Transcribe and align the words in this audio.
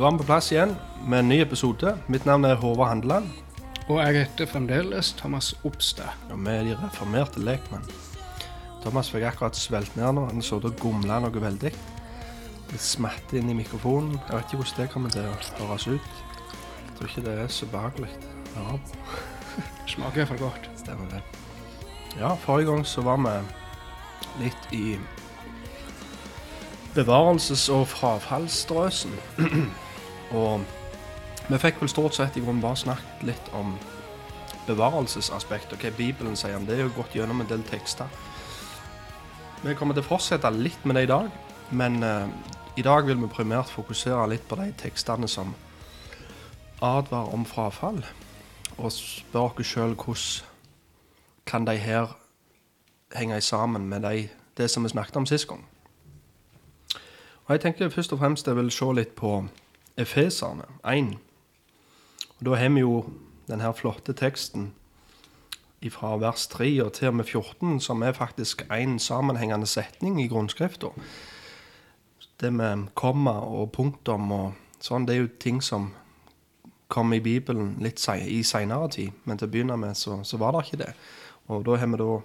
Da 0.00 0.06
er 0.08 0.14
vi 0.14 0.22
på 0.22 0.24
plass 0.30 0.46
igjen 0.48 0.70
med 1.04 1.18
en 1.20 1.26
ny 1.28 1.36
episode. 1.44 1.90
Mitt 2.08 2.24
navn 2.24 2.46
er 2.48 2.56
Håvard 2.56 2.88
Handeland. 2.88 3.26
Og 3.84 3.98
jeg 4.00 4.22
heter 4.22 4.48
fremdeles 4.48 5.10
Thomas 5.18 5.50
Opstad. 5.68 6.14
Og 6.32 6.38
vi 6.40 6.54
er 6.54 6.62
de 6.64 6.76
reformerte 6.80 7.42
lekmenn. 7.44 7.84
Thomas 8.80 9.10
fikk 9.12 9.26
akkurat 9.28 9.58
svelt 9.60 9.98
ned 10.00 10.14
nå. 10.16 10.22
Han 10.30 10.40
så 10.40 10.56
og 10.56 10.78
gomla 10.80 11.18
noe 11.20 11.42
veldig. 11.44 11.72
Litt 12.70 12.80
smatte 12.80 13.36
inn 13.36 13.52
i 13.52 13.58
mikrofonen. 13.58 14.14
Jeg 14.30 14.38
vet 14.38 14.46
ikke 14.54 14.62
hvordan 14.62 14.80
det 14.80 14.86
kommer 14.94 15.12
til 15.12 15.28
å 15.28 15.68
høres 15.68 15.86
ut. 15.90 16.08
Jeg 16.86 16.96
tror 16.96 17.10
ikke 17.10 17.26
det 17.28 17.36
er 17.42 17.52
så 17.58 17.68
behagelig. 17.68 18.10
Ja, 18.56 18.80
Smaker 19.84 20.22
iallfall 20.22 20.40
godt. 20.46 20.70
stemmer 20.80 21.12
det. 21.12 21.20
Ja, 22.16 22.32
forrige 22.46 22.72
gang 22.72 22.88
så 22.88 23.04
var 23.04 23.20
vi 23.20 23.36
litt 24.46 24.72
i 24.72 24.96
bevarelses- 26.96 27.68
og 27.68 27.84
frafallsdrøsen. 27.92 29.12
Og 30.30 30.64
vi 31.50 31.58
fikk 31.58 31.80
vel 31.82 31.90
stort 31.90 32.14
sett 32.14 32.36
i 32.38 32.42
grunnen 32.44 32.62
bare 32.62 32.78
snakket 32.78 33.24
litt 33.26 33.48
om 33.56 33.72
bevarelsesaspektet, 34.68 35.74
og 35.74 35.82
hva 35.82 35.90
Bibelen 35.96 36.36
sier 36.38 36.56
om 36.56 36.66
det. 36.66 36.76
er 36.78 36.86
jo 36.86 36.94
gått 36.94 37.16
gjennom 37.16 37.40
en 37.42 37.50
del 37.50 37.62
tekster. 37.66 38.06
Vi 39.64 39.74
kommer 39.74 39.96
til 39.96 40.04
å 40.04 40.10
fortsette 40.12 40.50
litt 40.54 40.84
med 40.84 40.96
det 40.96 41.08
i 41.08 41.10
dag, 41.10 41.30
men 41.70 42.02
eh, 42.06 42.28
i 42.78 42.84
dag 42.86 43.06
vil 43.06 43.18
vi 43.18 43.32
primært 43.32 43.72
fokusere 43.72 44.28
litt 44.30 44.46
på 44.48 44.56
de 44.60 44.70
tekstene 44.78 45.28
som 45.28 45.54
advarer 46.80 47.34
om 47.34 47.44
frafall, 47.44 47.98
og 48.78 48.92
spør 48.94 49.60
oss 49.60 49.72
sjøl 49.72 49.96
hvordan 49.98 50.46
kan 51.50 51.66
de 51.66 51.74
her 51.76 52.14
henge 53.16 53.40
sammen 53.40 53.88
med 53.90 54.06
de, 54.06 54.28
det 54.56 54.70
som 54.70 54.84
vi 54.86 54.92
snakket 54.92 55.16
om 55.16 55.26
sist 55.26 55.48
gang. 55.48 55.64
Og 57.44 57.50
Jeg 57.50 57.60
tenkte 57.60 57.90
først 57.90 58.12
og 58.12 58.18
fremst 58.18 58.46
jeg 58.46 58.56
vil 58.56 58.70
se 58.70 58.86
litt 58.94 59.16
på 59.18 59.48
Efeserne 59.96 60.68
1. 60.86 61.16
Og 62.38 62.46
Da 62.46 62.54
har 62.54 62.68
vi 62.68 62.80
jo 62.80 63.04
denne 63.48 63.72
flotte 63.74 64.12
teksten 64.12 64.72
fra 65.90 66.16
vers 66.20 66.46
3 66.46 66.68
og 66.84 66.92
til 66.92 67.08
og 67.08 67.14
med 67.14 67.24
14, 67.24 67.80
som 67.80 68.02
er 68.02 68.12
faktisk 68.12 68.66
en 68.70 68.98
sammenhengende 68.98 69.66
setning 69.66 70.20
i 70.22 70.28
grunnskrifta. 70.28 70.86
Det 72.40 72.52
med 72.52 72.88
komma 72.94 73.40
og 73.40 73.72
punktum 73.72 74.32
og 74.32 74.52
sånn, 74.80 75.06
det 75.06 75.14
er 75.14 75.20
jo 75.20 75.32
ting 75.40 75.62
som 75.62 75.90
kom 76.88 77.12
i 77.12 77.20
Bibelen 77.20 77.76
litt 77.80 78.02
i 78.26 78.42
seinere 78.42 78.88
tid, 78.90 79.10
men 79.24 79.38
til 79.38 79.48
å 79.48 79.50
begynne 79.50 79.76
med 79.76 79.96
så, 79.96 80.24
så 80.24 80.36
var 80.36 80.52
det 80.52 80.66
ikke 80.66 80.82
det. 80.84 80.92
Og 81.48 81.64
da 81.64 81.76
har 81.76 81.86
vi 81.86 82.00
da 82.00 82.20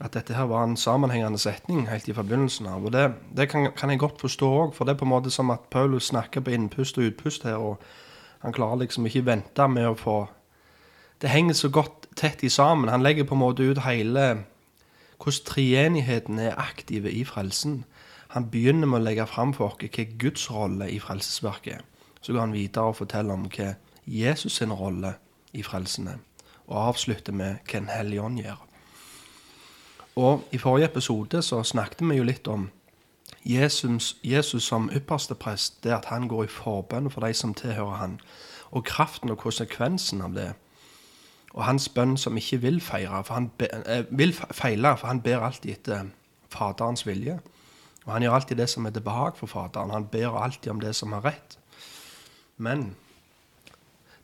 at 0.00 0.14
dette 0.16 0.34
her 0.34 0.48
var 0.48 0.64
en 0.64 0.78
sammenhengende 0.80 1.38
setning 1.38 1.88
helt 1.90 2.08
i 2.08 2.14
begynnelsen 2.16 2.66
av. 2.66 2.84
Og 2.84 2.92
det, 2.92 3.12
det 3.36 3.50
kan, 3.52 3.68
kan 3.76 3.90
jeg 3.90 4.00
godt 4.00 4.20
forstå 4.20 4.48
òg, 4.48 4.74
for 4.74 4.88
det 4.88 4.94
er 4.94 5.00
på 5.02 5.04
en 5.04 5.12
måte 5.12 5.30
som 5.30 5.52
at 5.52 5.68
Paulus 5.70 6.08
snakker 6.08 6.40
på 6.40 6.54
innpust 6.56 6.98
og 6.98 7.10
utpust 7.10 7.44
her, 7.44 7.60
og 7.60 7.82
han 8.40 8.56
klarer 8.56 8.80
liksom 8.80 9.06
ikke 9.06 9.26
vente 9.26 9.68
med 9.68 9.90
å 9.90 9.98
få 9.98 10.20
Det 11.20 11.28
henger 11.28 11.52
så 11.52 11.68
godt 11.68 12.06
tett 12.16 12.40
i 12.42 12.48
sammen. 12.48 12.88
Han 12.88 13.02
legger 13.02 13.26
på 13.28 13.34
en 13.36 13.42
måte 13.42 13.62
ut 13.62 13.82
hele 13.84 14.46
hvordan 15.20 15.44
treenigheten 15.44 16.38
er 16.38 16.56
aktive 16.56 17.10
i 17.12 17.24
frelsen. 17.28 17.84
Han 18.32 18.48
begynner 18.50 18.88
med 18.88 19.02
å 19.02 19.04
legge 19.04 19.26
fram 19.28 19.52
for 19.52 19.68
oss 19.68 19.76
hva 19.84 20.06
Guds 20.16 20.46
rolle 20.50 20.88
i 20.88 20.96
frelsesverket 20.98 21.74
er. 21.74 21.84
Så 22.22 22.32
går 22.32 22.40
han 22.40 22.56
videre 22.56 22.88
og 22.88 22.96
forteller 22.96 23.36
om 23.36 23.44
hva 23.52 23.74
Jesus 24.06 24.56
sin 24.56 24.72
rolle 24.72 25.12
i 25.52 25.62
frelsen 25.62 26.08
er, 26.08 26.18
og 26.68 26.88
avslutter 26.88 27.36
med 27.36 27.60
hva 27.68 27.82
En 27.82 27.92
hellig 27.92 28.20
ånd 28.22 28.40
gjør. 28.40 28.69
Og 30.16 30.44
i 30.52 30.58
forrige 30.58 30.84
episode 30.84 31.42
så 31.42 31.62
snakket 31.62 32.08
vi 32.08 32.16
jo 32.16 32.26
litt 32.26 32.48
om 32.48 32.70
Jesus, 33.44 34.16
Jesus 34.24 34.62
som 34.62 34.90
ypperste 34.92 35.34
prest, 35.34 35.84
det 35.84 35.92
at 35.92 36.04
han 36.04 36.28
går 36.28 36.44
i 36.44 36.52
forbønn 36.52 37.10
for 37.10 37.24
de 37.24 37.34
som 37.34 37.54
tilhører 37.54 37.96
han, 37.96 38.18
og 38.70 38.84
kraften 38.84 39.30
og 39.30 39.38
konsekvensen 39.38 40.20
av 40.22 40.34
det. 40.34 40.52
Og 41.54 41.64
hans 41.64 41.88
bønn 41.88 42.16
som 42.16 42.36
ikke 42.36 42.60
vil 42.62 42.80
feire, 42.80 43.24
for 43.24 43.34
han 43.34 43.48
be, 43.58 43.68
eh, 43.86 44.04
vil 44.10 44.32
feile, 44.32 44.96
for 44.96 45.06
han 45.06 45.20
ber 45.20 45.40
alltid 45.40 45.70
etter 45.70 46.10
Faderens 46.50 47.06
vilje. 47.06 47.40
Og 48.04 48.12
han 48.12 48.22
gjør 48.22 48.34
alltid 48.34 48.56
det 48.56 48.68
som 48.68 48.86
er 48.86 48.90
til 48.90 49.02
behag 49.02 49.36
for 49.36 49.46
Faderen. 49.46 49.90
Han 49.90 50.06
ber 50.06 50.36
alltid 50.42 50.70
om 50.70 50.80
det 50.80 50.94
som 50.96 51.12
er 51.12 51.24
rett. 51.24 51.58
Men 52.56 52.96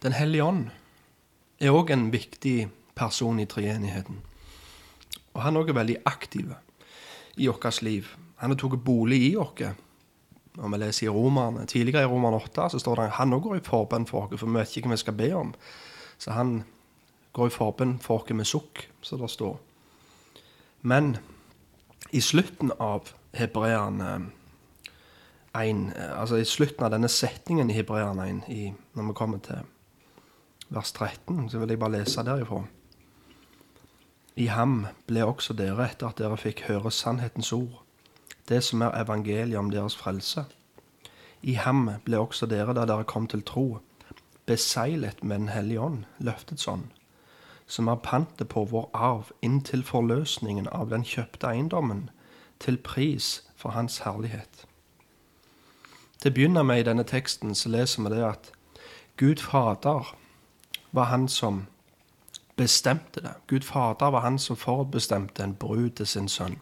Den 0.02 0.12
hellige 0.12 0.44
ånd 0.44 0.70
er 1.60 1.72
òg 1.72 1.90
en 1.90 2.12
viktig 2.12 2.68
person 2.94 3.40
i 3.40 3.46
treenigheten. 3.46 4.20
Og 5.36 5.42
han 5.44 5.58
òg 5.60 5.70
er 5.70 5.76
veldig 5.76 5.98
aktiv 6.08 6.54
i 7.36 7.48
vårt 7.48 7.82
liv. 7.84 8.08
Han 8.40 8.52
har 8.52 8.58
tatt 8.60 8.84
bolig 8.84 9.20
i 9.30 9.34
oss. 9.36 9.66
Når 10.56 10.72
vi 10.72 10.78
leser 10.80 11.06
i 11.06 11.12
Romerne, 11.12 11.66
Tidligere 11.68 12.06
i 12.06 12.08
Romerne 12.08 12.40
8 12.40 12.70
så 12.72 12.78
står 12.80 12.96
det 12.96 13.04
at 13.10 13.18
han 13.18 13.34
òg 13.36 13.42
går 13.44 13.58
i 13.58 13.64
forbønn 13.64 14.06
for 14.08 14.24
oss, 14.24 14.40
for 14.40 14.48
vi 14.48 14.56
vet 14.56 14.76
ikke 14.76 14.88
hva 14.88 14.96
vi 14.96 15.02
skal 15.04 15.18
be 15.18 15.28
om. 15.36 15.52
Så 16.18 16.32
han 16.32 16.62
går 17.36 17.50
i 17.50 17.52
forbønn 17.52 17.98
for 18.00 18.22
oss 18.22 18.32
med 18.32 18.48
sukk, 18.48 18.86
som 19.04 19.20
det 19.20 19.28
står. 19.30 19.58
Men 20.80 21.18
i 22.10 22.20
slutten 22.20 22.72
av 22.80 23.12
Hebreerne 23.36 24.30
1, 25.52 25.92
altså 26.16 26.40
i 26.40 26.48
slutten 26.48 26.84
av 26.86 26.94
denne 26.94 27.08
setningen 27.12 27.70
i 27.70 27.76
Hebreerne 27.76 28.28
1, 28.30 28.42
i, 28.48 28.72
når 28.94 29.10
vi 29.10 29.16
kommer 29.18 29.44
til 29.44 29.60
vers 30.72 30.92
13, 30.92 31.50
så 31.50 31.60
vil 31.60 31.74
jeg 31.74 31.80
bare 31.82 31.98
lese 31.98 32.24
derifra. 32.24 32.62
I 34.36 34.46
ham 34.52 34.86
ble 35.08 35.24
også 35.24 35.54
dere, 35.56 35.86
etter 35.88 36.10
at 36.10 36.18
dere 36.20 36.36
fikk 36.36 36.66
høre 36.68 36.90
sannhetens 36.92 37.52
ord, 37.56 37.80
det 38.48 38.60
som 38.64 38.82
er 38.84 38.96
evangeliet 39.00 39.58
om 39.58 39.70
deres 39.72 39.96
frelse. 39.96 40.44
I 41.42 41.54
ham 41.56 41.88
ble 42.04 42.20
også 42.20 42.46
dere, 42.50 42.74
da 42.76 42.84
dere 42.84 43.08
kom 43.08 43.26
til 43.26 43.42
tro, 43.42 43.80
beseglet 44.46 45.24
med 45.24 45.38
Den 45.38 45.48
hellige 45.48 45.80
ånd, 45.80 46.04
løftets 46.18 46.68
ånd, 46.68 46.84
som 47.66 47.88
er 47.88 48.02
pantet 48.04 48.48
på 48.48 48.64
vår 48.64 48.90
arv 48.94 49.32
inntil 49.42 49.82
forløsningen 49.84 50.68
av 50.68 50.90
den 50.90 51.04
kjøpte 51.04 51.48
eiendommen, 51.48 52.10
til 52.60 52.76
pris 52.76 53.42
for 53.56 53.70
Hans 53.70 53.98
herlighet. 54.04 54.66
Til 56.20 56.30
å 56.30 56.34
begynne 56.34 56.62
med 56.64 56.80
i 56.80 56.86
denne 56.88 57.04
teksten 57.04 57.54
så 57.54 57.72
leser 57.72 58.04
vi 58.04 58.12
det 58.14 58.22
at 58.24 58.52
Gud 59.16 59.40
Fader 59.40 60.14
var 60.92 61.04
han 61.04 61.28
som 61.28 61.66
bestemte 62.56 63.20
det. 63.20 63.34
Gud 63.46 63.60
Fader 63.60 64.10
var 64.10 64.20
han 64.20 64.38
som 64.38 64.56
forbestemte 64.56 65.44
en 65.44 65.54
brud 65.54 65.90
til 65.90 66.06
sin 66.06 66.28
sønn. 66.28 66.58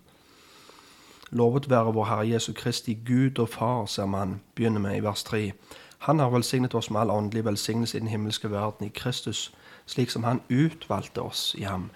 Lovet 1.30 1.70
være 1.70 1.94
vår 1.94 2.04
Herre 2.04 2.28
Jesu 2.28 2.52
Kristi 2.52 2.94
Gud 3.06 3.38
og 3.38 3.48
Far, 3.48 3.86
ser 3.86 4.06
man 4.06 4.40
begynner 4.54 4.80
med 4.80 4.96
i 4.96 5.02
vers 5.02 5.22
3. 5.22 5.52
Han 5.98 6.18
har 6.18 6.30
velsignet 6.30 6.74
oss 6.74 6.90
med 6.90 7.00
all 7.00 7.10
åndelig 7.10 7.44
velsignelse 7.44 7.96
i 7.96 8.00
den 8.00 8.08
himmelske 8.08 8.50
verden 8.50 8.86
i 8.86 8.92
Kristus, 8.94 9.54
slik 9.86 10.10
som 10.10 10.24
han 10.24 10.40
utvalgte 10.50 11.22
oss 11.22 11.54
i 11.58 11.62
ham. 11.62 11.90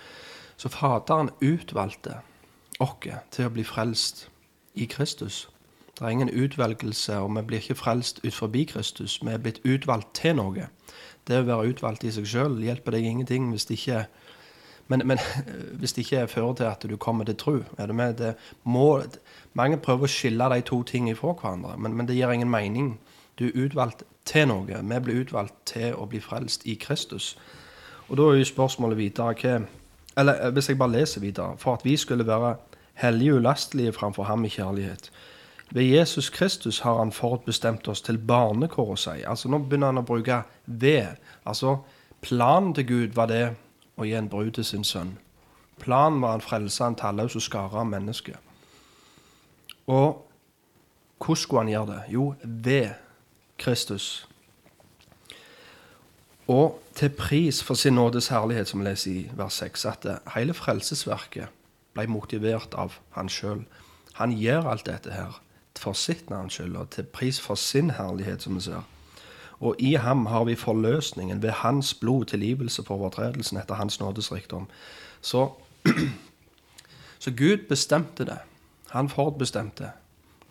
Så 0.56 0.68
Faderen 0.68 1.30
utvalgte 1.42 2.20
oss 2.80 3.06
til 3.30 3.46
å 3.46 3.52
bli 3.52 3.64
frelst 3.64 4.28
i 4.74 4.84
Kristus. 4.84 5.48
Det 5.98 6.06
er 6.06 6.14
ingen 6.14 6.30
utvelgelse, 6.30 7.18
og 7.18 7.36
vi 7.36 7.42
blir 7.42 7.58
ikke 7.58 7.74
frelst 7.74 8.20
ut 8.24 8.34
forbi 8.34 8.64
Kristus. 8.64 9.18
Vi 9.22 9.30
er 9.30 9.38
blitt 9.42 9.60
utvalgt 9.64 10.14
til 10.14 10.36
noe. 10.38 10.68
Det 11.28 11.42
å 11.42 11.46
være 11.46 11.74
utvalgt 11.74 12.06
i 12.08 12.12
seg 12.14 12.26
sjøl 12.28 12.58
hjelper 12.64 12.96
deg 12.96 13.06
ingenting 13.06 13.50
hvis 13.52 13.68
det 13.68 13.78
ikke 13.78 14.06
men, 14.88 15.02
men 15.04 15.20
hvis 15.78 15.92
det 15.92 16.06
ikke 16.06 16.28
fører 16.32 16.54
til 16.56 16.68
at 16.70 16.86
du 16.88 16.96
kommer 16.96 17.28
til 17.28 17.36
tro 17.36 17.56
er 17.76 17.90
det 17.90 17.96
med? 17.96 18.14
Det 18.16 18.34
må, 18.64 19.02
mange 19.52 19.80
prøver 19.84 20.08
å 20.08 20.12
skille 20.12 20.48
de 20.54 20.62
to 20.64 20.82
tingene 20.88 21.16
fra 21.18 21.34
hverandre, 21.36 21.76
men, 21.76 21.96
men 21.96 22.08
det 22.08 22.16
gir 22.16 22.32
ingen 22.32 22.50
mening. 22.50 22.94
Du 23.38 23.46
er 23.50 23.66
utvalgt 23.66 24.02
til 24.28 24.48
noe. 24.48 24.64
Vi 24.66 25.00
blir 25.04 25.22
utvalgt 25.22 25.54
til 25.68 25.94
å 25.94 26.08
bli 26.08 26.20
frelst 26.24 26.66
i 26.66 26.74
Kristus. 26.80 27.36
Og 28.08 28.16
da 28.18 28.30
er 28.30 28.40
jo 28.40 28.48
spørsmålet 28.48 28.98
videre 28.98 29.36
hva 29.36 29.58
Eller 30.18 30.50
hvis 30.50 30.68
jeg 30.68 30.78
bare 30.78 30.96
leser 30.96 31.20
videre 31.20 31.56
For 31.60 31.76
at 31.76 31.84
vi 31.84 31.96
skulle 31.96 32.26
være 32.26 32.56
hellige 32.98 33.32
og 33.32 33.38
ulastelige 33.38 33.92
framfor 33.92 34.24
ham 34.24 34.44
i 34.44 34.48
kjærlighet. 34.48 35.10
Ved 35.70 35.82
Jesus 35.82 36.30
Kristus 36.30 36.80
har 36.80 36.98
han 36.98 37.12
forutbestemt 37.12 37.88
oss 37.88 38.00
til 38.02 38.18
barnekår 38.18 38.92
å 38.94 38.96
si. 38.96 39.16
Altså 39.28 39.50
Nå 39.52 39.60
begynner 39.66 39.92
han 39.92 40.00
å 40.00 40.06
bruke 40.06 40.42
ved. 40.64 41.18
Altså 41.44 41.78
Planen 42.24 42.72
til 42.74 42.86
Gud 42.86 43.14
var 43.14 43.28
det 43.30 43.42
å 43.98 44.06
gi 44.06 44.14
en 44.18 44.30
brud 44.30 44.56
til 44.56 44.64
sin 44.64 44.84
sønn. 44.84 45.18
Planen 45.78 46.22
var 46.22 46.34
en 46.34 46.42
frelse 46.42 46.84
en 46.84 46.96
talløs 46.98 47.36
og 47.38 47.44
skare 47.44 47.78
av 47.78 47.86
mennesker. 47.86 48.38
Og 49.86 50.24
hvordan 51.18 51.42
skulle 51.42 51.62
han 51.62 51.70
gjøre 51.72 51.92
det? 51.92 52.00
Jo, 52.14 52.24
ved 52.42 52.88
Kristus. 53.58 54.26
Og 56.48 56.80
til 56.94 57.10
pris 57.10 57.62
for 57.62 57.74
sin 57.74 57.94
nådes 57.94 58.30
herlighet, 58.32 58.68
som 58.68 58.80
vi 58.80 58.88
leser 58.88 59.10
i 59.10 59.30
vers 59.36 59.60
6, 59.60 59.84
at 59.84 60.06
hele 60.34 60.54
frelsesverket 60.56 61.52
ble 61.94 62.06
motivert 62.08 62.74
av 62.74 62.96
han 63.14 63.28
sjøl. 63.28 63.66
Han 64.18 64.32
gjør 64.32 64.72
alt 64.72 64.86
dette 64.88 65.12
her 65.12 65.38
for 65.78 65.92
sitt 65.92 66.30
navns 66.30 66.52
skyld, 66.52 66.76
og 66.76 66.90
til 66.90 67.02
pris 67.02 67.40
for 67.40 67.54
sin 67.54 67.90
herlighet, 67.90 68.42
som 68.42 68.56
vi 68.56 68.60
ser. 68.60 68.82
Og 69.60 69.74
i 69.78 69.94
ham 69.94 70.26
har 70.26 70.44
vi 70.44 70.54
forløsningen 70.54 71.42
ved 71.42 71.50
hans 71.50 71.94
blod, 71.94 72.24
tilgivelse 72.24 72.84
for 72.84 72.94
overtredelsen 72.94 73.58
etter 73.58 73.74
hans 73.74 74.00
nådesrikdom. 74.00 74.68
Så, 75.20 75.50
så 77.18 77.30
Gud 77.30 77.68
bestemte 77.68 78.24
det. 78.24 78.38
Han 78.90 79.08
forutbestemte 79.08 79.90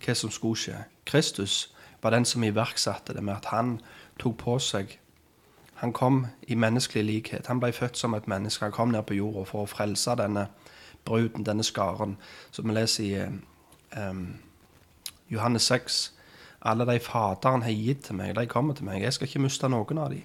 hva 0.06 0.14
som 0.14 0.32
skulle 0.32 0.60
skje. 0.60 0.84
Kristus 1.06 1.74
var 2.04 2.10
den 2.10 2.26
som 2.26 2.44
iverksatte 2.44 3.14
det 3.14 3.24
med 3.24 3.34
at 3.34 3.46
han 3.46 3.80
tok 4.20 4.38
på 4.38 4.60
seg 4.60 5.00
Han 5.78 5.94
kom 5.94 6.26
i 6.42 6.56
menneskelig 6.56 7.04
likhet. 7.06 7.48
Han 7.48 7.60
ble 7.60 7.70
født 7.72 7.98
som 7.98 8.14
et 8.14 8.28
menneske. 8.28 8.66
Han 8.66 8.72
kom 8.72 8.90
ned 8.90 9.04
på 9.04 9.14
jorda 9.14 9.44
for 9.46 9.62
å 9.62 9.70
frelse 9.70 10.16
denne 10.18 10.48
bruden, 11.06 11.46
denne 11.46 11.64
skaren, 11.64 12.18
som 12.52 12.66
vi 12.66 12.74
leser 12.74 13.04
i 13.04 14.00
um, 14.10 14.40
Johannes 15.30 15.68
6. 15.72 16.14
Alle 16.62 16.86
de 16.86 17.00
Faderen 17.00 17.64
har 17.64 17.72
gitt 17.72 18.06
til 18.08 18.18
meg, 18.18 18.36
de 18.36 18.48
kommer 18.50 18.74
til 18.74 18.88
meg. 18.88 19.02
Jeg 19.02 19.14
skal 19.14 19.28
ikke 19.28 19.44
miste 19.46 19.70
noen 19.70 20.02
av 20.02 20.14
dem. 20.14 20.24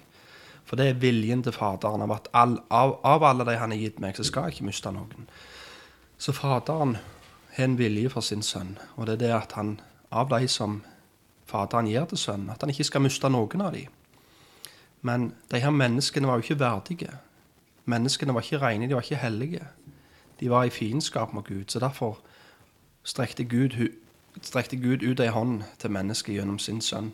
For 0.63 0.79
det 0.79 0.87
er 0.89 1.01
viljen 1.01 1.43
til 1.43 1.55
Faderen. 1.55 2.05
Av, 2.05 2.11
at 2.15 2.29
all, 2.33 2.57
av, 2.71 2.97
av 3.03 3.25
alle 3.27 3.45
de 3.47 3.57
han 3.59 3.75
har 3.75 3.81
gitt 3.81 3.99
meg, 4.03 4.15
så 4.15 4.25
skal 4.27 4.47
jeg 4.47 4.57
ikke 4.57 4.69
miste 4.71 4.93
noen. 4.95 5.27
Så 6.17 6.35
Faderen 6.35 6.97
har 7.57 7.67
en 7.67 7.77
vilje 7.77 8.09
for 8.09 8.25
sin 8.25 8.41
sønn, 8.41 8.77
og 8.95 9.07
det 9.07 9.17
er 9.17 9.23
det 9.25 9.33
at 9.35 9.57
han, 9.59 9.75
av 10.11 10.31
de 10.31 10.47
som 10.47 10.81
Faderen 11.49 11.89
gir 11.91 12.07
til 12.09 12.17
sønnen, 12.17 12.49
at 12.49 12.63
han 12.63 12.71
ikke 12.73 12.87
skal 12.87 13.03
miste 13.03 13.29
noen 13.29 13.61
av 13.61 13.75
dem. 13.75 13.91
Men 15.03 15.33
de 15.51 15.59
her 15.59 15.73
menneskene 15.75 16.29
var 16.29 16.39
jo 16.39 16.47
ikke 16.47 16.61
verdige. 16.63 17.17
Menneskene 17.85 18.33
var 18.33 18.45
ikke 18.45 18.61
rene, 18.63 18.87
de 18.87 18.95
var 18.95 19.03
ikke 19.03 19.19
hellige. 19.19 19.67
De 20.39 20.49
var 20.49 20.63
i 20.63 20.71
fiendskap 20.71 21.33
med 21.35 21.43
Gud. 21.43 21.65
Så 21.67 21.79
derfor 21.83 22.21
strekte 23.03 23.43
Gud, 23.43 23.75
strekte 24.41 24.77
Gud 24.77 25.03
ut 25.03 25.19
ei 25.19 25.27
hånd 25.27 25.61
til 25.79 25.91
mennesket 25.91 26.35
gjennom 26.35 26.59
sin 26.59 26.81
sønn, 26.81 27.13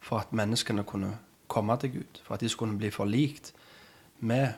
for 0.00 0.18
at 0.18 0.32
menneskene 0.32 0.84
kunne 0.84 1.18
komme 1.48 1.76
til 1.80 1.92
Gud, 1.92 2.20
for 2.24 2.34
at 2.34 2.40
de 2.40 2.48
skulle 2.48 2.78
bli 2.78 2.90
forlikt 2.90 3.52
med, 4.20 4.52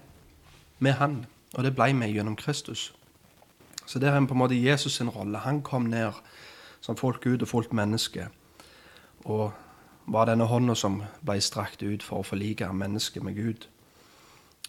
med 0.79 0.93
Han. 0.93 1.27
Og 1.55 1.65
det 1.65 1.75
ble 1.75 1.93
vi 1.95 2.13
gjennom 2.13 2.37
Kristus. 2.37 2.95
Så 3.87 3.99
der 3.99 4.13
er 4.13 4.27
på 4.27 4.35
en 4.35 4.39
måte 4.39 4.63
Jesus 4.63 4.97
sin 4.97 5.09
rolle. 5.09 5.39
Han 5.39 5.63
kom 5.63 5.83
ned 5.83 6.13
som 6.81 6.97
fullt 6.97 7.21
Gud 7.21 7.43
og 7.43 7.49
fullt 7.49 7.73
menneske. 7.73 8.29
Og 9.25 9.53
var 10.07 10.25
denne 10.25 10.45
hånda 10.45 10.75
som 10.75 11.03
ble 11.27 11.41
strakt 11.41 11.83
ut 11.83 12.03
for 12.03 12.23
å 12.23 12.27
forlike 12.27 12.69
mennesket 12.73 13.23
med 13.23 13.35
Gud. 13.35 13.67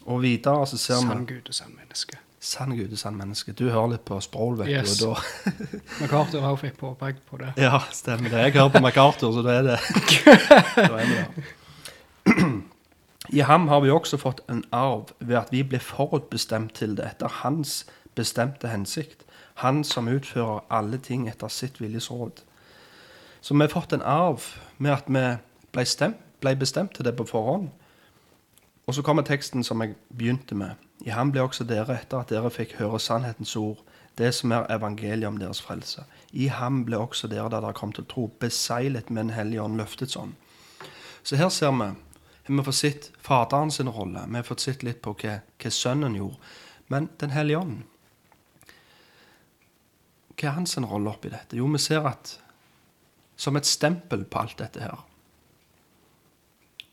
Og 0.06 0.22
videre 0.22 0.66
så 0.66 0.78
ser 0.78 1.02
Sann 1.02 1.26
Gud 1.26 1.48
og 1.48 1.54
sann 1.54 1.76
menneske. 1.76 2.18
Sann 2.40 2.70
Gud 2.78 2.92
og 2.94 2.98
sann 3.00 3.16
menneske. 3.18 3.52
Du 3.52 3.64
hører 3.70 3.88
litt 3.96 4.04
på 4.06 4.20
Sproul, 4.22 4.58
vet 4.60 4.68
Yes. 4.70 4.98
du. 5.00 5.08
Og 5.10 5.16
da 5.18 5.54
MacArthur 6.04 6.40
har 6.44 6.56
fikk 6.60 6.76
påpekt 6.78 7.24
på 7.26 7.36
det. 7.40 7.48
Ja, 7.58 7.80
stemmer 7.92 8.30
det. 8.30 8.38
Jeg 8.46 8.52
hører 8.54 8.68
på 8.76 8.82
MacArthur, 8.84 9.32
så 9.34 9.42
da 9.42 9.56
er 9.58 9.62
det 9.66 9.78
Da 10.76 10.86
er 10.86 11.06
vi 11.06 11.14
der. 11.18 12.60
I 13.32 13.40
ham 13.44 13.68
har 13.68 13.80
vi 13.84 13.90
også 13.90 14.16
fått 14.16 14.40
en 14.48 14.62
arv 14.72 15.10
ved 15.20 15.36
at 15.36 15.50
vi 15.52 15.62
ble 15.62 15.80
forutbestemt 15.82 16.72
til 16.78 16.94
det 16.96 17.04
etter 17.10 17.28
hans 17.42 17.82
bestemte 18.16 18.70
hensikt. 18.72 19.24
Han 19.64 19.82
som 19.84 20.08
utfører 20.08 20.62
alle 20.70 20.98
ting 21.02 21.26
etter 21.28 21.50
sitt 21.52 21.80
viljes 21.82 22.06
råd. 22.10 22.40
Så 23.42 23.54
vi 23.54 23.60
har 23.66 23.72
fått 23.74 23.92
en 23.92 24.02
arv 24.02 24.46
med 24.78 24.94
at 24.94 25.10
vi 25.10 25.24
ble, 25.74 25.84
stemt, 25.84 26.16
ble 26.40 26.54
bestemt 26.56 26.94
til 26.96 27.04
det 27.04 27.16
på 27.18 27.26
forhånd. 27.28 27.68
Og 28.88 28.96
så 28.96 29.04
kommer 29.04 29.26
teksten 29.26 29.64
som 29.64 29.82
jeg 29.84 29.98
begynte 30.08 30.56
med. 30.56 30.80
I 31.04 31.12
ham 31.12 31.28
ble 31.32 31.42
også 31.44 31.66
dere 31.68 31.98
etter 32.00 32.22
at 32.22 32.32
dere 32.32 32.48
fikk 32.50 32.78
høre 32.78 32.98
sannhetens 32.98 33.52
ord, 33.60 33.82
det 34.16 34.32
som 34.34 34.52
er 34.56 34.66
evangeliet 34.72 35.28
om 35.28 35.36
deres 35.38 35.60
frelse. 35.62 36.06
I 36.32 36.48
ham 36.48 36.86
ble 36.88 36.96
også 36.96 37.28
dere 37.28 37.50
da 37.52 37.60
dere 37.60 37.76
kom 37.76 37.92
til 37.92 38.08
tro, 38.08 38.30
beseglet 38.40 39.10
med 39.10 39.28
Den 39.28 39.36
hellige 39.36 39.62
ånd, 39.62 39.76
løftets 39.76 40.16
ånd. 40.16 40.32
Så 41.22 41.36
her 41.36 41.52
ser 41.52 41.76
vi 41.76 41.84
har 42.48 42.56
vi 42.56 42.64
fått 42.64 42.74
sett 42.74 43.10
Faderen 43.20 43.70
sin 43.70 43.88
rolle. 43.88 44.24
Vi 44.28 44.36
har 44.36 44.42
fått 44.42 44.60
sett 44.64 44.82
litt 44.82 45.02
på 45.04 45.12
hva, 45.12 45.40
hva 45.60 45.70
Sønnen 45.70 46.16
gjorde. 46.16 46.40
Men 46.88 47.08
Den 47.20 47.30
hellige 47.30 47.58
ånd 47.58 47.82
Hva 50.38 50.48
er 50.48 50.54
hans 50.56 50.78
rolle 50.78 51.10
oppi 51.10 51.28
dette? 51.28 51.58
Jo, 51.58 51.66
vi 51.68 51.78
ser 51.78 52.06
at 52.08 52.38
som 53.36 53.56
et 53.56 53.66
stempel 53.66 54.24
på 54.24 54.38
alt 54.40 54.56
dette 54.58 54.80
her, 54.80 54.98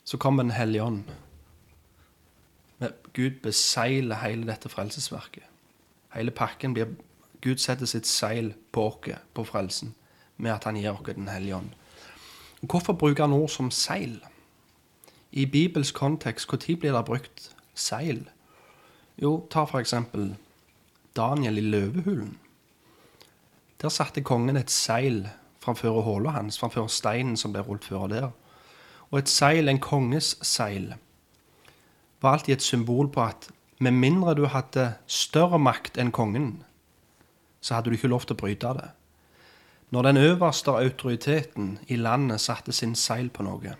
så 0.03 0.17
kommer 0.17 0.43
Den 0.43 0.51
hellige 0.51 0.83
ånd. 0.83 1.07
Men 2.85 2.93
Gud 3.13 3.41
besegler 3.41 4.15
hele 4.15 4.47
dette 4.47 4.69
frelsesverket. 4.69 5.43
Hele 6.13 6.31
pakken 6.31 6.73
blir 6.73 6.95
Gud 7.41 7.57
setter 7.57 7.85
sitt 7.85 8.07
seil 8.07 8.53
på 8.71 8.87
oss, 8.87 9.09
på 9.33 9.43
frelsen, 9.43 9.93
med 10.37 10.51
at 10.51 10.63
han 10.63 10.75
gir 10.75 10.91
oss 10.91 11.05
Den 11.05 11.27
hellige 11.27 11.55
ånd. 11.55 11.69
Hvorfor 12.61 12.93
bruker 12.93 13.23
han 13.23 13.33
ord 13.33 13.49
som 13.49 13.71
seil? 13.71 14.19
I 15.31 15.45
Bibels 15.45 15.91
kontekst, 15.91 16.51
når 16.51 16.79
blir 16.79 16.93
det 16.93 17.05
brukt 17.05 17.55
seil? 17.73 18.29
Jo, 19.21 19.47
ta 19.51 19.65
for 19.65 19.79
eksempel 19.79 20.35
Daniel 21.15 21.57
i 21.57 21.61
løvehulen. 21.61 22.37
Der 23.81 23.89
satte 23.89 24.21
kongen 24.21 24.57
et 24.57 24.71
seil 24.71 25.27
framfor 25.59 26.01
håla 26.01 26.29
hans, 26.29 26.59
framfor 26.59 26.87
steinen 26.87 27.37
som 27.37 27.53
ble 27.53 27.61
rullet 27.61 27.85
før 27.85 28.07
der. 28.07 28.31
Og 29.11 29.19
et 29.19 29.29
seil, 29.29 29.69
en 29.69 29.79
konges 29.79 30.37
seil, 30.41 30.95
var 32.25 32.39
alltid 32.39 32.57
et 32.57 32.65
symbol 32.65 33.09
på 33.13 33.21
at 33.23 33.49
med 33.79 33.91
mindre 33.91 34.35
du 34.35 34.45
hadde 34.49 34.93
større 35.07 35.59
makt 35.59 35.99
enn 36.01 36.13
kongen, 36.15 36.63
så 37.61 37.77
hadde 37.77 37.91
du 37.91 37.97
ikke 37.97 38.11
lov 38.11 38.25
til 38.25 38.37
å 38.37 38.39
bryte 38.39 38.71
det. 38.77 38.91
Når 39.93 40.07
den 40.07 40.17
øverste 40.17 40.73
autoriteten 40.73 41.79
i 41.87 41.95
landet 41.95 42.41
satte 42.41 42.73
sin 42.73 42.95
seil 42.95 43.29
på 43.29 43.45
noe, 43.45 43.75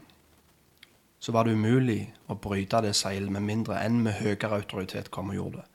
så 1.20 1.34
var 1.34 1.46
det 1.46 1.56
umulig 1.58 2.02
å 2.30 2.38
bryte 2.38 2.84
det 2.86 2.94
seilet 2.96 3.34
med 3.34 3.46
mindre 3.48 3.80
enn 3.82 4.04
med 4.06 4.20
høyere 4.20 4.60
autoritet 4.60 5.10
kom 5.12 5.32
og 5.34 5.40
gjorde 5.40 5.64
det. 5.64 5.70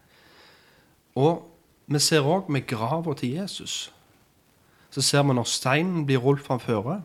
Og 1.19 1.43
vi 1.91 1.99
ser 1.99 2.29
òg 2.29 2.51
med 2.53 2.69
grava 2.71 3.17
til 3.19 3.35
Jesus. 3.41 3.91
Så 4.91 5.03
ser 5.03 5.25
vi 5.27 5.35
når 5.35 5.49
steinen 5.51 6.07
blir 6.07 6.23
rullet 6.23 6.47
framføre, 6.47 7.01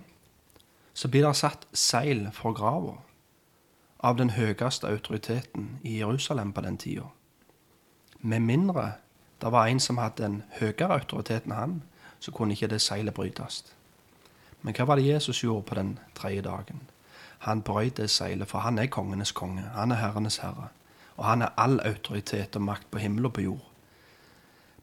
så 0.93 1.09
blir 1.09 1.25
det 1.25 1.35
satt 1.39 1.65
seil 1.73 2.27
for 2.33 2.53
grava 2.53 2.99
av 3.99 4.17
den 4.17 4.29
høyeste 4.29 4.87
autoriteten 4.87 5.79
i 5.83 5.97
Jerusalem 5.99 6.53
på 6.53 6.61
den 6.61 6.77
tida. 6.77 7.09
Med 8.19 8.39
mindre 8.39 8.91
det 9.41 9.51
var 9.51 9.67
en 9.67 9.79
som 9.79 9.97
hadde 9.97 10.25
en 10.25 10.43
høyere 10.59 10.93
autoritet 10.93 11.45
enn 11.45 11.55
han, 11.55 11.73
så 12.19 12.31
kunne 12.31 12.55
ikke 12.55 12.71
det 12.71 12.81
seilet 12.81 13.13
brytes. 13.13 13.63
Men 14.61 14.73
hva 14.73 14.87
var 14.89 14.95
det 14.95 15.05
Jesus 15.05 15.43
gjorde 15.43 15.67
på 15.67 15.75
den 15.75 15.99
tredje 16.15 16.41
dagen? 16.41 16.81
Han 17.45 17.61
brøt 17.61 17.97
det 17.97 18.09
seilet, 18.09 18.47
for 18.47 18.59
han 18.59 18.79
er 18.79 18.87
kongenes 18.89 19.31
konge. 19.31 19.61
Han 19.75 19.91
er 19.91 20.01
herrenes 20.01 20.37
herre. 20.37 20.71
Og 21.17 21.25
han 21.25 21.41
er 21.41 21.53
all 21.57 21.79
autoritet 21.85 22.55
og 22.55 22.61
makt 22.61 22.87
på 22.91 22.97
himmel 22.97 23.25
og 23.25 23.33
på 23.33 23.41
jord. 23.41 23.65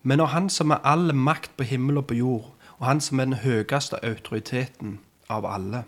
Men 0.03 0.19
når 0.19 0.27
han 0.27 0.51
som 0.51 0.71
er 0.71 0.85
all 0.85 1.15
makt 1.15 1.57
på 1.57 1.63
himmel 1.63 1.99
og 1.99 2.07
på 2.07 2.15
jord, 2.15 2.53
og 2.79 2.87
han 2.87 3.01
som 3.01 3.21
er 3.21 3.25
den 3.25 3.41
høyeste 3.43 4.05
autoriteten 4.05 5.01
av 5.31 5.47
alle, 5.47 5.85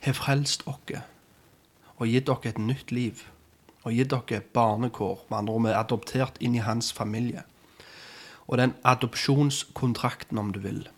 har 0.00 0.12
frelst 0.12 0.62
oss 0.66 1.02
og 1.96 2.08
gitt 2.08 2.26
dere 2.28 2.52
et 2.52 2.58
nytt 2.58 2.92
liv, 2.92 3.22
og 3.84 3.92
gitt 3.92 4.10
dere 4.12 4.40
barnekår, 4.40 5.26
med 5.30 5.38
andre 5.38 5.52
ord 5.52 5.62
vi 5.64 5.70
er 5.72 5.78
adoptert 5.80 6.40
inn 6.40 6.56
i 6.56 6.64
hans 6.64 6.92
familie, 6.92 7.44
og 8.46 8.58
den 8.58 8.74
adopsjonskontrakten, 8.84 10.38
om 10.38 10.52
du 10.52 10.60
vil, 10.60 10.88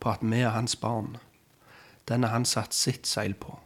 på 0.00 0.10
at 0.10 0.22
vi 0.22 0.40
er 0.40 0.54
hans 0.54 0.76
barn, 0.76 1.16
den 2.08 2.22
har 2.22 2.30
han 2.30 2.44
satt 2.44 2.74
sitt 2.74 3.06
seil 3.06 3.34
på. 3.34 3.58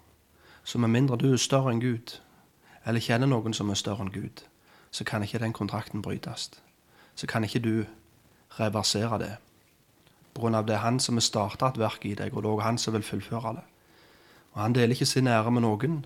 Så 0.64 0.78
med 0.78 0.90
mindre 0.90 1.16
du 1.16 1.32
er 1.32 1.40
større 1.40 1.72
enn 1.72 1.80
Gud, 1.80 2.18
eller 2.84 3.00
kjenner 3.00 3.30
noen 3.30 3.54
som 3.54 3.70
er 3.70 3.78
større 3.78 4.04
enn 4.04 4.12
Gud, 4.12 4.42
så 4.90 5.04
kan 5.04 5.22
ikke 5.22 5.38
den 5.38 5.52
kontrakten 5.52 6.02
brytes. 6.02 6.50
Så 7.14 7.26
kan 7.26 7.44
ikke 7.44 7.62
du 7.62 7.84
reversere 8.58 9.18
det. 9.18 9.32
På 10.34 10.42
grunn 10.42 10.54
av 10.58 10.66
det 10.66 10.74
er 10.76 10.82
han 10.82 10.98
som 11.00 11.18
har 11.18 11.24
starta 11.26 11.70
et 11.70 11.78
verk 11.78 12.04
i 12.06 12.14
deg, 12.18 12.34
og 12.34 12.42
det 12.42 12.50
er 12.50 12.66
han 12.66 12.78
som 12.78 12.94
vil 12.94 13.06
fullføre 13.06 13.54
det. 13.58 13.64
Og 14.54 14.62
Han 14.62 14.72
deler 14.74 14.94
ikke 14.94 15.06
sin 15.06 15.26
ære 15.26 15.50
med 15.50 15.62
noen. 15.62 16.04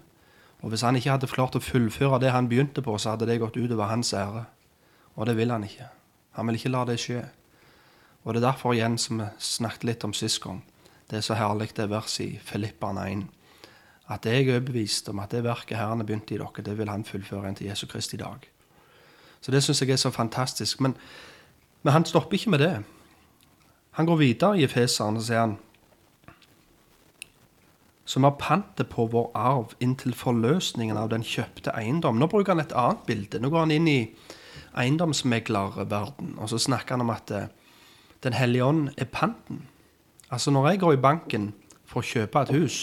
Og 0.62 0.72
hvis 0.72 0.82
han 0.82 0.96
ikke 0.98 1.12
hadde 1.14 1.30
klart 1.30 1.56
å 1.56 1.62
fullføre 1.62 2.18
det 2.22 2.32
han 2.34 2.48
begynte 2.50 2.82
på, 2.82 2.96
så 2.98 3.14
hadde 3.14 3.28
det 3.30 3.38
gått 3.42 3.56
utover 3.56 3.90
hans 3.92 4.10
ære. 4.16 4.44
Og 5.14 5.26
det 5.26 5.36
vil 5.38 5.50
han 5.54 5.64
ikke. 5.64 5.86
Han 6.38 6.48
vil 6.48 6.58
ikke 6.58 6.72
la 6.74 6.84
det 6.88 6.98
skje. 7.02 7.22
Og 8.24 8.34
det 8.34 8.42
er 8.42 8.48
derfor 8.50 8.74
igjen 8.74 8.98
som 8.98 9.22
vi 9.22 9.28
snakket 9.38 9.86
litt 9.86 10.04
om 10.04 10.14
sist 10.14 10.42
gang, 10.42 10.62
det 11.08 11.20
er 11.20 11.24
så 11.24 11.38
herlig 11.38 11.70
det 11.76 11.86
verset 11.88 12.24
i 12.26 12.40
Filipperne 12.44 13.06
1, 13.08 13.22
at 14.12 14.26
jeg 14.26 14.42
er 14.42 14.58
overbevist 14.58 15.08
om 15.08 15.22
at 15.22 15.32
det 15.32 15.44
verket 15.44 15.78
Herren 15.78 16.02
har 16.02 16.08
begynt 16.08 16.30
i 16.32 16.36
dere, 16.40 16.64
det 16.64 16.74
vil 16.76 16.90
han 16.90 17.04
fullføre 17.04 17.48
inn 17.48 17.56
til 17.56 17.70
Jesu 17.70 17.86
Kristi 17.88 18.18
dag. 18.20 18.44
Så 19.40 19.54
det 19.54 19.62
syns 19.62 19.80
jeg 19.82 19.94
er 19.94 20.00
så 20.00 20.10
fantastisk. 20.10 20.80
Men, 20.80 20.96
men 21.82 21.92
han 21.92 22.04
stopper 22.04 22.36
ikke 22.36 22.50
med 22.50 22.58
det. 22.58 22.74
Han 23.98 24.06
går 24.06 24.16
videre 24.16 24.58
i 24.58 24.64
Efeseren 24.66 25.16
og 25.16 25.24
sier 25.24 25.44
han 25.44 25.56
som 28.08 28.24
har 28.24 28.38
pantet 28.40 28.88
på 28.88 29.04
vår 29.12 29.30
arv 29.36 29.74
inntil 29.84 30.14
forløsningen 30.16 30.96
av 30.96 31.10
den 31.12 31.24
kjøpte 31.26 31.74
eiendom. 31.76 32.16
Nå 32.16 32.30
bruker 32.32 32.54
han 32.54 32.62
et 32.62 32.72
annet 32.72 33.02
bilde. 33.04 33.40
Nå 33.40 33.50
går 33.52 33.66
han 33.66 33.74
inn 33.74 33.88
i 33.90 33.98
eiendomsmeglerverden, 34.80 36.38
og 36.40 36.48
så 36.48 36.60
snakker 36.62 36.96
han 36.96 37.04
om 37.04 37.14
at 37.14 37.30
eh, 37.30 37.48
Den 38.18 38.34
hellige 38.34 38.64
ånd 38.64 38.88
er 38.98 39.04
panten. 39.04 39.68
Altså 40.30 40.50
Når 40.50 40.68
jeg 40.68 40.78
går 40.80 40.92
i 40.92 41.02
banken 41.02 41.44
for 41.86 42.00
å 42.00 42.08
kjøpe 42.08 42.40
et 42.42 42.50
hus, 42.50 42.78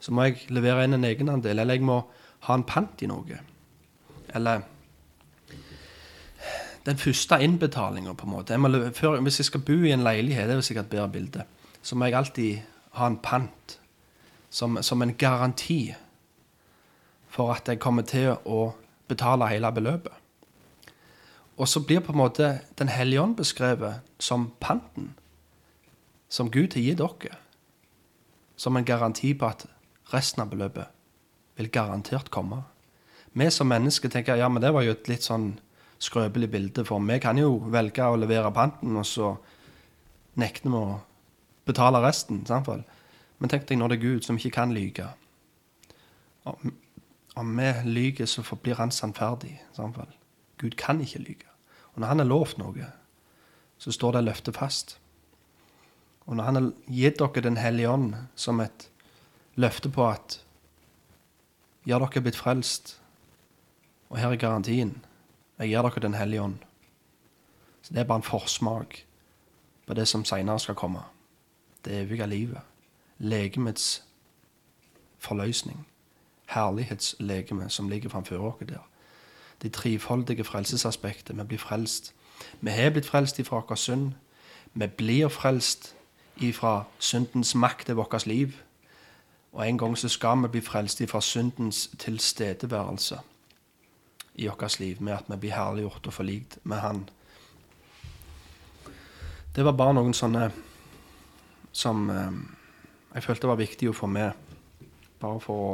så 0.00 0.14
må 0.16 0.24
jeg 0.24 0.46
levere 0.48 0.86
inn 0.86 0.96
en 0.96 1.04
egenandel, 1.04 1.58
eller 1.58 1.76
jeg 1.76 1.84
må 1.84 1.98
ha 2.46 2.56
en 2.56 2.64
pant 2.64 3.02
i 3.04 3.08
noe. 3.10 3.36
Eller 4.32 4.62
den 6.86 6.96
første 6.96 7.36
innbetalinga, 7.44 8.14
på 8.16 8.26
en 8.26 8.32
måte. 8.32 8.56
Jeg 8.56 8.60
må, 8.64 8.72
før, 8.96 9.20
hvis 9.20 9.42
jeg 9.42 9.50
skal 9.50 9.66
bo 9.66 9.76
i 9.76 9.92
en 9.92 10.06
leilighet, 10.06 10.48
det 10.48 10.56
er 10.56 10.62
jo 10.62 10.68
sikkert 10.70 10.88
bedre 10.88 11.08
bilde, 11.12 11.44
så 11.82 11.96
må 11.96 12.08
jeg 12.08 12.16
alltid 12.16 12.62
ha 12.96 13.06
en 13.06 13.20
pant, 13.22 13.79
som, 14.50 14.82
som 14.82 15.02
en 15.02 15.14
garanti 15.14 15.94
for 17.30 17.54
at 17.54 17.68
jeg 17.68 17.80
kommer 17.80 18.02
til 18.02 18.34
å 18.44 18.72
betale 19.08 19.48
hele 19.50 19.70
beløpet. 19.72 20.12
Og 21.60 21.68
så 21.68 21.82
blir 21.84 22.00
på 22.00 22.12
en 22.12 22.18
måte 22.18 22.60
Den 22.78 22.88
hellige 22.88 23.20
ånd 23.20 23.36
beskrevet 23.36 24.00
som 24.18 24.50
panten 24.60 25.14
som 26.30 26.50
Gud 26.50 26.74
har 26.74 26.82
gitt 26.82 26.98
dere. 26.98 27.36
Som 28.56 28.76
en 28.76 28.84
garanti 28.84 29.34
på 29.34 29.48
at 29.48 29.66
resten 30.12 30.44
av 30.44 30.50
beløpet 30.52 30.86
vil 31.58 31.70
garantert 31.70 32.30
komme. 32.30 32.62
Vi 33.32 33.50
som 33.50 33.68
mennesker 33.68 34.08
tenker 34.08 34.38
ja, 34.38 34.48
men 34.48 34.62
det 34.62 34.72
var 34.74 34.86
jo 34.86 34.94
et 34.94 35.10
litt 35.10 35.26
sånn 35.26 35.58
skrøpelig 36.00 36.48
bilde, 36.50 36.84
for 36.86 37.02
vi 37.04 37.18
kan 37.20 37.38
jo 37.38 37.58
velge 37.70 38.06
å 38.06 38.16
levere 38.16 38.52
panten, 38.54 38.96
og 38.96 39.06
så 39.06 39.34
nekter 40.40 40.70
vi 40.70 40.78
å 40.78 41.00
betale 41.68 42.00
resten. 42.02 42.44
Samtidig. 42.48 42.86
Men 43.40 43.50
tenk 43.50 43.66
deg 43.68 43.80
når 43.80 43.92
det 43.92 43.98
er 43.98 44.04
Gud 44.04 44.26
som 44.26 44.36
ikke 44.36 44.52
kan 44.58 44.72
lyge. 44.76 45.08
Om 46.44 47.56
vi 47.56 47.72
lyver, 47.88 48.28
så 48.28 48.44
forblir 48.44 48.76
han 48.76 48.92
sannferdig. 48.92 49.56
Samtidig. 49.76 50.16
Gud 50.60 50.76
kan 50.76 51.00
ikke 51.00 51.18
lyge. 51.24 51.48
Og 51.94 52.00
når 52.00 52.06
han 52.06 52.18
har 52.18 52.28
lovt 52.28 52.58
noe, 52.60 52.86
så 53.80 53.92
står 53.92 54.12
det 54.12 54.26
løftet 54.26 54.56
fast. 54.60 54.98
Og 56.28 56.36
når 56.36 56.44
han 56.44 56.58
har 56.58 56.70
gitt 56.86 57.18
dere 57.18 57.42
Den 57.42 57.56
hellige 57.56 57.88
ånd 57.88 58.14
som 58.36 58.60
et 58.60 58.90
løfte 59.56 59.88
på 59.88 60.04
at 60.06 60.44
ja, 61.86 61.98
dere 61.98 62.10
er 62.16 62.20
blitt 62.20 62.36
frelst, 62.36 63.00
og 64.10 64.18
her 64.18 64.30
er 64.30 64.36
garantien 64.36 64.98
jeg 65.58 65.72
gir 65.72 65.82
dere 65.82 66.00
Den 66.00 66.14
hellige 66.14 66.42
ånd. 66.42 66.58
Så 67.82 67.94
det 67.94 68.00
er 68.00 68.08
bare 68.08 68.20
en 68.20 68.22
forsmak 68.22 69.06
på 69.86 69.94
det 69.94 70.06
som 70.08 70.24
seinere 70.24 70.60
skal 70.60 70.74
komme. 70.74 71.02
Det 71.84 72.02
evige 72.02 72.26
livet. 72.26 72.69
Legemets 73.20 74.02
forløsning. 75.18 75.86
Herlighetslegeme 76.46 77.70
som 77.70 77.88
ligger 77.88 78.08
framfor 78.08 78.36
dere 78.36 78.68
der. 78.68 78.88
Det 79.62 79.72
trifoldige 79.72 80.44
frelsesaspektet. 80.44 81.38
Vi 81.38 81.42
blir 81.42 81.58
frelst. 81.58 82.14
Vi 82.60 82.70
har 82.70 82.90
blitt 82.90 83.06
frelst 83.06 83.38
ifra 83.38 83.60
vår 83.68 83.74
synd. 83.74 84.12
Vi 84.74 84.86
blir 84.86 85.28
frelst 85.28 85.96
ifra 86.36 86.84
syndens 86.98 87.54
makt 87.54 87.90
over 87.90 88.04
vårt 88.10 88.26
liv. 88.26 88.52
Og 89.52 89.68
en 89.68 89.78
gang 89.78 89.98
så 89.98 90.08
skal 90.08 90.42
vi 90.42 90.48
bli 90.48 90.60
frelst 90.60 91.00
ifra 91.00 91.20
syndens 91.20 91.90
tilstedeværelse 91.98 93.18
i 94.34 94.48
vårt 94.48 94.80
liv, 94.80 95.02
med 95.02 95.12
at 95.12 95.24
vi 95.28 95.36
blir 95.36 95.52
herliggjort 95.52 96.06
og 96.06 96.12
forlikt 96.12 96.58
med 96.62 96.76
Han. 96.76 97.08
Det 99.56 99.64
var 99.64 99.72
bare 99.72 99.94
noen 99.94 100.14
sånne 100.14 100.52
som 101.72 102.10
eh, 102.10 102.59
jeg 103.14 103.24
følte 103.24 103.46
det 103.46 103.50
var 103.50 103.60
viktig 103.60 103.90
å 103.90 103.96
få 103.96 104.06
med. 104.10 104.32
Bare 105.20 105.40
for 105.42 105.66
å 105.66 105.72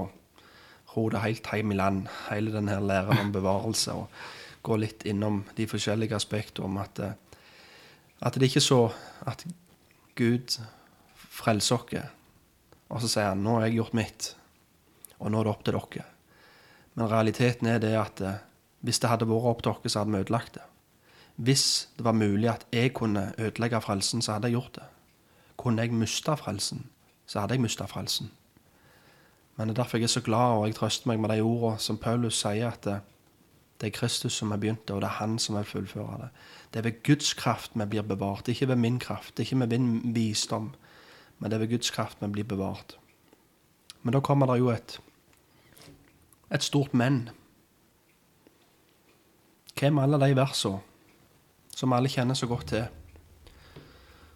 ro 0.95 1.09
det 1.13 1.21
helt 1.21 1.49
hjem 1.53 1.75
i 1.75 1.77
land, 1.77 2.09
hele 2.31 2.55
denne 2.55 2.79
læren 2.81 3.27
om 3.27 3.33
bevarelse. 3.35 3.93
Og 3.93 4.65
gå 4.67 4.79
litt 4.81 5.05
innom 5.07 5.43
de 5.57 5.69
forskjellige 5.69 6.17
aspektene 6.17 6.67
om 6.67 6.81
at, 6.83 6.99
eh, 6.99 7.15
at 8.23 8.35
det 8.35 8.49
ikke 8.49 8.63
er 8.63 8.71
så 8.71 8.81
at 9.27 9.45
Gud 10.17 10.57
frelser 11.15 11.77
oss, 11.77 12.13
og 12.89 13.01
så 13.03 13.09
sier 13.09 13.29
han 13.29 13.43
'nå 13.45 13.59
har 13.59 13.67
jeg 13.67 13.77
gjort 13.77 13.95
mitt', 13.95 14.35
og 15.19 15.31
nå 15.31 15.41
er 15.41 15.45
det 15.45 15.53
opp 15.53 15.65
til 15.65 15.75
dere. 15.75 16.05
Men 16.95 17.11
realiteten 17.11 17.67
er 17.67 17.79
det 17.79 17.97
at 17.97 18.21
eh, 18.21 18.43
hvis 18.81 18.99
det 18.99 19.11
hadde 19.11 19.29
vært 19.29 19.45
opp 19.45 19.63
til 19.63 19.73
dere, 19.73 19.91
så 19.91 19.99
hadde 19.99 20.13
vi 20.13 20.19
ødelagt 20.25 20.55
det. 20.55 20.63
Hvis 21.37 21.89
det 21.97 22.05
var 22.05 22.13
mulig 22.13 22.49
at 22.49 22.67
jeg 22.73 22.95
kunne 22.95 23.35
ødelegge 23.39 23.81
frelsen, 23.81 24.23
så 24.23 24.33
hadde 24.33 24.49
jeg 24.49 24.53
gjort 24.53 24.75
det. 24.75 24.85
Kunne 25.57 25.83
jeg 25.83 25.93
miste 25.93 26.37
frelsen, 26.37 26.87
så 27.27 27.41
hadde 27.41 27.55
jeg 27.55 27.63
mista 27.63 27.87
frelsen. 27.91 28.31
Men 29.57 29.69
det 29.69 29.79
er 29.79 29.83
derfor 29.83 29.99
jeg 29.99 30.05
er 30.05 30.15
så 30.15 30.21
glad, 30.21 30.59
og 30.59 30.67
jeg 30.67 30.77
trøster 30.77 31.09
meg 31.09 31.21
med 31.21 31.33
de 31.33 31.41
ordene 31.41 31.81
som 31.81 31.99
Paulus 31.99 32.39
sier, 32.43 32.69
at 32.71 32.85
det, 32.85 32.99
det 33.81 33.89
er 33.89 33.97
Kristus 33.97 34.37
som 34.37 34.53
har 34.53 34.61
begynt 34.61 34.85
det, 34.89 34.95
og 34.95 35.01
det 35.03 35.09
er 35.09 35.19
Han 35.21 35.39
som 35.39 35.57
vil 35.57 35.65
fullføre 35.65 36.21
det. 36.21 36.29
Det 36.73 36.79
er 36.79 36.83
ved 36.91 37.03
Guds 37.03 37.35
kraft 37.35 37.73
vi 37.75 37.85
blir 37.85 38.03
bevart, 38.03 38.49
ikke 38.49 38.69
ved 38.69 38.77
min 38.77 38.99
kraft, 38.99 39.39
ikke 39.39 39.57
med 39.57 39.67
min 39.67 40.15
visdom, 40.15 40.75
men 41.39 41.51
det 41.51 41.57
er 41.57 41.65
ved 41.65 41.71
Guds 41.71 41.91
kraft 41.91 42.19
vi 42.21 42.27
blir 42.27 42.45
bevart. 42.45 42.99
Men 44.03 44.13
da 44.13 44.21
kommer 44.21 44.47
det 44.47 44.59
jo 44.59 44.71
et, 44.71 45.01
et 46.55 46.63
stort 46.63 46.95
men. 46.95 47.29
Hvem 49.81 49.99
alle 49.99 50.21
de 50.21 50.37
versene 50.37 50.81
som 51.77 51.93
alle 51.93 52.09
kjenner 52.09 52.35
så 52.35 52.47
godt 52.47 52.67
til, 52.67 52.87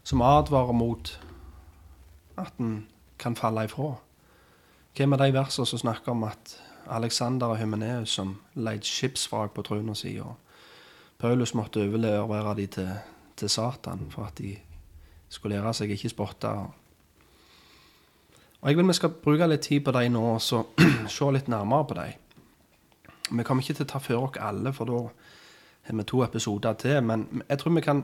som 0.04 0.23
advarer 0.23 0.73
mot 0.73 1.12
at 2.40 2.59
en 2.61 2.87
kan 3.18 3.37
falle 3.37 3.64
ifra? 3.64 3.94
Hvem 4.97 5.12
er 5.12 5.23
de 5.23 5.32
versene 5.35 5.66
som 5.66 5.78
snakker 5.78 6.12
om 6.12 6.25
at 6.25 6.56
Alexander 6.90 7.47
og 7.47 7.59
Hymeneus 7.59 8.11
som 8.18 8.35
leide 8.54 8.87
skipsvrak 8.87 9.54
på 9.54 9.62
trona 9.62 9.94
si, 9.94 10.16
og 10.18 10.35
Paulus 11.18 11.54
måtte 11.54 11.85
overlevere 11.85 12.56
de 12.56 12.66
til, 12.66 12.90
til, 13.37 13.49
Satan 13.49 14.06
for 14.11 14.25
at 14.25 14.38
de 14.38 14.56
skulle 15.28 15.56
lære 15.56 15.75
seg 15.75 15.90
ikke 15.90 16.09
spotte. 16.09 16.49
Og 18.61 18.68
Jeg 18.68 18.76
vil 18.76 18.88
vi 18.88 18.92
skal 18.92 19.11
bruke 19.11 19.47
litt 19.47 19.61
tid 19.61 19.85
på 19.85 19.92
dem 19.92 20.12
nå 20.12 20.25
og 20.35 20.40
se 21.16 21.30
litt 21.32 21.49
nærmere 21.49 21.85
på 21.85 21.94
dem. 21.94 22.12
Vi 23.38 23.44
kommer 23.44 23.62
ikke 23.62 23.75
til 23.75 23.87
å 23.87 23.92
ta 23.92 23.99
for 24.02 24.26
oss 24.26 24.40
alle, 24.40 24.73
for 24.73 24.85
da 24.90 24.99
har 25.87 25.97
vi 25.97 26.04
to 26.04 26.25
episoder 26.25 26.73
til. 26.73 27.02
Men 27.02 27.44
jeg 27.49 27.59
tror 27.59 27.75
vi 27.76 27.80
kan 27.80 28.02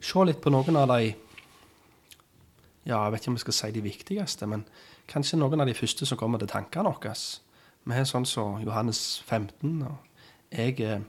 se 0.00 0.24
litt 0.24 0.40
på 0.40 0.50
noen 0.50 0.76
av 0.76 0.88
de 0.94 1.14
Ja, 2.86 3.04
jeg 3.04 3.12
vet 3.12 3.22
ikke 3.22 3.30
om 3.30 3.38
jeg 3.38 3.46
skal 3.46 3.58
si 3.58 3.70
de 3.70 3.82
viktigste, 3.84 4.46
men 4.50 4.64
kanskje 5.10 5.38
noen 5.38 5.62
av 5.62 5.68
de 5.70 5.74
første 5.74 6.06
som 6.06 6.18
kommer 6.18 6.42
til 6.42 6.50
tankene 6.50 6.90
våre. 6.90 7.14
Vi 7.82 7.94
har 7.94 8.06
sånn 8.06 8.26
som 8.26 8.58
så 8.58 8.64
Johannes 8.64 9.22
15. 9.26 9.82
og 9.82 9.96
jeg 10.52 10.80
er 10.80 11.02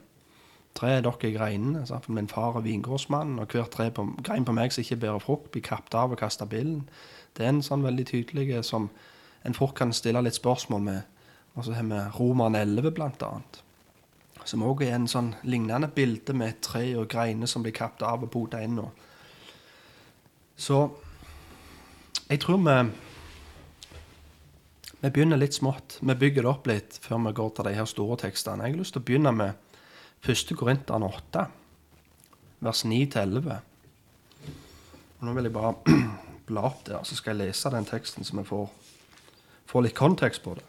tre 0.74 0.96
er 0.96 1.02
dere 1.02 1.32
greinene. 1.32 1.86
for 1.86 2.12
Min 2.12 2.28
far 2.28 2.56
er 2.56 2.60
vingårdsmann, 2.60 3.38
og 3.38 3.46
hver 3.52 3.64
tre 3.70 3.90
på, 3.90 4.06
grein 4.22 4.44
på 4.44 4.52
meg 4.52 4.72
som 4.72 4.82
ikke 4.82 4.96
bærer 4.96 5.18
frukt, 5.18 5.50
blir 5.50 5.62
kappet 5.62 5.94
av 5.94 6.12
og 6.12 6.18
kastet 6.18 6.48
billen. 6.48 6.88
Det 7.36 7.44
er 7.44 7.48
en 7.48 7.62
sånn 7.62 7.82
veldig 7.82 8.06
tydelig 8.06 8.64
som 8.64 8.90
en 9.44 9.54
fort 9.54 9.74
kan 9.74 9.92
stille 9.92 10.22
litt 10.22 10.34
spørsmål 10.34 10.80
med. 10.80 11.02
Og 11.54 11.64
så 11.64 11.72
har 11.72 11.84
vi 11.84 12.00
Roman 12.18 12.54
11, 12.54 12.90
blant 12.90 13.22
annet. 13.22 13.62
Som 14.44 14.62
òg 14.62 14.82
er 14.82 14.94
en 14.94 15.08
sånn 15.08 15.34
lignende 15.42 15.88
bilde 15.88 16.34
med 16.34 16.48
et 16.48 16.60
tre 16.62 16.96
og 16.96 17.08
greiner 17.08 17.46
som 17.46 17.62
blir 17.62 17.72
kappet 17.72 18.02
av 18.02 18.22
og 18.22 18.30
potet 18.30 18.64
inn. 18.64 18.80
Så 20.56 20.90
jeg 22.34 22.42
tror 22.42 22.58
vi 22.66 22.78
vi 25.04 25.10
begynner 25.10 25.36
litt 25.36 25.52
smått. 25.52 25.98
Vi 26.00 26.14
bygger 26.16 26.42
det 26.42 26.48
opp 26.48 26.66
litt 26.66 26.94
før 27.04 27.18
vi 27.26 27.32
går 27.36 27.50
til 27.52 27.66
de 27.66 27.74
her 27.76 27.84
store 27.84 28.16
tekstene. 28.22 28.64
Jeg 28.64 28.72
har 28.72 28.78
lyst 28.80 28.94
til 28.96 29.02
å 29.02 29.04
begynne 29.04 29.32
med 29.36 29.74
1. 30.24 30.54
Korinteren 30.56 31.04
8, 31.04 31.42
vers 32.64 32.80
9-11. 32.88 33.58
Nå 35.20 35.34
vil 35.36 35.50
jeg 35.50 35.52
bare 35.52 35.74
bla 36.48 36.62
opp 36.70 36.80
der, 36.88 37.04
så 37.04 37.18
skal 37.18 37.36
jeg 37.36 37.50
lese 37.50 37.74
den 37.74 37.84
teksten, 37.84 38.24
så 38.24 38.38
vi 38.38 38.46
får, 38.48 38.64
får 39.68 39.84
litt 39.84 39.98
kontekst 39.98 40.40
på 40.46 40.56
det. 40.56 40.64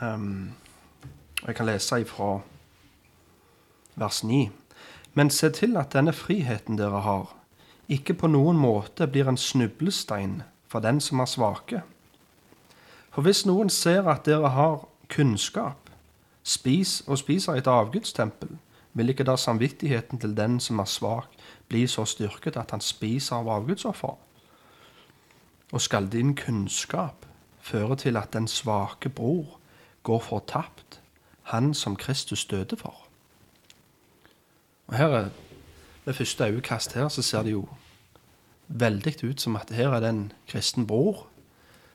Um, 0.00 0.54
jeg 1.44 1.60
kan 1.60 1.68
lese 1.68 2.00
ifra 2.00 2.32
vers 4.00 4.24
9. 4.24 4.46
Men 5.14 5.30
se 5.30 5.50
til 5.50 5.76
at 5.76 5.92
denne 5.92 6.12
friheten 6.12 6.78
dere 6.78 7.00
har, 7.04 7.34
ikke 7.88 8.14
på 8.14 8.30
noen 8.30 8.56
måte 8.56 9.06
blir 9.06 9.28
en 9.28 9.36
snublestein 9.36 10.40
for 10.68 10.80
den 10.80 11.00
som 11.00 11.20
er 11.20 11.28
svake. 11.28 11.82
For 13.12 13.22
hvis 13.26 13.44
noen 13.44 13.68
ser 13.70 14.08
at 14.08 14.24
dere 14.24 14.54
har 14.54 14.86
kunnskap, 15.12 15.90
spis 16.42 17.02
og 17.06 17.20
spiser 17.20 17.60
et 17.60 17.68
avgudstempel, 17.68 18.56
vil 18.92 19.12
ikke 19.12 19.24
da 19.28 19.36
samvittigheten 19.36 20.20
til 20.20 20.36
den 20.36 20.60
som 20.60 20.80
er 20.80 20.88
svak, 20.88 21.28
bli 21.68 21.86
så 21.86 22.04
styrket 22.08 22.56
at 22.56 22.72
han 22.72 22.80
spiser 22.80 23.36
av 23.36 23.50
avgudsoffer? 23.58 24.16
Og 25.72 25.80
skal 25.80 26.08
din 26.12 26.34
kunnskap 26.36 27.26
føre 27.60 27.96
til 27.96 28.16
at 28.16 28.32
den 28.32 28.48
svake 28.48 29.08
bror 29.08 29.58
går 30.02 30.20
fortapt, 30.20 31.00
han 31.52 31.74
som 31.74 31.96
Kristus 31.96 32.44
døde 32.44 32.76
for? 32.76 33.01
Og 34.86 34.96
her 34.96 35.08
er 35.08 35.30
Ved 36.04 36.14
første 36.14 36.44
øyekast 36.44 36.92
her 36.92 37.08
så 37.08 37.22
ser 37.22 37.42
det 37.42 37.52
jo 37.52 37.66
veldig 38.68 39.24
ut 39.24 39.40
som 39.40 39.56
at 39.56 39.70
her 39.70 39.88
er 39.94 40.00
det 40.00 40.08
en 40.08 40.32
kristen 40.48 40.86
bror 40.86 41.26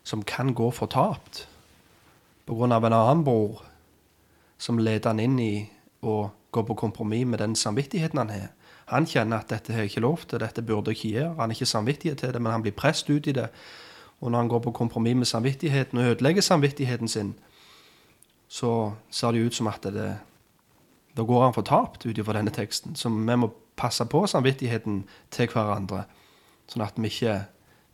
som 0.03 0.23
kan 0.23 0.53
gå 0.53 0.71
fortapt 0.71 1.47
pga. 2.47 2.63
en 2.63 2.71
annen 2.71 3.23
bror 3.23 3.65
som 4.57 4.77
leder 4.77 5.09
han 5.09 5.19
inn 5.19 5.39
i 5.39 5.69
å 6.01 6.29
gå 6.51 6.63
på 6.63 6.73
kompromiss 6.73 7.25
med 7.25 7.39
den 7.39 7.55
samvittigheten 7.55 8.17
han 8.17 8.29
har. 8.29 8.47
Han 8.87 9.05
kjenner 9.05 9.41
at 9.41 9.49
dette 9.49 9.73
har 9.73 9.83
jeg 9.83 9.91
ikke 9.91 10.05
lov 10.05 10.23
til, 10.27 10.39
dette 10.39 10.61
burde 10.61 10.91
jeg 10.91 10.97
ikke 10.97 11.19
gjøre. 11.19 11.29
Han 11.29 11.49
har 11.49 11.55
ikke 11.55 11.65
samvittighet 11.65 12.17
til 12.17 12.33
det, 12.33 12.41
men 12.41 12.51
han 12.51 12.61
blir 12.61 12.71
presset 12.71 13.09
ut 13.09 13.27
i 13.27 13.35
det. 13.35 13.49
Og 14.21 14.31
når 14.31 14.39
han 14.39 14.47
går 14.47 14.59
på 14.59 14.71
kompromiss 14.71 15.15
med 15.15 15.25
samvittigheten 15.25 15.97
og 15.97 16.05
ødelegger 16.05 16.41
samvittigheten 16.41 17.07
sin, 17.07 17.35
så 18.47 18.93
ser 19.11 19.31
det 19.31 19.45
ut 19.45 19.55
som 19.55 19.67
at 19.67 19.83
det, 19.83 20.17
da 21.17 21.23
går 21.23 21.43
han 21.43 21.53
fortapt 21.53 22.05
ut 22.05 22.17
ifra 22.17 22.33
denne 22.37 22.53
teksten. 22.53 22.95
Så 22.95 23.09
vi 23.09 23.35
må 23.35 23.49
passe 23.77 24.05
på 24.05 24.25
samvittigheten 24.27 25.03
til 25.31 25.49
hverandre, 25.49 26.03
sånn 26.69 26.85
at 26.85 26.97
vi 26.97 27.09
ikke 27.09 27.39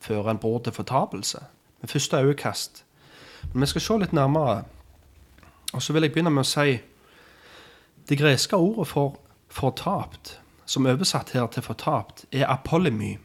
fører 0.04 0.34
en 0.34 0.42
bror 0.44 0.60
til 0.64 0.76
fortapelse. 0.76 1.40
Med 1.82 1.90
første 1.90 2.20
øyekast. 2.20 2.84
Men 3.54 3.62
vi 3.62 3.72
skal 3.72 3.82
se 3.82 3.98
litt 4.02 4.14
nærmere. 4.14 4.64
Og 5.74 5.82
så 5.82 5.94
vil 5.94 6.04
jeg 6.06 6.14
begynne 6.14 6.32
med 6.34 6.46
å 6.46 6.52
si 6.52 6.80
det 8.10 8.20
greske 8.20 8.60
ordet 8.60 8.88
for 8.88 9.18
fortapt, 9.48 10.40
som 10.66 10.88
oversatt 10.88 11.32
her 11.36 11.48
til 11.48 11.64
fortapt, 11.64 12.26
er 12.32 12.50
apolymy. 12.52 13.18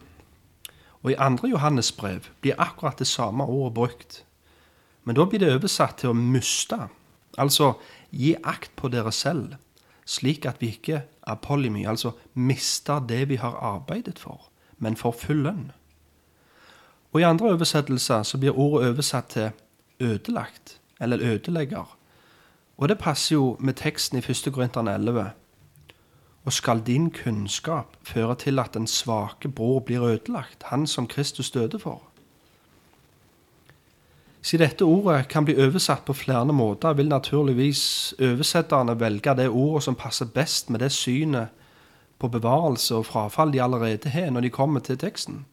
Og 1.03 1.11
i 1.11 1.19
andre 1.19 1.49
Johannes 1.49 1.93
brev 1.93 2.31
blir 2.41 2.59
akkurat 2.59 2.99
det 2.99 3.07
samme 3.07 3.45
ordet 3.45 3.75
brukt. 3.75 4.25
Men 5.05 5.17
da 5.17 5.25
blir 5.25 5.43
det 5.43 5.55
oversatt 5.55 6.03
til 6.03 6.13
å 6.13 6.19
miste. 6.19 6.79
Altså 7.39 7.73
gi 8.11 8.35
akt 8.45 8.75
på 8.77 8.91
dere 8.93 9.13
selv, 9.13 9.57
slik 10.09 10.47
at 10.49 10.63
vi 10.63 10.73
ikke 10.73 11.03
apolymy, 11.29 11.87
altså 11.87 12.15
mister 12.35 13.01
det 13.01 13.29
vi 13.29 13.37
har 13.37 13.59
arbeidet 13.61 14.19
for, 14.19 14.49
men 14.79 14.97
får 14.97 15.13
full 15.21 15.43
lønn. 15.45 15.67
Og 17.13 17.21
i 17.21 17.27
andre 17.29 17.53
oversettelser 17.53 18.23
så 18.23 18.39
blir 18.41 18.57
ordet 18.57 18.89
oversatt 18.89 19.29
til 19.29 19.51
ødelagt, 20.01 20.81
eller 21.01 21.21
ødelegger. 21.21 21.97
Og 22.79 22.89
det 22.89 22.99
passer 22.99 23.37
jo 23.37 23.57
med 23.61 23.75
teksten 23.75 24.19
i 24.19 24.25
1. 24.31 24.53
Korinterne 24.53 24.95
11. 24.95 25.31
Og 26.45 26.53
skal 26.53 26.83
din 26.87 27.11
kunnskap 27.11 27.97
føre 28.03 28.35
til 28.35 28.59
at 28.59 28.75
den 28.75 28.87
svake 28.87 29.49
bror 29.49 29.81
blir 29.81 30.03
ødelagt, 30.03 30.63
han 30.63 30.87
som 30.87 31.07
Kristus 31.07 31.51
døde 31.51 31.79
for? 31.79 32.08
Siden 34.43 34.69
dette 34.69 34.87
ordet 34.87 35.27
kan 35.29 35.45
bli 35.45 35.57
oversatt 35.59 36.05
på 36.07 36.15
flere 36.15 36.55
måter, 36.55 36.95
vil 36.95 37.11
naturligvis 37.11 38.15
oversetterne 38.23 38.95
velge 39.01 39.35
det 39.35 39.49
ordet 39.49 39.85
som 39.89 39.99
passer 39.99 40.31
best 40.31 40.71
med 40.71 40.81
det 40.85 40.93
synet 40.95 41.55
på 42.19 42.31
bevarelse 42.31 42.97
og 42.99 43.07
frafall 43.07 43.53
de 43.55 43.63
allerede 43.63 44.11
har 44.11 44.31
når 44.31 44.47
de 44.47 44.55
kommer 44.55 44.83
til 44.85 44.99
teksten. 44.99 45.45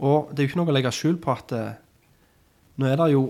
Og 0.00 0.30
det 0.30 0.42
er 0.42 0.46
jo 0.46 0.50
ikke 0.50 0.60
noe 0.62 0.72
å 0.72 0.76
legge 0.78 0.92
skjul 0.94 1.18
på 1.20 1.32
at 1.34 1.52
eh, 1.54 1.78
nå 2.80 2.88
er 2.88 2.98
det 3.02 3.12
jo 3.14 3.28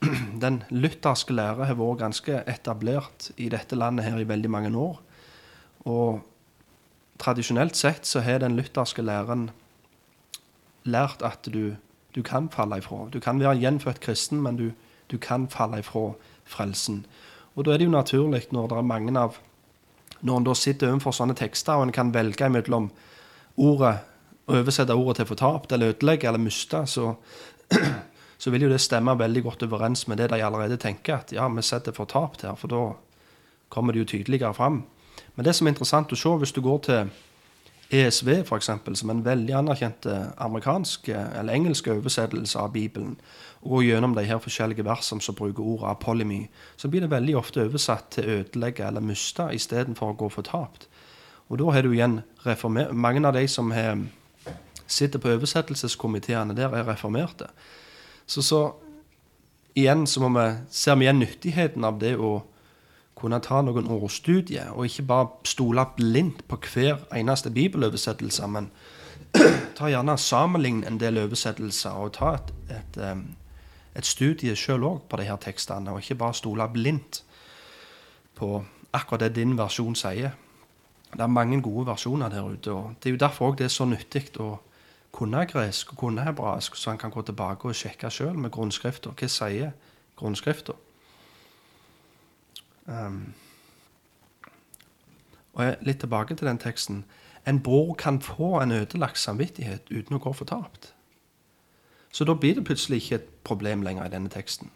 Den 0.42 0.62
lutherske 0.72 1.34
lære 1.36 1.66
har 1.68 1.76
vært 1.76 2.00
ganske 2.00 2.38
etablert 2.48 3.26
i 3.36 3.50
dette 3.52 3.76
landet 3.76 4.06
her 4.06 4.16
i 4.16 4.24
veldig 4.24 4.48
mange 4.48 4.70
år. 4.72 4.94
Og 5.84 6.22
tradisjonelt 7.20 7.76
sett 7.76 8.08
så 8.08 8.22
har 8.24 8.40
den 8.40 8.56
lutherske 8.56 9.04
læren 9.04 9.50
lært 10.88 11.20
at 11.20 11.44
du, 11.52 11.76
du 12.20 12.24
kan 12.24 12.50
falle 12.52 12.78
ifra. 12.78 13.06
Du 13.12 13.20
kan 13.20 13.40
være 13.40 13.56
gjenfødt 13.56 14.00
kristen, 14.00 14.42
men 14.44 14.56
du, 14.56 14.70
du 15.10 15.16
kan 15.18 15.48
falle 15.48 15.80
ifra 15.80 16.10
frelsen. 16.44 17.06
Og 17.56 17.64
da 17.64 17.72
er 17.72 17.80
det 17.80 17.86
jo 17.88 17.94
naturlig, 17.94 18.42
når 18.52 18.68
det 18.68 18.76
er 18.76 18.92
mange 18.92 19.16
av 19.18 19.38
Når 20.20 20.36
en 20.36 20.44
da 20.44 20.52
sitter 20.52 20.90
overfor 20.90 21.14
sånne 21.16 21.32
tekster, 21.32 21.78
og 21.80 21.86
en 21.86 21.92
kan 21.96 22.10
velge 22.12 22.48
mellom 22.52 22.90
ordet 23.56 23.94
å 24.44 24.58
oversette 24.58 24.92
ordet 24.92 25.16
til 25.16 25.28
fortapt 25.30 25.72
eller 25.72 25.94
ødelegge 25.94 26.28
eller 26.28 26.42
miste, 26.42 26.82
så, 26.86 27.14
så 28.42 28.52
vil 28.52 28.66
jo 28.66 28.68
det 28.68 28.82
stemme 28.84 29.14
veldig 29.16 29.42
godt 29.46 29.64
overens 29.64 30.04
med 30.08 30.20
det 30.20 30.28
de 30.28 30.42
allerede 30.44 30.76
tenker, 30.76 31.22
at 31.22 31.32
ja, 31.32 31.48
vi 31.48 31.64
setter 31.64 31.96
fortapt 31.96 32.44
her, 32.44 32.58
for 32.60 32.68
da 32.68 32.82
kommer 33.72 33.96
det 33.96 34.02
jo 34.02 34.10
tydeligere 34.12 34.52
fram. 34.54 34.82
Men 35.36 35.48
det 35.48 35.56
som 35.56 35.66
er 35.66 35.72
interessant 35.72 36.12
å 36.12 36.20
se, 36.20 36.36
hvis 36.42 36.52
du 36.52 36.60
går 36.68 36.78
til 36.84 37.14
ESV, 37.90 38.28
f.eks., 38.44 38.70
som 38.94 39.10
en 39.10 39.24
veldig 39.24 39.54
anerkjent 39.58 40.06
eh, 40.06 40.28
amerikansk 40.38 41.08
eller 41.10 41.54
engelsk 41.54 41.88
oversettelse 41.90 42.58
av 42.58 42.72
Bibelen, 42.72 43.16
og 43.62 43.74
går 43.76 43.82
gjennom 43.88 44.14
de 44.16 44.24
her 44.24 44.38
forskjellige 44.40 44.86
versene 44.86 45.20
som 45.20 45.36
bruker 45.36 45.62
ordet 45.62 45.90
apolymy, 45.90 46.44
så 46.76 46.88
blir 46.88 47.04
det 47.04 47.10
veldig 47.10 47.36
ofte 47.36 47.64
oversatt 47.66 48.12
til 48.14 48.30
ødelegge 48.38 48.86
eller 48.86 49.04
miste 49.04 49.50
istedenfor 49.56 50.14
å 50.14 50.18
gå 50.22 50.30
fortapt. 50.32 50.86
Og 51.50 51.58
da 51.58 51.72
har 51.74 51.82
du 51.82 51.90
igjen 51.92 52.20
reformer 52.46 52.92
Mange 52.92 53.26
av 53.26 53.34
de 53.34 53.42
som 53.50 53.72
har 53.74 53.98
sitter 54.90 55.18
på 55.22 55.30
oversettelseskomiteene 55.34 56.54
der, 56.56 56.72
er 56.74 56.86
reformerte. 56.88 57.48
Så, 58.26 58.42
så 58.42 58.60
igjen 59.78 60.06
så 60.06 60.22
må 60.22 60.30
vi, 60.34 60.46
ser 60.70 60.98
vi 60.98 61.06
igjen 61.06 61.22
nyttigheten 61.22 61.86
av 61.86 62.00
det 62.02 62.16
å 62.18 62.40
kunne 63.20 63.40
ta 63.44 63.60
noen 63.62 63.88
ordstudier, 63.90 64.70
og 64.72 64.88
ikke 64.88 65.06
bare 65.08 65.28
stole 65.44 65.84
blindt 65.96 66.46
på 66.48 66.58
hver 66.72 67.04
eneste 67.16 67.50
bibeloversettelse, 67.50 68.48
men 68.48 68.70
ta 69.76 69.90
gjerne 69.90 70.16
sammenligne 70.18 70.86
en 70.88 70.98
del 71.00 71.20
oversettelser 71.22 72.00
og 72.00 72.14
ta 72.16 72.34
et, 72.38 72.52
et, 72.74 73.00
et 73.96 74.06
studie 74.06 74.56
sjøl 74.56 74.86
òg 74.88 75.02
på 75.08 75.20
de 75.20 75.28
her 75.28 75.40
tekstene, 75.42 75.92
og 75.92 76.02
ikke 76.02 76.18
bare 76.22 76.38
stole 76.38 76.66
blindt 76.72 77.22
på 78.40 78.64
akkurat 78.92 79.28
det 79.28 79.36
din 79.36 79.58
versjon 79.58 79.94
sier. 79.94 80.34
Det 81.12 81.20
er 81.20 81.30
mange 81.30 81.60
gode 81.62 81.86
versjoner 81.86 82.30
der 82.30 82.42
ute, 82.46 82.72
og 82.72 82.94
det 83.02 83.10
er 83.10 83.16
jo 83.16 83.24
derfor 83.26 83.54
det 83.54 83.66
er 83.66 83.74
så 83.74 83.84
nyttig 83.84 84.28
å 84.40 84.56
kunne 85.12 85.42
gresk 85.50 85.92
og 85.92 85.98
kunne 85.98 86.24
hebraisk, 86.24 86.76
så 86.76 86.90
han 86.90 86.98
kan 86.98 87.10
gå 87.10 87.22
tilbake 87.22 87.68
og 87.68 87.74
sjekke 87.74 88.10
sjøl 88.10 88.38
med 88.38 88.52
grunnskrifta. 88.54 89.10
Hva 89.10 89.28
sier 89.28 89.72
grunnskrifta? 90.16 90.76
Um, 92.90 93.32
og 95.54 95.86
litt 95.86 96.00
tilbake 96.02 96.34
til 96.34 96.48
den 96.48 96.58
teksten. 96.58 97.04
En 97.48 97.62
bror 97.62 97.94
kan 97.94 98.20
få 98.22 98.58
en 98.60 98.72
ødelagt 98.72 99.18
samvittighet 99.18 99.90
uten 99.90 100.16
å 100.16 100.22
gå 100.22 100.32
fortapt. 100.36 100.92
Så 102.12 102.26
da 102.26 102.34
blir 102.34 102.58
det 102.58 102.66
plutselig 102.66 103.04
ikke 103.04 103.20
et 103.20 103.28
problem 103.46 103.82
lenger 103.86 104.06
i 104.06 104.12
denne 104.12 104.30
teksten. 104.30 104.70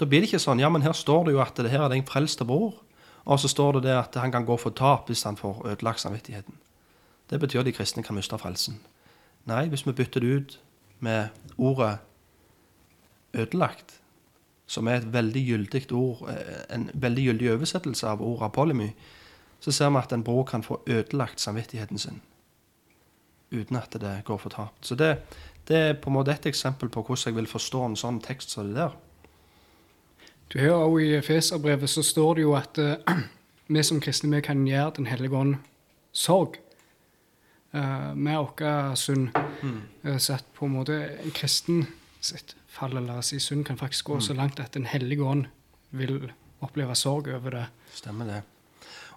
Da 0.00 0.06
blir 0.06 0.22
det 0.22 0.30
ikke 0.30 0.42
sånn 0.42 0.62
ja, 0.62 0.70
men 0.72 0.84
her 0.84 0.96
står 0.96 1.26
det 1.26 1.34
jo 1.34 1.42
at 1.42 1.58
det 1.58 1.72
her 1.72 1.84
er 1.84 1.92
den 1.92 2.06
frelste 2.06 2.46
bror. 2.48 2.78
Og 3.28 3.40
så 3.42 3.50
står 3.50 3.78
det 3.78 3.88
det 3.88 3.96
at 3.98 4.14
han 4.16 4.32
kan 4.32 4.46
gå 4.48 4.56
for 4.56 4.72
tap 4.72 5.10
hvis 5.10 5.26
han 5.28 5.36
får 5.36 5.66
ødelagt 5.66 6.00
samvittigheten. 6.00 6.54
Det 7.28 7.40
betyr 7.40 7.60
at 7.60 7.68
de 7.68 7.74
kristne 7.76 8.02
kan 8.02 8.16
miste 8.16 8.38
frelsen. 8.40 8.78
Nei, 9.48 9.66
hvis 9.68 9.84
vi 9.86 9.92
bytter 9.92 10.24
det 10.24 10.28
ut 10.28 10.54
med 11.04 11.28
ordet 11.58 11.98
ødelagt, 13.34 13.98
som 14.68 14.88
er 14.88 15.00
et 15.00 15.12
veldig 15.12 15.42
gyldig 15.46 15.84
ord, 15.96 16.28
eh, 16.30 16.64
en 16.74 16.90
veldig 16.94 17.24
gyldig 17.30 17.52
oversettelse 17.54 18.08
av 18.08 18.22
ordet 18.22 18.52
polemy, 18.52 18.90
så 19.60 19.72
ser 19.72 19.90
vi 19.90 20.02
at 20.02 20.12
en 20.12 20.24
bror 20.24 20.44
kan 20.44 20.62
få 20.62 20.82
ødelagt 20.86 21.40
samvittigheten 21.40 21.98
sin 21.98 22.20
uten 23.50 23.76
at 23.76 23.96
det 24.00 24.24
går 24.24 24.36
fortapt. 24.36 24.86
Så 24.86 24.94
det, 24.94 25.16
det, 25.68 25.76
er 25.76 25.92
på 25.94 26.10
en 26.10 26.18
måte 26.18 26.34
et 26.34 26.46
eksempel 26.46 26.88
på 26.88 27.00
hvordan 27.02 27.30
jeg 27.30 27.36
vil 27.36 27.48
forstå 27.48 27.84
en 27.84 27.96
sånn 27.96 28.20
tekst 28.20 28.52
som 28.52 28.68
det 28.68 28.76
der. 28.76 28.92
Du 30.52 30.58
hører 30.58 30.84
også 30.84 30.98
I 30.98 31.22
Feserbrevet 31.24 31.90
så 31.90 32.02
står 32.04 32.34
det 32.34 32.44
jo 32.44 32.54
at 32.56 32.78
uh, 32.78 33.16
vi 33.72 33.82
som 33.82 34.00
kristne 34.00 34.36
vi 34.36 34.44
kan 34.44 34.66
gjøre 34.66 34.94
Den 34.96 35.06
hellige 35.06 35.36
ånd 35.36 35.56
sorg 36.12 36.60
uh, 37.74 38.12
med 38.14 38.36
vår 38.36 38.94
synd. 38.94 39.32
Mm. 39.62 39.80
Uh, 40.04 40.18
så 40.18 40.36
at 40.36 40.44
på 40.54 40.68
en 40.68 40.76
måte 40.76 41.00
en 41.24 41.32
kristen 41.32 41.86
sitt 42.20 42.57
fall 42.78 42.96
eller 42.96 43.24
si 43.26 43.40
synd 43.42 43.66
kan 43.66 43.78
faktisk 43.80 44.10
gå 44.10 44.18
mm. 44.18 44.24
så 44.28 44.36
langt 44.38 44.60
at 44.60 44.74
Den 44.74 44.86
hellige 44.86 45.24
ånd 45.24 45.46
vil 45.90 46.32
oppleve 46.60 46.94
sorg 46.94 47.28
over 47.34 47.50
det. 47.50 47.66
Stemmer 47.94 48.26
det. 48.26 48.42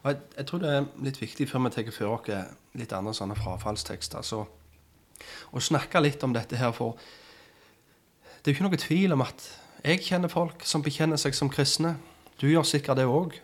Og 0.01 0.11
jeg, 0.11 0.19
jeg, 0.37 0.45
tror 0.49 0.61
det 0.63 0.73
er 0.73 0.85
litt 1.05 1.21
viktig 1.21 1.49
før 1.49 1.65
vi 1.65 1.73
tar 1.75 1.91
for 1.93 2.15
oss 2.15 2.29
litt 2.79 2.93
andre 2.95 3.13
sånne 3.13 3.37
frafallstekster, 3.37 4.23
så 4.25 4.45
å 5.51 5.61
snakke 5.61 6.01
litt 6.01 6.23
om 6.25 6.33
dette 6.33 6.57
her, 6.57 6.71
for 6.73 6.97
det 8.41 8.49
er 8.49 8.55
jo 8.55 8.57
ikke 8.57 8.69
noe 8.69 8.81
tvil 8.81 9.13
om 9.13 9.21
at 9.25 9.43
jeg 9.85 10.01
kjenner 10.05 10.31
folk 10.31 10.65
som 10.65 10.81
bekjenner 10.85 11.19
seg 11.21 11.35
som 11.37 11.49
kristne. 11.51 11.95
Du 12.41 12.47
gjør 12.49 12.65
sikkert 12.65 12.97
det 12.97 13.05
òg. 13.09 13.35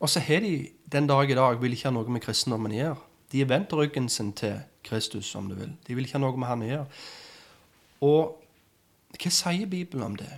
Og 0.00 0.10
så 0.10 0.22
har 0.24 0.42
de 0.42 0.70
den 0.90 1.06
dag 1.06 1.30
i 1.30 1.36
dag 1.36 1.60
vil 1.60 1.74
ikke 1.76 1.90
ha 1.90 1.94
noe 1.94 2.10
med 2.10 2.24
kristendommen 2.24 2.74
å 2.74 2.78
gjøre. 2.78 3.00
De 3.30 3.42
har 3.42 3.50
vendt 3.52 3.74
ryggen 3.76 4.08
sin 4.10 4.32
til 4.34 4.56
Kristus, 4.86 5.28
om 5.38 5.50
du 5.50 5.54
vil. 5.58 5.74
De 5.86 5.94
vil 5.94 6.06
ikke 6.06 6.18
ha 6.18 6.22
noe 6.24 6.38
med 6.40 6.50
han 6.50 6.64
å 6.64 6.70
gjøre. 6.70 7.02
Og 8.08 8.39
hva 9.18 9.30
sier 9.34 9.66
Bibelen 9.66 10.04
om 10.04 10.16
det? 10.16 10.30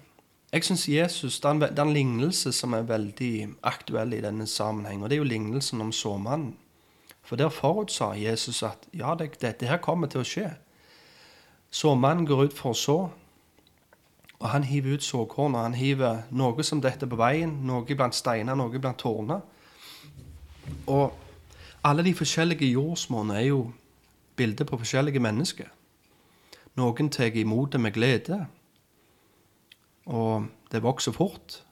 Jeg 0.53 0.65
syns 0.65 0.89
Jesus 0.89 1.41
det 1.41 1.49
er, 1.49 1.81
en, 1.81 1.93
lignelse 1.93 2.53
som 2.53 2.75
er 2.77 2.85
veldig 2.85 3.55
aktuell 3.63 4.13
i 4.13 4.21
denne 4.21 4.47
sammenheng, 4.47 5.03
og 5.03 5.09
det 5.09 5.17
er 5.17 5.23
jo 5.23 5.29
lignelsen 5.29 5.81
om 5.81 5.93
såmannen. 5.93 6.57
For 7.23 7.37
der 7.37 7.49
forutsa 7.49 8.13
Jesus 8.19 8.63
at 8.63 8.85
ja, 8.93 9.15
det, 9.15 9.41
dette 9.41 9.67
her 9.67 9.81
kommer 9.81 10.11
til 10.13 10.21
å 10.21 10.27
skje. 10.29 10.51
Såmannen 11.73 12.27
går 12.29 12.45
ut 12.45 12.57
for 12.59 12.75
å 12.75 12.77
så, 12.77 12.99
og 14.43 14.49
han 14.51 14.67
hiver 14.67 14.99
ut 14.99 15.05
såkorn, 15.07 15.55
og 15.55 15.63
han 15.63 15.79
hiver 15.79 16.25
noe 16.31 16.65
som 16.67 16.83
detter 16.83 17.09
på 17.09 17.17
veien, 17.17 17.55
noe 17.65 17.97
blant 17.97 18.17
steiner, 18.17 18.59
noe 18.59 18.79
blant 18.79 18.99
tårner. 19.01 19.41
Og 20.91 21.15
alle 21.85 22.05
de 22.05 22.13
forskjellige 22.15 22.73
jordsmonne 22.75 23.39
er 23.39 23.47
jo 23.53 23.63
bilder 24.37 24.67
på 24.69 24.81
forskjellige 24.83 25.23
mennesker. 25.23 25.71
Noen 26.77 27.09
tar 27.09 27.37
imot 27.37 27.73
det 27.73 27.81
med 27.81 27.95
glede, 27.95 28.47
og 30.07 30.47
det 30.73 30.83
vokser 30.83 31.13
fort. 31.13 31.63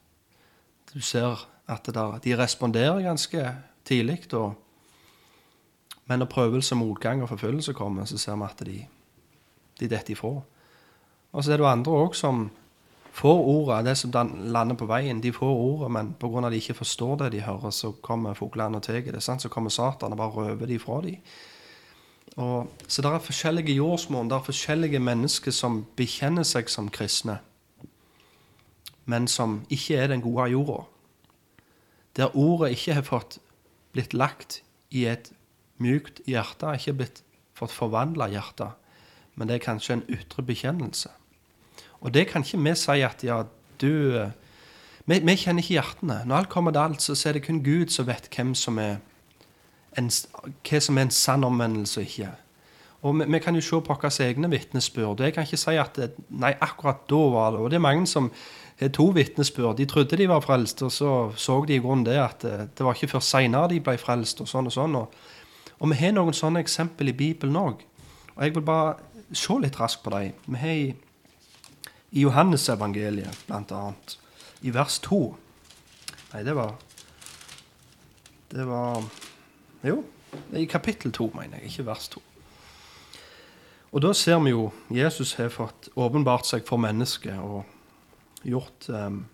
Du 0.93 1.01
ser 1.01 1.47
at 1.67 1.85
der, 1.85 2.19
de 2.23 2.37
responderer 2.37 3.01
ganske 3.01 3.55
tidlig. 3.85 4.19
Men 6.05 6.19
når 6.19 6.25
prøvelse, 6.25 6.75
motgang 6.75 7.21
og 7.21 7.29
forfølgelse 7.29 7.73
kommer, 7.73 8.05
så 8.05 8.17
ser 8.17 8.35
vi 8.35 8.43
at 8.43 8.65
de, 8.65 8.79
de 9.79 9.87
detter 9.87 10.11
ifra. 10.11 10.41
Og 11.31 11.43
så 11.43 11.53
er 11.53 11.57
det 11.57 11.65
andre 11.65 11.91
òg 11.91 12.15
som 12.15 12.49
får 13.11 13.39
ordet, 13.39 13.85
det 13.85 13.97
som 13.97 14.11
lander 14.51 14.75
på 14.75 14.87
veien, 14.87 15.21
de 15.21 15.31
får 15.35 15.51
ordet, 15.51 15.91
men 15.91 16.13
pga. 16.19 16.45
at 16.45 16.51
de 16.51 16.59
ikke 16.59 16.73
forstår 16.73 17.15
det 17.15 17.31
de 17.31 17.41
hører, 17.41 17.69
så 17.69 17.91
kommer 17.91 18.33
fuglene 18.33 18.77
og 18.77 18.83
tar 18.83 19.01
det. 19.01 19.23
sant? 19.23 19.41
Så 19.41 19.49
kommer 19.49 19.69
Satan 19.69 20.11
og 20.11 20.17
bare 20.17 20.29
røver 20.29 20.65
de 20.65 20.79
fra 20.79 21.01
dem. 21.01 21.15
Og, 22.37 22.67
så 22.87 23.01
det 23.01 23.11
er 23.11 23.19
forskjellige 23.19 23.75
jordsmonn, 23.75 24.29
det 24.29 24.35
er 24.35 24.43
forskjellige 24.43 24.99
mennesker 24.99 25.51
som 25.51 25.85
bekjenner 25.95 26.43
seg 26.43 26.69
som 26.69 26.89
kristne, 26.89 27.39
men 29.11 29.27
som 29.27 29.61
ikke 29.69 29.99
er 29.99 30.11
den 30.11 30.23
gode 30.23 30.49
jorda. 30.53 30.83
Der 32.15 32.35
ordet 32.35 32.75
ikke 32.75 32.97
har 32.97 33.07
fått 33.07 33.39
blitt 33.95 34.15
lagt 34.15 34.61
i 34.91 35.05
et 35.07 35.31
mykt 35.81 36.21
hjerte, 36.27 36.75
ikke 36.77 36.97
blitt 37.01 37.23
fått 37.57 37.73
forvandla 37.75 38.29
hjerte, 38.31 38.71
men 39.35 39.49
det 39.49 39.57
er 39.57 39.65
kanskje 39.65 39.99
en 39.99 40.07
ytre 40.11 40.43
bekjennelse. 40.45 41.11
Og 42.01 42.13
det 42.13 42.27
kan 42.31 42.43
ikke 42.45 42.59
vi 42.61 42.75
si 42.79 43.01
at 43.05 43.23
ja, 43.23 43.43
du 43.81 43.91
vi, 45.05 45.17
vi 45.17 45.35
kjenner 45.37 45.63
ikke 45.63 45.77
hjertene. 45.77 46.21
Når 46.25 46.35
alt 46.37 46.49
kommer 46.49 46.73
til 46.73 46.81
alt, 46.83 47.01
så 47.01 47.29
er 47.29 47.37
det 47.37 47.45
kun 47.45 47.63
Gud 47.65 47.91
som 47.93 48.07
vet 48.07 48.29
hvem 48.31 48.53
som 48.57 48.77
er 48.81 48.99
en, 49.97 50.09
hva 50.09 50.81
som 50.81 50.97
er 50.97 51.07
en 51.07 51.13
sann 51.13 51.45
omvendelse 51.47 52.01
og 52.01 52.07
ikke. 52.07 52.31
Og 53.01 53.17
vi, 53.17 53.25
vi, 53.33 53.39
kan 53.41 53.57
jo 53.57 53.63
se 53.65 53.81
på 53.81 53.95
våre 53.95 54.11
egne 54.27 54.49
vitnesbyrd. 54.51 55.23
Jeg 55.25 55.33
kan 55.33 55.47
ikke 55.47 55.57
si 55.57 55.77
at 55.81 55.97
det, 55.97 56.11
nei, 56.29 56.53
akkurat 56.61 57.01
da 57.09 57.21
var 57.33 57.55
det. 57.55 57.63
Og 57.63 57.71
det 57.71 57.79
er 57.79 57.87
mange 57.87 58.05
som 58.09 58.29
har 58.87 58.95
to 58.95 59.05
vitnesbyrd. 59.13 59.77
De 59.77 59.85
trodde 59.85 60.17
de 60.17 60.27
var 60.29 60.41
frelst, 60.41 60.81
og 60.81 60.91
så 60.91 61.11
så 61.37 61.59
de 61.65 61.75
i 61.75 61.83
grunnen 61.83 62.05
det 62.05 62.17
at 62.17 62.41
det, 62.41 62.69
det 62.77 62.85
var 62.85 62.97
ikke 62.97 63.11
før 63.13 63.23
seinere 63.25 63.69
de 63.69 63.79
ble 63.83 63.97
frelst. 64.01 64.41
Og 64.41 64.49
sånn 64.49 64.69
og 64.71 64.73
sånn. 64.73 64.97
Og, 64.97 65.13
og 65.79 65.91
vi 65.91 65.99
har 65.99 66.15
noen 66.17 66.33
sånne 66.33 66.63
eksempel 66.63 67.11
i 67.11 67.17
Bibelen 67.17 67.59
òg. 67.59 67.85
Og 68.35 68.43
jeg 68.45 68.55
vil 68.55 68.65
bare 68.65 68.97
se 69.37 69.57
litt 69.61 69.79
raskt 69.79 70.03
på 70.03 70.13
dem. 70.15 70.33
Vi 70.47 70.61
har 70.61 70.73
i, 70.73 70.89
i 72.11 72.25
Johannesevangeliet, 72.25 73.45
blant 73.47 73.71
annet, 73.75 74.17
i 74.61 74.73
vers 74.73 74.99
2 75.01 75.21
Nei, 76.31 76.43
det 76.47 76.53
var 76.55 76.75
Det 78.51 78.65
var 78.67 79.03
Jo, 79.83 80.03
i 80.53 80.65
kapittel 80.65 81.11
2, 81.11 81.31
mener 81.35 81.57
jeg, 81.57 81.71
ikke 81.71 81.85
vers 81.85 82.07
2. 82.13 82.21
Og 83.91 84.03
da 84.05 84.11
ser 84.13 84.39
vi 84.39 84.53
jo 84.53 84.69
Jesus 84.93 85.33
har 85.39 85.49
fått 85.51 85.89
åpenbart 85.95 86.45
seg 86.47 86.63
for 86.67 86.79
mennesket 86.79 87.39
og 87.41 87.65
gjort, 88.43 88.89
um, 88.89 89.25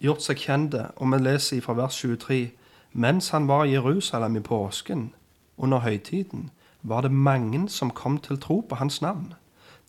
gjort 0.00 0.22
seg 0.22 0.36
kjente. 0.36 0.86
Og 0.96 1.12
vi 1.12 1.20
leser 1.22 1.60
fra 1.64 1.76
vers 1.78 2.00
23.: 2.04 2.50
Mens 2.92 3.28
han 3.28 3.48
var 3.48 3.64
i 3.64 3.72
Jerusalem 3.76 4.36
i 4.36 4.40
påsken, 4.40 5.12
under 5.56 5.78
høytiden, 5.78 6.50
var 6.82 7.00
det 7.00 7.12
mange 7.12 7.68
som 7.68 7.90
kom 7.90 8.18
til 8.18 8.40
tro 8.40 8.60
på 8.60 8.74
hans 8.74 9.02
navn, 9.02 9.34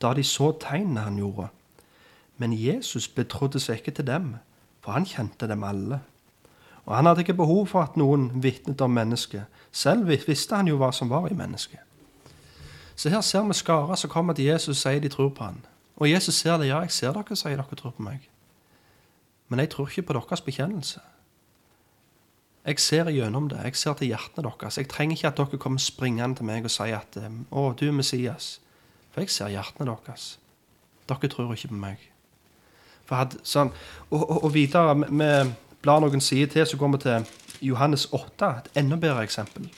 da 0.02 0.14
de 0.14 0.24
så 0.24 0.52
tegnene 0.60 1.00
han 1.00 1.18
gjorde. 1.18 1.48
Men 2.38 2.54
Jesus 2.54 3.08
betrodde 3.08 3.60
seg 3.60 3.80
ikke 3.80 3.92
til 3.92 4.08
dem, 4.08 4.36
for 4.82 4.92
han 4.92 5.06
kjente 5.06 5.48
dem 5.48 5.64
alle. 5.64 6.02
Og 6.86 6.96
han 6.96 7.06
hadde 7.06 7.22
ikke 7.22 7.34
behov 7.34 7.68
for 7.68 7.82
at 7.82 7.98
noen 7.98 8.44
vitnet 8.44 8.82
om 8.82 8.92
mennesket. 8.92 9.46
Selv 9.72 10.08
visste 10.08 10.56
han 10.56 10.68
jo 10.68 10.78
hva 10.82 10.92
som 10.92 11.10
var 11.10 11.30
i 11.30 11.38
mennesket. 11.38 11.80
Så 12.96 13.10
her 13.10 13.22
ser 13.22 13.46
vi 13.48 13.54
skarer 13.54 13.96
som 13.96 14.10
kommer 14.10 14.34
til 14.34 14.46
Jesus 14.46 14.76
og 14.76 14.82
sier 14.82 15.00
de 15.00 15.10
tror 15.10 15.30
på 15.30 15.44
han. 15.44 15.62
Og 16.02 16.10
Jesus 16.10 16.36
ser 16.42 16.58
det. 16.58 16.72
Ja, 16.72 16.80
jeg 16.82 16.92
ser 16.92 17.14
dere, 17.14 17.36
sier 17.38 17.60
dere 17.60 17.78
tror 17.78 17.94
på 17.94 18.02
meg. 18.02 18.26
Men 19.54 19.62
jeg 19.62 19.70
tror 19.70 19.90
ikke 19.90 20.08
på 20.10 20.16
deres 20.18 20.42
bekjennelse. 20.42 21.02
Jeg 22.66 22.80
ser 22.80 23.10
gjennom 23.14 23.50
det. 23.50 23.60
Jeg 23.64 23.76
ser 23.78 23.94
til 24.00 24.10
hjertene 24.10 24.50
deres. 24.50 24.78
Jeg 24.78 24.90
trenger 24.90 25.18
ikke 25.18 25.28
at 25.28 25.38
dere 25.38 25.60
kommer 25.62 25.82
springende 25.82 26.40
til 26.40 26.46
meg 26.50 26.66
og 26.66 26.74
sier 26.74 26.98
at 26.98 27.18
'Å, 27.18 27.74
du 27.78 27.88
er 27.88 27.94
Messias'. 27.94 28.60
For 29.12 29.22
jeg 29.22 29.30
ser 29.30 29.54
hjertene 29.54 29.86
deres. 29.86 30.40
Dere 31.10 31.28
tror 31.28 31.54
ikke 31.54 31.68
på 31.68 31.74
meg. 31.74 31.98
For 33.06 33.16
hadde, 33.16 33.38
sånn, 33.44 33.72
og, 34.10 34.30
og, 34.30 34.44
og 34.44 34.54
videre 34.54 34.96
med 34.96 35.54
blar 35.82 36.00
noen 36.00 36.22
sider 36.22 36.48
til, 36.48 36.66
så 36.66 36.78
går 36.78 36.92
vi 36.92 36.98
til 36.98 37.26
Johannes 37.62 38.08
8, 38.14 38.50
et 38.58 38.70
enda 38.76 38.96
bedre 38.96 39.24
eksempel. 39.24 39.70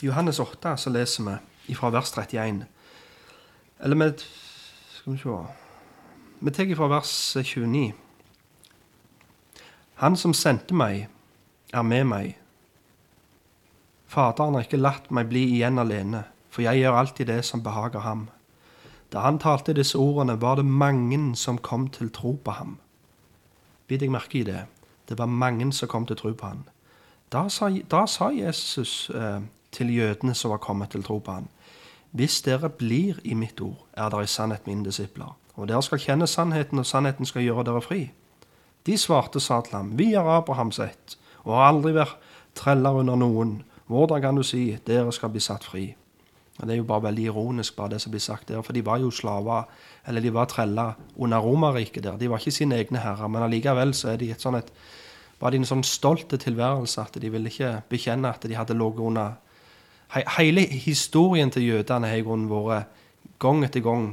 I 0.00 0.06
Johannes 0.06 0.38
8 0.38 0.76
så 0.76 0.90
leser 0.90 1.40
vi 1.66 1.74
fra 1.74 1.90
vers 1.90 2.12
31. 2.12 2.64
Eller 3.80 3.96
vi 3.96 4.10
Skal 5.04 5.12
vi 5.12 5.18
se 5.18 5.28
Vi 6.38 6.50
tar 6.50 6.76
fra 6.76 6.86
vers 6.88 7.36
29. 7.36 7.92
Han 9.94 10.16
som 10.16 10.32
sendte 10.32 10.74
meg, 10.74 11.08
er 11.72 11.82
med 11.82 12.04
meg. 12.04 12.38
Faderen 14.08 14.54
har 14.54 14.64
ikke 14.64 14.80
latt 14.80 15.10
meg 15.10 15.28
bli 15.28 15.42
igjen 15.58 15.78
alene, 15.78 16.22
for 16.48 16.64
jeg 16.64 16.80
gjør 16.80 16.96
alltid 16.96 17.26
det 17.26 17.44
som 17.44 17.60
behager 17.62 18.00
ham. 18.00 18.30
Da 19.12 19.20
han 19.26 19.38
talte 19.38 19.76
disse 19.76 19.98
ordene, 20.00 20.40
var 20.40 20.56
det 20.56 20.64
mange 20.64 21.36
som 21.36 21.58
kom 21.58 21.90
til 21.92 22.08
tro 22.08 22.38
på 22.40 22.56
ham. 22.56 22.78
Bit 23.86 24.00
deg 24.00 24.10
merke 24.10 24.40
i 24.40 24.48
det. 24.48 24.64
Det 25.08 25.18
var 25.18 25.28
mange 25.28 25.68
som 25.72 25.88
kom 25.88 26.06
til 26.06 26.16
tro 26.16 26.32
på 26.32 26.46
ham. 26.46 26.64
Da 27.28 27.50
sa, 27.52 27.68
da 27.68 28.06
sa 28.06 28.32
Jesus 28.32 29.10
eh, 29.10 29.42
til 29.70 29.92
jødene 29.98 30.32
som 30.34 30.56
var 30.56 30.64
kommet 30.64 30.96
til 30.96 31.04
tro 31.04 31.18
på 31.18 31.32
han, 31.42 31.52
Hvis 32.14 32.42
dere 32.46 32.68
blir 32.70 33.16
i 33.26 33.34
mitt 33.34 33.58
ord, 33.60 33.88
er 33.98 34.12
dere 34.12 34.22
i 34.22 34.30
sannhet 34.30 34.68
mine 34.70 34.86
disipler. 34.86 35.32
Og 35.58 35.66
dere 35.66 35.82
skal 35.82 35.98
kjenne 35.98 36.28
sannheten, 36.30 36.78
og 36.78 36.86
sannheten 36.86 37.26
skal 37.26 37.42
gjøre 37.42 37.64
dere 37.66 37.82
fri. 37.82 38.04
De 38.86 38.94
svarte 38.98 39.40
sa 39.42 39.58
til 39.66 39.74
ham, 39.74 39.98
Vi 39.98 40.12
er 40.14 40.22
Abrahams 40.22 40.78
ett, 40.78 41.16
og 41.42 41.56
har 41.56 41.72
aldri 41.72 41.92
vært 41.96 42.14
treller 42.54 43.00
under 43.00 43.16
noen. 43.18 43.64
Hvordan 43.90 44.22
kan 44.22 44.38
du 44.38 44.42
si 44.46 44.78
dere 44.86 45.12
skal 45.12 45.32
bli 45.34 45.40
satt 45.40 45.64
fri? 45.64 45.94
Og 46.60 46.66
Det 46.66 46.72
er 46.72 46.76
jo 46.76 46.86
bare 46.86 47.02
veldig 47.02 47.24
ironisk, 47.24 47.76
bare 47.76 47.90
det 47.90 48.00
som 48.00 48.12
blir 48.12 48.20
sagt 48.20 48.48
der, 48.48 48.62
for 48.62 48.72
de 48.72 48.86
var 48.86 48.98
jo 48.98 49.10
slaver, 49.10 49.64
eller 50.06 50.20
de 50.20 50.34
var 50.34 50.44
treller 50.44 50.92
under 51.16 51.38
Romerriket 51.38 52.04
der. 52.04 52.16
De 52.16 52.30
var 52.30 52.38
ikke 52.38 52.50
sine 52.50 52.78
egne 52.78 52.98
herrer, 52.98 53.28
men 53.28 53.42
allikevel 53.42 53.94
så 53.94 54.12
er 54.12 54.16
de 54.16 54.30
et 54.30 54.40
sånn 54.40 54.54
et, 54.54 54.70
var 55.40 55.50
de 55.50 55.56
en 55.56 55.66
sånn 55.66 55.82
stolt 55.82 56.30
tilværelse 56.30 57.00
at 57.00 57.18
de 57.20 57.28
ville 57.28 57.50
ikke 57.50 57.82
bekjenne 57.90 58.30
at 58.30 58.46
de 58.46 58.54
hadde 58.54 58.78
ligget 58.78 59.02
under 59.02 59.34
Hele 60.14 60.60
historien 60.60 61.50
til 61.50 61.66
jødene 61.66 62.08
har 62.08 62.20
i 62.20 62.26
grunnen 62.26 62.50
vært 62.50 62.90
gang 63.42 63.64
etter 63.66 63.82
gang 63.82 64.12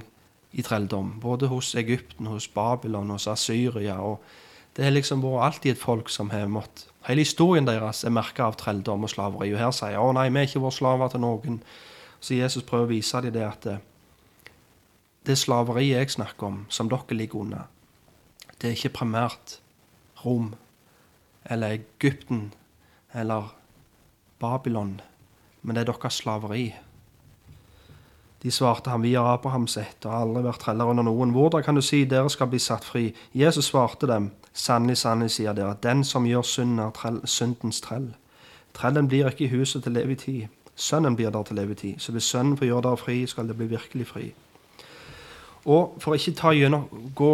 i 0.52 0.64
trelldom. 0.66 1.20
Både 1.22 1.48
hos 1.48 1.76
Egypten, 1.76 2.26
hos 2.26 2.48
Babylon, 2.48 3.10
hos 3.10 3.28
Asyria. 3.28 4.00
og 4.02 4.24
Det 4.76 4.86
har 4.86 4.92
liksom 4.92 5.22
vært 5.22 5.44
alltid 5.46 5.72
et 5.72 5.82
folk 5.82 6.10
som 6.10 6.30
har 6.30 6.48
måttet 6.48 6.88
Hele 7.08 7.24
historien 7.26 7.66
deres 7.66 8.04
er 8.06 8.14
merka 8.14 8.46
av 8.46 8.60
trelldom 8.62 9.08
og 9.08 9.10
slaveri. 9.10 9.54
Og 9.54 9.60
her 9.60 9.72
sier 9.74 9.98
å 9.98 10.12
nei, 10.14 10.28
vi 10.30 10.38
er 10.38 10.46
ikke 10.46 10.62
våre 10.62 10.76
slaver 10.76 11.10
til 11.10 11.24
noen. 11.24 11.56
Så 12.22 12.38
Jesus 12.38 12.64
prøver 12.64 12.86
å 12.86 12.92
vise 12.92 13.22
dem 13.26 13.34
det 13.34 13.46
at 13.48 13.66
det, 13.66 13.78
det 15.26 15.38
slaveriet 15.38 15.98
jeg 15.98 16.14
snakker 16.14 16.46
om, 16.46 16.60
som 16.70 16.90
dere 16.90 17.18
ligger 17.18 17.42
under, 17.42 17.64
det 18.62 18.70
er 18.70 18.78
ikke 18.78 19.00
primært 19.00 19.58
Rom 20.22 20.52
eller 21.50 21.80
Egypten 21.80 22.52
eller 23.18 23.56
Babylon, 24.40 25.00
men 25.62 25.76
det 25.76 25.84
er 25.84 25.92
deres 25.92 26.22
slaveri. 26.22 26.72
De 28.44 28.52
svarte 28.52 28.90
ham, 28.90 29.04
vi 29.04 29.14
har 29.14 29.28
Abrahams 29.34 29.78
ett 29.78 30.06
og 30.06 30.16
aldri 30.18 30.42
vært 30.48 30.64
treller 30.64 30.90
under 30.90 31.06
noen. 31.06 31.34
Hvordan 31.36 31.64
kan 31.64 31.78
du 31.78 31.82
si 31.86 32.06
dere 32.10 32.30
skal 32.30 32.50
bli 32.50 32.60
satt 32.60 32.88
fri? 32.88 33.12
Jesus 33.38 33.70
svarte 33.70 34.10
dem, 34.10 34.32
sannelig, 34.54 34.98
sannelig, 34.98 35.36
sier 35.36 35.54
dere, 35.54 35.78
den 35.84 36.02
som 36.04 36.26
gjør 36.26 36.48
synden, 36.50 36.80
er 36.82 36.96
trell, 36.98 37.22
syndens 37.30 37.82
trell. 37.86 38.10
Trellen 38.74 39.08
blir 39.12 39.30
ikke 39.30 39.46
i 39.46 39.52
huset 39.54 39.84
til 39.86 40.00
evig 40.02 40.18
tid. 40.24 40.48
Sønnen 40.76 41.16
blir 41.16 41.30
der 41.30 41.44
til 41.44 41.60
evig 41.62 41.78
tid. 41.78 42.00
Så 42.00 42.12
hvis 42.12 42.24
Sønnen 42.24 42.58
får 42.58 42.66
gjøre 42.66 42.82
dere 42.88 42.98
fri, 42.98 43.20
skal 43.28 43.48
det 43.48 43.58
bli 43.58 43.70
virkelig 43.70 44.08
fri. 44.08 44.32
Og 45.66 45.98
for 46.02 46.18
ikke 46.18 46.34
ta 46.34 46.56
gjennom, 46.58 46.88
gå 47.16 47.34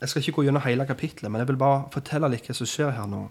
Jeg 0.00 0.08
skal 0.08 0.20
ikke 0.22 0.32
gå 0.32 0.42
gjennom 0.42 0.62
hele 0.62 0.86
kapittelet, 0.86 1.30
men 1.30 1.40
jeg 1.40 1.48
vil 1.48 1.56
bare 1.58 1.88
fortelle 1.90 2.28
litt 2.30 2.46
hva 2.46 2.54
som 2.54 2.66
skjer 2.70 2.92
her 2.94 3.06
nå. 3.10 3.24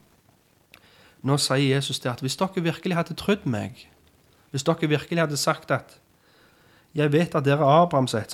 Nå 1.23 1.38
sier 1.41 1.75
Jesus 1.75 1.99
det 1.99 2.12
at 2.12 2.21
hvis 2.21 2.38
dere 2.38 2.63
virkelig 2.63 2.95
hadde 2.95 3.17
trodd 3.17 3.45
meg, 3.45 3.88
hvis 4.51 4.63
dere 4.63 4.89
virkelig 4.89 5.19
hadde 5.19 5.38
sagt 5.38 5.71
at 5.71 5.99
Jeg 6.95 7.12
vet 7.12 7.36
at 7.36 7.45
dere 7.45 7.62
er 7.62 7.84
Abrahams 7.84 8.13
ett, 8.13 8.34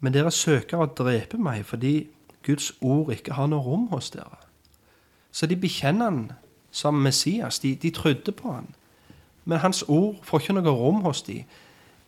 men 0.00 0.12
dere 0.12 0.30
søker 0.30 0.80
å 0.82 0.86
drepe 0.86 1.38
meg 1.38 1.66
fordi 1.66 2.08
Guds 2.42 2.72
ord 2.80 3.12
ikke 3.12 3.36
har 3.36 3.46
noe 3.46 3.62
rom 3.62 3.86
hos 3.92 4.10
dere. 4.10 4.40
Så 5.32 5.46
de 5.46 5.56
bekjenner 5.56 6.04
han 6.04 6.32
som 6.72 6.94
Messias. 6.94 7.58
De, 7.58 7.74
de 7.74 7.90
trodde 7.90 8.32
på 8.32 8.52
han. 8.52 8.66
Men 9.44 9.58
hans 9.58 9.84
ord 9.88 10.16
får 10.22 10.40
ikke 10.40 10.56
noe 10.58 10.74
rom 10.74 11.04
hos 11.06 11.22
dem. 11.22 11.44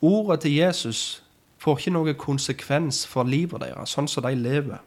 Ordet 0.00 0.40
til 0.40 0.54
Jesus 0.56 1.22
får 1.58 1.78
ikke 1.78 1.94
noe 1.94 2.14
konsekvens 2.14 3.06
for 3.06 3.24
livet 3.24 3.62
deres, 3.62 3.94
sånn 3.94 4.08
som 4.08 4.24
de 4.26 4.34
lever. 4.34 4.82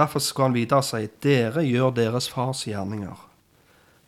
Derfor 0.00 0.22
skal 0.24 0.48
han 0.48 0.54
videre 0.56 0.80
si, 0.86 1.02
dere 1.20 1.66
gjør 1.66 1.90
deres 1.92 2.30
fars 2.32 2.64
gjerninger. 2.64 3.18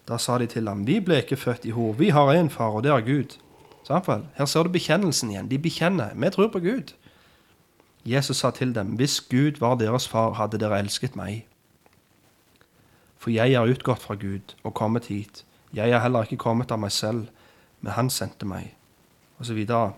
Da 0.08 0.16
sa 0.18 0.38
de 0.40 0.46
til 0.48 0.68
ham, 0.70 0.86
vi 0.88 1.02
ble 1.04 1.20
ikke 1.20 1.36
født 1.36 1.66
i 1.68 1.74
hor, 1.76 1.92
vi 1.98 2.08
har 2.16 2.32
én 2.32 2.48
far, 2.48 2.72
og 2.72 2.86
det 2.86 2.94
er 2.94 3.04
Gud. 3.04 3.36
Samtidig, 3.84 4.30
her 4.38 4.48
ser 4.48 4.64
du 4.64 4.72
bekjennelsen 4.72 5.30
igjen. 5.30 5.50
De 5.50 5.58
bekjenner. 5.58 6.14
Vi 6.14 6.30
tror 6.30 6.48
på 6.48 6.62
Gud. 6.64 6.94
Jesus 8.08 8.40
sa 8.40 8.50
til 8.50 8.74
dem, 8.74 8.96
hvis 8.96 9.20
Gud 9.20 9.60
var 9.60 9.76
deres 9.76 10.08
far, 10.08 10.32
hadde 10.38 10.58
dere 10.58 10.78
elsket 10.80 11.16
meg. 11.18 11.44
For 13.18 13.30
jeg 13.30 13.52
er 13.52 13.68
utgått 13.70 14.02
fra 14.02 14.14
Gud 14.14 14.56
og 14.64 14.74
kommet 14.74 15.10
hit. 15.12 15.44
Jeg 15.74 15.90
er 15.90 16.02
heller 16.02 16.26
ikke 16.26 16.40
kommet 16.42 16.72
av 16.72 16.80
meg 16.82 16.92
selv, 16.92 17.28
men 17.80 17.94
han 17.98 18.10
sendte 18.10 18.46
meg. 18.46 18.72
Og 19.38 19.46
så 19.46 19.54
videre. 19.54 19.92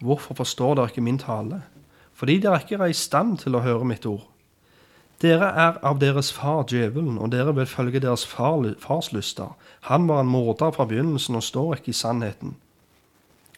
Hvorfor 0.00 0.34
forstår 0.38 0.78
dere 0.78 0.90
ikke 0.94 1.04
min 1.04 1.18
tale? 1.18 1.62
Fordi 2.18 2.40
dere 2.42 2.58
ikke 2.64 2.80
er 2.82 2.90
i 2.90 2.96
stand 2.96 3.38
til 3.44 3.54
å 3.54 3.62
høre 3.62 3.86
mitt 3.86 4.06
ord. 4.06 4.26
Dere 5.22 5.50
er 5.50 5.78
av 5.86 5.98
deres 6.02 6.30
far 6.34 6.64
djevelen, 6.70 7.16
og 7.18 7.30
dere 7.34 7.54
vil 7.54 7.66
følge 7.66 8.02
deres 8.02 8.24
far, 8.26 8.62
fars 8.82 9.12
lyster. 9.14 9.54
Han 9.90 10.06
var 10.10 10.22
en 10.22 10.30
morder 10.30 10.74
fra 10.74 10.86
begynnelsen 10.86 11.38
og 11.38 11.46
står 11.46 11.78
ikke 11.78 11.94
i 11.94 11.98
sannheten. 12.00 12.56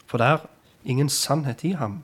For 0.09 0.21
det 0.21 0.27
er 0.27 0.47
ingen 0.85 1.09
sannhet 1.09 1.65
i 1.65 1.75
ham. 1.77 2.03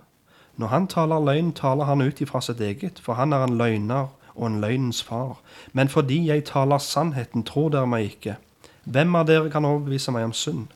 Når 0.57 0.73
han 0.73 0.87
taler 0.89 1.25
løgn, 1.25 1.53
taler 1.53 1.85
han 1.85 2.05
ut 2.05 2.21
ifra 2.21 2.41
sitt 2.41 2.61
eget, 2.61 3.01
for 3.01 3.17
han 3.21 3.33
er 3.33 3.45
en 3.45 3.57
løgner 3.57 4.13
og 4.35 4.47
en 4.47 4.61
løgnens 4.61 5.03
far. 5.03 5.41
Men 5.73 5.89
fordi 5.89 6.27
jeg 6.29 6.45
taler 6.45 6.79
sannheten, 6.79 7.45
tror 7.45 7.69
dere 7.73 7.89
meg 7.89 8.13
ikke. 8.13 8.37
Hvem 8.85 9.15
av 9.17 9.27
dere 9.29 9.51
kan 9.51 9.65
overbevise 9.65 10.13
meg 10.13 10.29
om 10.29 10.33
synd? 10.33 10.67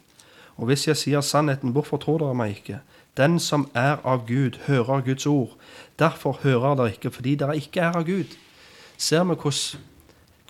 Og 0.57 0.69
hvis 0.69 0.89
jeg 0.89 0.97
sier 0.97 1.21
sannheten, 1.21 1.73
hvorfor 1.73 2.01
tror 2.01 2.19
dere 2.21 2.37
meg 2.37 2.57
ikke? 2.57 2.81
Den 3.17 3.39
som 3.39 3.69
er 3.75 4.01
av 4.05 4.27
Gud, 4.29 4.59
hører 4.67 5.01
Guds 5.05 5.27
ord. 5.27 5.57
Derfor 6.01 6.41
hører 6.43 6.75
dere 6.75 6.93
ikke, 6.95 7.11
fordi 7.11 7.35
dere 7.37 7.57
ikke 7.61 7.81
er 7.81 7.97
av 7.97 8.07
Gud. 8.09 8.37
Ser 8.97 9.25
vi 9.25 9.37
hvordan 9.37 9.87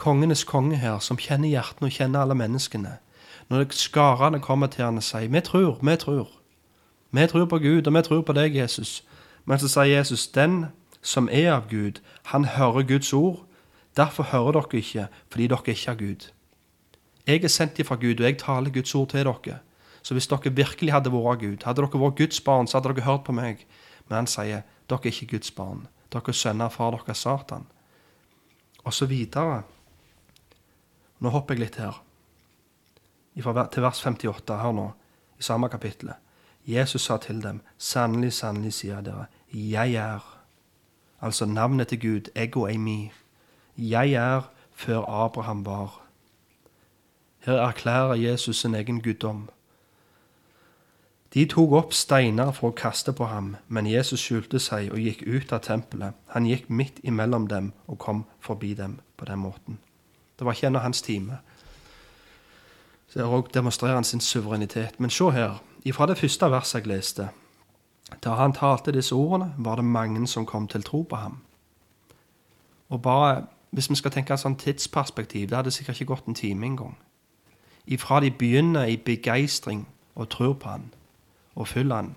kongenes 0.00 0.44
konge 0.44 0.76
her, 0.76 0.98
som 0.98 1.18
kjenner 1.20 1.50
hjertene 1.50 1.90
og 1.90 1.92
kjenner 1.92 2.22
alle 2.24 2.34
menneskene 2.34 2.96
Når 3.50 3.66
skarene 3.74 4.40
kommer 4.40 4.66
til 4.66 4.84
han 4.84 4.96
og 4.96 5.02
sier 5.02 5.28
'Vi 5.28 5.40
tror, 5.40 5.78
vi 5.82 5.96
tror'. 5.96 6.38
Vi 7.12 7.26
tror 7.26 7.44
på 7.44 7.58
Gud, 7.58 7.86
og 7.86 7.94
vi 7.94 8.02
tror 8.02 8.22
på 8.22 8.32
deg, 8.32 8.56
Jesus. 8.56 9.04
Men 9.44 9.58
så 9.58 9.68
sier 9.68 9.98
Jesus, 9.98 10.28
'Den 10.28 10.66
som 11.02 11.28
er 11.32 11.52
av 11.52 11.68
Gud, 11.70 12.00
han 12.22 12.44
hører 12.44 12.82
Guds 12.82 13.12
ord.' 13.12 13.46
Derfor 13.96 14.22
hører 14.22 14.52
dere 14.52 14.78
ikke, 14.78 15.08
fordi 15.30 15.46
dere 15.46 15.66
ikke 15.66 15.90
er 15.90 15.94
Gud. 15.94 16.30
Jeg 17.26 17.44
er 17.44 17.48
sendt 17.48 17.78
ifra 17.78 17.94
Gud, 17.94 18.20
og 18.20 18.26
jeg 18.26 18.38
taler 18.38 18.70
Guds 18.70 18.94
ord 18.94 19.08
til 19.08 19.24
dere. 19.24 19.58
Så 20.02 20.14
hvis 20.14 20.26
dere 20.26 20.54
virkelig 20.54 20.92
hadde 20.92 21.12
vært 21.12 21.26
av 21.26 21.40
Gud, 21.40 21.64
hadde 21.64 21.82
dere 21.82 22.00
vært 22.00 22.16
Guds 22.16 22.40
barn, 22.40 22.66
så 22.66 22.78
hadde 22.78 22.94
dere 22.94 23.04
hørt 23.04 23.24
på 23.24 23.32
meg. 23.32 23.66
Men 24.10 24.24
han 24.24 24.30
sier, 24.30 24.64
dere 24.90 25.06
er 25.06 25.12
ikke 25.14 25.36
Guds 25.36 25.52
barn. 25.54 25.86
Dere 26.10 26.32
er 26.32 26.36
sønner 26.36 26.66
av 26.66 26.74
far 26.74 26.96
deres 26.98 27.22
Satan. 27.22 27.68
Og 28.84 28.94
så 28.94 29.06
videre. 29.06 29.62
Nå 31.20 31.30
hopper 31.30 31.54
jeg 31.54 31.62
litt 31.62 31.78
her. 31.78 32.00
Til 33.36 33.84
vers 33.84 34.02
58 34.02 34.58
her 34.58 34.74
nå, 34.74 34.88
i 35.38 35.46
samme 35.46 35.70
kapittel. 35.70 36.10
Jesus 36.66 37.06
sa 37.06 37.16
til 37.22 37.38
dem, 37.42 37.60
sannelig, 37.78 38.32
sannelig, 38.36 38.74
sier 38.80 39.00
dere, 39.04 39.28
jeg 39.52 39.94
er. 39.94 40.26
Altså 41.20 41.46
navnet 41.46 41.88
til 41.88 42.00
Gud, 42.00 42.30
ego 42.34 42.66
eimi. 42.66 43.12
Jeg 43.76 44.12
er 44.12 44.50
før 44.74 45.06
Abraham 45.08 45.64
var. 45.66 46.00
Her 47.46 47.62
erklærer 47.62 48.14
Jesus 48.14 48.60
sin 48.60 48.74
egen 48.74 49.02
guddom. 49.02 49.48
De 51.34 51.46
tok 51.46 51.72
opp 51.72 51.92
steiner 51.94 52.50
for 52.52 52.70
å 52.70 52.76
kaste 52.76 53.12
på 53.14 53.28
ham, 53.30 53.52
men 53.68 53.86
Jesus 53.86 54.20
skjulte 54.20 54.58
seg 54.58 54.90
og 54.90 54.98
gikk 54.98 55.22
ut 55.26 55.52
av 55.52 55.62
tempelet. 55.62 56.16
Han 56.34 56.46
gikk 56.46 56.66
midt 56.68 56.98
imellom 57.06 57.46
dem 57.48 57.72
og 57.86 57.98
kom 57.98 58.24
forbi 58.40 58.74
dem 58.74 58.98
på 59.16 59.28
den 59.28 59.38
måten. 59.38 59.78
Det 60.38 60.46
var 60.46 60.56
ikke 60.56 60.66
en 60.66 60.76
av 60.76 60.82
hans 60.82 61.02
time. 61.02 61.38
Så 63.08 63.26
òg 63.26 63.52
demonstrerer 63.54 63.94
han 63.94 64.04
sin 64.04 64.20
suverenitet. 64.20 64.98
Men 65.00 65.10
se 65.10 65.30
her, 65.30 65.62
ifra 65.84 66.06
det 66.06 66.18
første 66.18 66.50
verset 66.50 66.80
jeg 66.80 66.90
leste. 66.90 67.28
Da 68.24 68.34
han 68.34 68.52
talte 68.52 68.92
disse 68.92 69.14
ordene, 69.14 69.54
var 69.58 69.76
det 69.76 69.84
mange 69.84 70.26
som 70.26 70.46
kom 70.46 70.66
til 70.68 70.82
tro 70.82 71.02
på 71.02 71.16
ham. 71.16 71.40
Og 72.88 73.02
bare, 73.02 73.46
Hvis 73.70 73.90
vi 73.90 73.94
skal 73.94 74.10
tenke 74.10 74.34
et 74.34 74.40
sånn 74.40 74.56
tidsperspektiv, 74.58 75.48
det 75.48 75.56
hadde 75.56 75.70
sikkert 75.70 76.00
ikke 76.00 76.14
gått 76.14 76.26
en 76.26 76.34
time 76.34 76.66
engang 76.66 76.96
ifra 77.90 78.20
de 78.20 78.30
begynner 78.30 78.84
i 78.84 78.96
begeistring 78.96 79.88
og 80.14 80.28
tror 80.28 80.52
på 80.52 80.68
han 80.68 80.90
og 81.54 81.68
følger 81.68 81.96
han, 81.96 82.14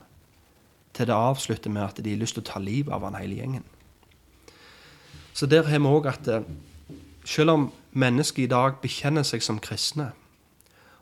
til 0.93 1.07
det 1.07 1.13
avslutter 1.13 1.69
med 1.69 1.81
at 1.81 2.01
de 2.05 2.09
har 2.09 2.21
lyst 2.21 2.37
til 2.37 2.43
å 2.43 2.49
ta 2.51 2.59
livet 2.59 2.93
av 2.93 3.03
han 3.03 3.17
hele 3.17 3.39
gjengen. 3.39 3.63
Så 5.33 5.49
der 5.49 5.65
har 5.65 5.79
vi 5.79 5.89
òg 5.89 6.07
at 6.07 6.27
eh, 6.29 6.45
selv 7.25 7.51
om 7.51 7.71
mennesker 7.91 8.43
i 8.43 8.51
dag 8.51 8.77
bekjenner 8.81 9.23
seg 9.25 9.41
som 9.41 9.59
kristne, 9.59 10.11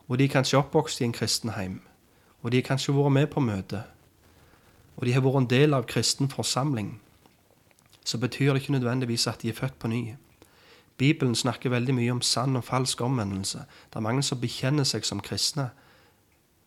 og 0.08 0.17
de 0.17 0.26
er 0.28 0.34
kanskje 0.34 0.60
oppvokst 0.60 1.02
i 1.02 1.08
en 1.08 1.15
kristenheim, 1.15 1.82
og 2.41 2.52
de 2.52 2.62
har 2.62 2.67
kanskje 2.72 2.96
vært 2.96 3.15
med 3.15 3.28
på 3.32 3.44
møte, 3.44 3.84
og 4.98 5.06
de 5.06 5.13
har 5.13 5.24
vært 5.24 5.44
en 5.44 5.52
del 5.52 5.74
av 5.74 5.88
kristen 5.88 6.30
forsamling, 6.30 7.00
så 8.06 8.17
betyr 8.17 8.54
det 8.54 8.63
ikke 8.63 8.78
nødvendigvis 8.78 9.28
at 9.28 9.41
de 9.41 9.50
er 9.50 9.58
født 9.58 9.80
på 9.80 9.88
ny. 9.88 10.15
Bibelen 10.98 11.36
snakker 11.36 11.70
veldig 11.70 11.94
mye 11.96 12.12
om 12.12 12.22
sann 12.22 12.56
og 12.56 12.63
falsk 12.63 13.02
omvendelse. 13.02 13.65
Det 13.89 13.96
er 13.96 14.06
mange 14.06 14.24
som 14.24 14.41
bekjenner 14.41 14.84
seg 14.84 15.06
som 15.06 15.22
kristne, 15.22 15.70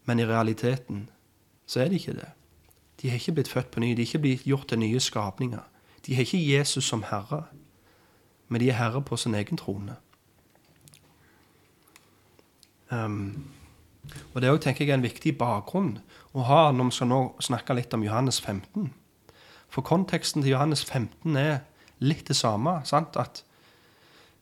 men 0.04 0.20
i 0.20 0.26
realiteten 0.26 1.08
så 1.66 1.80
er 1.80 1.88
de 1.88 1.94
ikke 1.94 2.12
det. 2.12 2.28
De 3.02 3.08
har 3.08 3.14
ikke 3.14 3.32
blitt 3.32 3.48
født 3.48 3.70
på 3.70 3.80
ny, 3.80 3.90
de 3.90 4.02
har 4.02 4.06
ikke 4.06 4.18
blitt 4.18 4.44
gjort 4.44 4.68
til 4.68 4.78
nye 4.78 5.00
skapninger. 5.00 5.60
De 6.06 6.14
har 6.14 6.20
ikke 6.20 6.56
Jesus 6.56 6.84
som 6.84 7.02
herre, 7.10 7.42
men 8.48 8.60
de 8.60 8.68
er 8.68 8.78
herre 8.78 9.02
på 9.02 9.16
sin 9.16 9.34
egen 9.34 9.56
trone. 9.56 9.96
Um, 12.90 13.50
og 14.34 14.40
Det 14.40 14.48
er 14.48 14.52
også, 14.52 14.62
tenker 14.62 14.84
jeg, 14.84 14.94
en 14.94 15.02
viktig 15.02 15.38
bakgrunn 15.38 15.98
å 16.32 16.44
ha 16.44 16.72
når 16.72 16.84
vi 16.84 16.96
skal 16.96 17.08
nå 17.08 17.20
snakke 17.40 17.74
litt 17.74 17.94
om 17.94 18.04
Johannes 18.04 18.40
15. 18.40 18.92
For 19.68 19.82
konteksten 19.82 20.42
til 20.42 20.50
Johannes 20.50 20.84
15 20.84 21.36
er 21.36 21.58
litt 21.98 22.28
det 22.28 22.36
samme. 22.36 22.80
sant? 22.84 23.16
At 23.16 23.44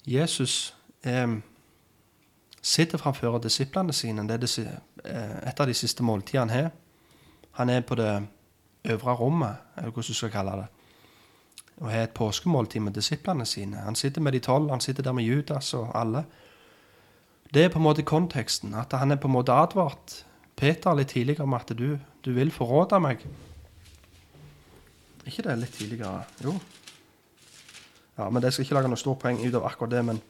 Jesus 0.06 0.74
eh, 1.04 1.38
sitter 2.62 2.98
framfor 2.98 3.38
disiplene 3.38 3.92
sine. 3.92 4.26
Det 4.28 4.58
er 4.58 4.80
eh, 5.04 5.48
et 5.48 5.61
av 5.61 5.66
de 5.66 5.74
siste 5.74 6.02
måltidene 6.02 6.52
han 6.52 6.62
har. 6.62 6.70
Han 7.52 7.70
er 7.70 7.80
på 7.80 7.94
det 7.94 8.26
øvre 8.84 9.14
rommet, 9.14 9.56
eller 9.76 9.90
hvordan 9.90 10.08
du 10.08 10.14
skal 10.14 10.30
kalle 10.30 10.50
det, 10.50 10.66
og 11.76 11.90
har 11.90 12.02
et 12.02 12.10
påskemåltid 12.10 12.80
med 12.80 12.92
disiplene 12.92 13.46
sine. 13.46 13.76
Han 13.76 13.94
sitter 13.94 14.20
med 14.20 14.32
de 14.32 14.38
tolv, 14.38 14.70
han 14.70 14.80
sitter 14.80 15.02
der 15.02 15.12
med 15.12 15.24
Judas 15.24 15.74
og 15.74 16.00
alle. 16.00 16.24
Det 17.54 17.64
er 17.64 17.68
på 17.68 17.78
en 17.78 17.84
måte 17.84 18.02
konteksten. 18.02 18.74
At 18.74 18.92
han 18.92 19.10
er 19.10 19.16
på 19.16 19.28
en 19.28 19.32
måte 19.32 19.52
advart 19.52 20.24
Peter 20.56 20.94
litt 20.94 21.08
tidligere 21.08 21.42
om 21.42 21.54
at 21.54 21.72
du, 21.76 21.98
du 22.24 22.32
vil 22.32 22.50
forråde 22.50 23.00
meg. 23.00 23.24
ikke 25.26 25.42
det 25.42 25.58
litt 25.58 25.74
tidligere? 25.74 26.24
Jo. 26.44 26.54
Ja, 28.18 28.30
men 28.30 28.42
Jeg 28.42 28.52
skal 28.52 28.64
ikke 28.64 28.74
lage 28.74 28.88
noe 28.88 29.00
stort 29.00 29.18
poeng 29.18 29.40
ut 29.40 29.54
av 29.54 29.66
akkurat 29.66 29.90
det. 29.90 30.04
Men, 30.04 30.20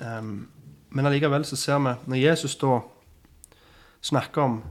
um, 0.00 0.48
men 0.90 1.06
allikevel 1.06 1.44
så 1.44 1.56
ser 1.56 1.78
vi 1.78 1.94
når 2.06 2.16
Jesus 2.16 2.56
da 2.56 2.80
snakker 4.02 4.42
om 4.42 4.62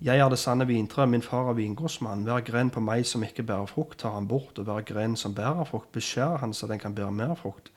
jeg 0.00 0.18
er 0.18 0.28
det 0.28 0.38
sanne 0.38 0.66
vintre, 0.68 1.06
min 1.06 1.22
far 1.22 1.48
er 1.50 1.56
vingårdsmann. 1.56 2.26
Hver 2.28 2.42
gren 2.44 2.70
på 2.70 2.82
meg 2.84 3.06
som 3.08 3.22
ikke 3.24 3.46
bærer 3.48 3.66
frukt, 3.70 3.98
tar 3.98 4.12
han 4.12 4.28
bort, 4.28 4.58
og 4.58 4.64
hver 4.68 4.84
gren 4.84 5.16
som 5.16 5.34
bærer 5.34 5.64
frukt, 5.64 5.92
beskjærer 5.92 6.42
han 6.42 6.52
så 6.52 6.66
den 6.68 6.78
kan 6.78 6.94
bære 6.94 7.12
mer 7.12 7.34
frukt. 7.34 7.70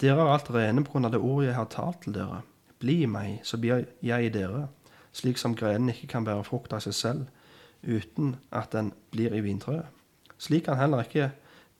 Dere 0.00 0.22
er 0.22 0.32
alt 0.34 0.50
rene 0.54 0.84
på 0.84 0.94
grunn 0.94 1.04
av 1.04 1.12
det 1.12 1.20
ordet 1.20 1.48
jeg 1.48 1.56
har 1.58 1.70
talt 1.70 2.00
til 2.04 2.14
dere. 2.14 2.42
Bli 2.78 3.02
i 3.02 3.10
meg, 3.10 3.40
så 3.42 3.58
blir 3.58 3.88
jeg 4.02 4.26
i 4.26 4.30
dere, 4.30 4.68
slik 5.12 5.38
som 5.38 5.56
grenen 5.58 5.90
ikke 5.90 6.12
kan 6.14 6.24
bære 6.26 6.44
frukt 6.46 6.72
av 6.72 6.84
seg 6.86 6.94
selv, 6.94 7.26
uten 7.82 8.36
at 8.54 8.70
den 8.72 8.92
blir 9.10 9.34
i 9.34 9.42
vintreet. 9.42 9.90
Slik 10.38 10.68
kan 10.70 10.78
heller 10.78 11.02
ikke 11.02 11.32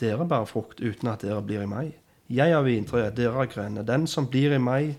dere 0.02 0.26
bære 0.26 0.50
frukt 0.50 0.82
uten 0.82 1.10
at 1.10 1.22
dere 1.22 1.42
blir 1.42 1.62
i 1.62 1.70
meg. 1.70 1.94
Jeg 2.30 2.50
er 2.50 2.66
vintreet, 2.66 3.16
dere 3.16 3.46
er 3.46 3.50
grenene. 3.50 3.86
Den 3.86 4.06
som 4.10 4.26
blir 4.26 4.54
i 4.54 4.58
meg, 4.58 4.96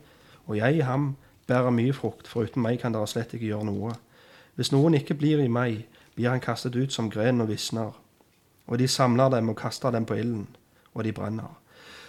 og 0.47 0.57
jeg 0.57 0.79
i 0.79 0.87
ham, 0.87 1.15
bærer 1.47 1.75
mye 1.75 1.93
frukt, 1.93 2.27
for 2.27 2.47
uten 2.47 2.63
meg 2.63 2.79
kan 2.79 2.95
dere 2.95 3.07
slett 3.11 3.35
ikke 3.35 3.51
gjøre 3.51 3.67
noe. 3.67 3.95
Hvis 4.55 4.71
noen 4.71 4.93
ikke 4.93 5.17
blir 5.17 5.41
i 5.41 5.49
meg, 5.49 5.85
blir 6.15 6.29
han 6.29 6.41
kastet 6.43 6.75
ut 6.75 6.93
som 6.93 7.09
gren 7.09 7.41
og 7.41 7.49
visner. 7.49 7.91
Og 8.67 8.79
de 8.79 8.87
samler 8.87 9.29
dem 9.33 9.49
og 9.49 9.57
kaster 9.57 9.91
dem 9.91 10.05
på 10.05 10.13
ilden, 10.13 10.47
og 10.93 11.03
de 11.03 11.11
brenner. 11.11 11.59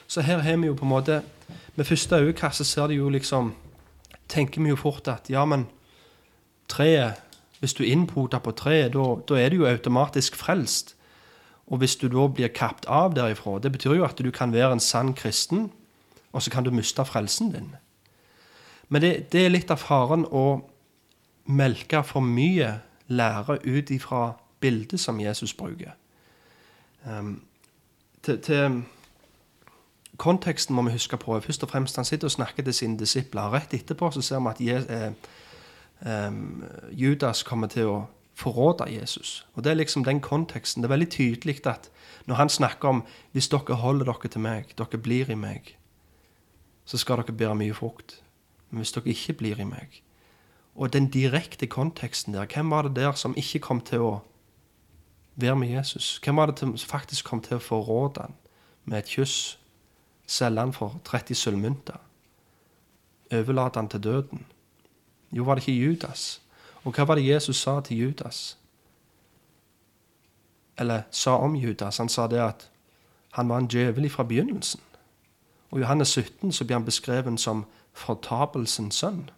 Så 0.07 0.21
her 0.21 0.39
har 0.39 0.57
vi 0.57 0.67
jo 0.67 0.75
på 0.75 0.85
en 0.85 0.89
måte 0.93 1.23
Med 1.77 1.85
første 1.85 2.17
øyekast 2.17 2.65
ser 2.65 2.87
de 2.87 2.95
jo 2.95 3.09
liksom 3.09 3.55
Tenker 4.29 4.63
vi 4.63 4.69
jo 4.69 4.77
fort 4.77 5.09
at 5.09 5.31
ja, 5.31 5.45
men 5.45 5.67
treet 6.69 7.15
Hvis 7.61 7.75
du 7.75 7.85
innpoter 7.85 8.39
på 8.39 8.51
treet, 8.51 8.93
da 9.29 9.39
er 9.41 9.49
du 9.49 9.57
jo 9.57 9.67
automatisk 9.67 10.37
frelst. 10.37 10.97
Og 11.67 11.79
hvis 11.79 11.97
du 11.97 12.09
da 12.09 12.27
blir 12.29 12.49
kapt 12.53 12.85
av 12.87 13.15
derifra, 13.15 13.59
det 13.59 13.73
betyr 13.73 13.95
jo 13.97 14.05
at 14.05 14.19
du 14.19 14.31
kan 14.31 14.53
være 14.53 14.73
en 14.73 14.81
sann 14.81 15.15
kristen, 15.15 15.71
og 16.33 16.43
så 16.43 16.51
kan 16.51 16.65
du 16.65 16.71
miste 16.71 17.05
frelsen 17.05 17.53
din. 17.53 17.71
Men 18.89 19.03
det, 19.03 19.33
det 19.33 19.47
er 19.47 19.55
litt 19.55 19.71
av 19.71 19.81
faren 19.81 20.27
å 20.29 20.61
melke 21.45 22.03
for 22.05 22.21
mye 22.21 22.81
lære 23.09 23.59
ut 23.67 23.91
ifra 23.91 24.33
bildet 24.61 25.01
som 25.01 25.21
Jesus 25.21 25.55
bruker. 25.55 25.91
Um, 27.05 27.43
til, 28.23 28.41
til, 28.41 28.83
konteksten 30.17 30.75
må 30.75 30.83
vi 30.83 30.93
huske 30.93 31.17
på. 31.17 31.41
Først 31.41 31.63
og 31.63 31.69
fremst 31.69 31.97
Han 31.97 32.05
sitter 32.05 32.27
og 32.27 32.31
snakker 32.31 32.63
til 32.63 32.75
sine 32.75 32.99
disipler. 32.99 33.53
Rett 33.53 33.75
etterpå 33.75 34.11
så 34.11 34.23
ser 34.23 34.41
vi 34.41 34.49
at 34.49 34.61
Je, 34.61 34.95
eh, 34.95 36.29
um, 36.29 36.65
Judas 36.93 37.43
kommer 37.43 37.67
til 37.67 37.87
å 37.87 38.05
forråde 38.35 38.91
Jesus. 38.91 39.47
Og 39.55 39.65
Det 39.65 39.71
er 39.71 39.75
liksom 39.75 40.05
den 40.05 40.21
konteksten. 40.21 40.83
Det 40.83 40.89
er 40.89 40.97
veldig 40.97 41.11
tydelig 41.11 41.67
at 41.67 41.91
når 42.27 42.35
han 42.35 42.49
snakker 42.49 42.89
om 42.89 43.05
hvis 43.33 43.49
dere 43.49 43.75
holder 43.75 44.05
dere 44.05 44.29
til 44.29 44.41
meg, 44.41 44.65
dere 44.79 44.99
blir 44.99 45.31
i 45.31 45.35
meg, 45.35 45.77
så 46.85 46.99
skal 46.99 47.17
dere 47.17 47.37
bære 47.37 47.55
mye 47.55 47.75
frukt. 47.75 48.23
Men 48.71 48.79
hvis 48.79 48.93
dere 48.93 49.05
ikke 49.05 49.33
blir 49.33 49.61
i 49.61 49.65
meg 49.65 50.03
Og 50.75 50.93
den 50.93 51.11
direkte 51.11 51.67
konteksten 51.67 52.35
der, 52.35 52.47
hvem 52.47 52.71
var 52.71 52.83
det 52.83 52.97
der 52.97 53.13
som 53.13 53.35
ikke 53.37 53.59
kom 53.59 53.81
til 53.81 54.03
å 54.03 54.15
være 55.37 55.57
med 55.57 55.69
Jesus? 55.69 56.19
Hvem 56.25 56.37
var 56.37 56.51
det 56.51 56.59
som 56.59 56.77
faktisk 56.79 57.25
kom 57.25 57.43
til 57.43 57.57
å 57.57 57.63
forråde 57.63 58.27
han 58.27 58.35
med 58.85 58.99
et 58.99 59.13
kyss? 59.17 59.59
Selge 60.27 60.61
han 60.61 60.73
for 60.73 60.99
30 61.05 61.35
sølvmynter? 61.35 62.01
Overlate 63.33 63.79
han 63.79 63.89
til 63.89 64.03
døden? 64.03 64.47
Jo, 65.31 65.45
var 65.45 65.55
det 65.55 65.67
ikke 65.67 65.87
Judas? 65.87 66.41
Og 66.85 66.93
hva 66.95 67.07
var 67.07 67.15
det 67.15 67.27
Jesus 67.27 67.57
sa 67.57 67.81
til 67.81 67.99
Judas? 67.99 68.57
Eller 70.79 71.03
sa 71.11 71.37
om 71.39 71.55
Judas? 71.57 71.99
Han 71.99 72.09
sa 72.09 72.27
det 72.27 72.41
at 72.41 72.71
han 73.35 73.49
var 73.49 73.59
en 73.59 73.71
djevel 73.71 74.11
fra 74.11 74.23
begynnelsen. 74.23 74.81
Og 75.71 75.79
I 75.79 75.83
Johannes 75.83 76.09
17 76.09 76.53
så 76.53 76.65
blir 76.65 76.77
han 76.77 76.85
beskrevet 76.85 77.41
som 77.41 77.65
fortapelsens 77.93 78.95
sønn. 78.95 79.31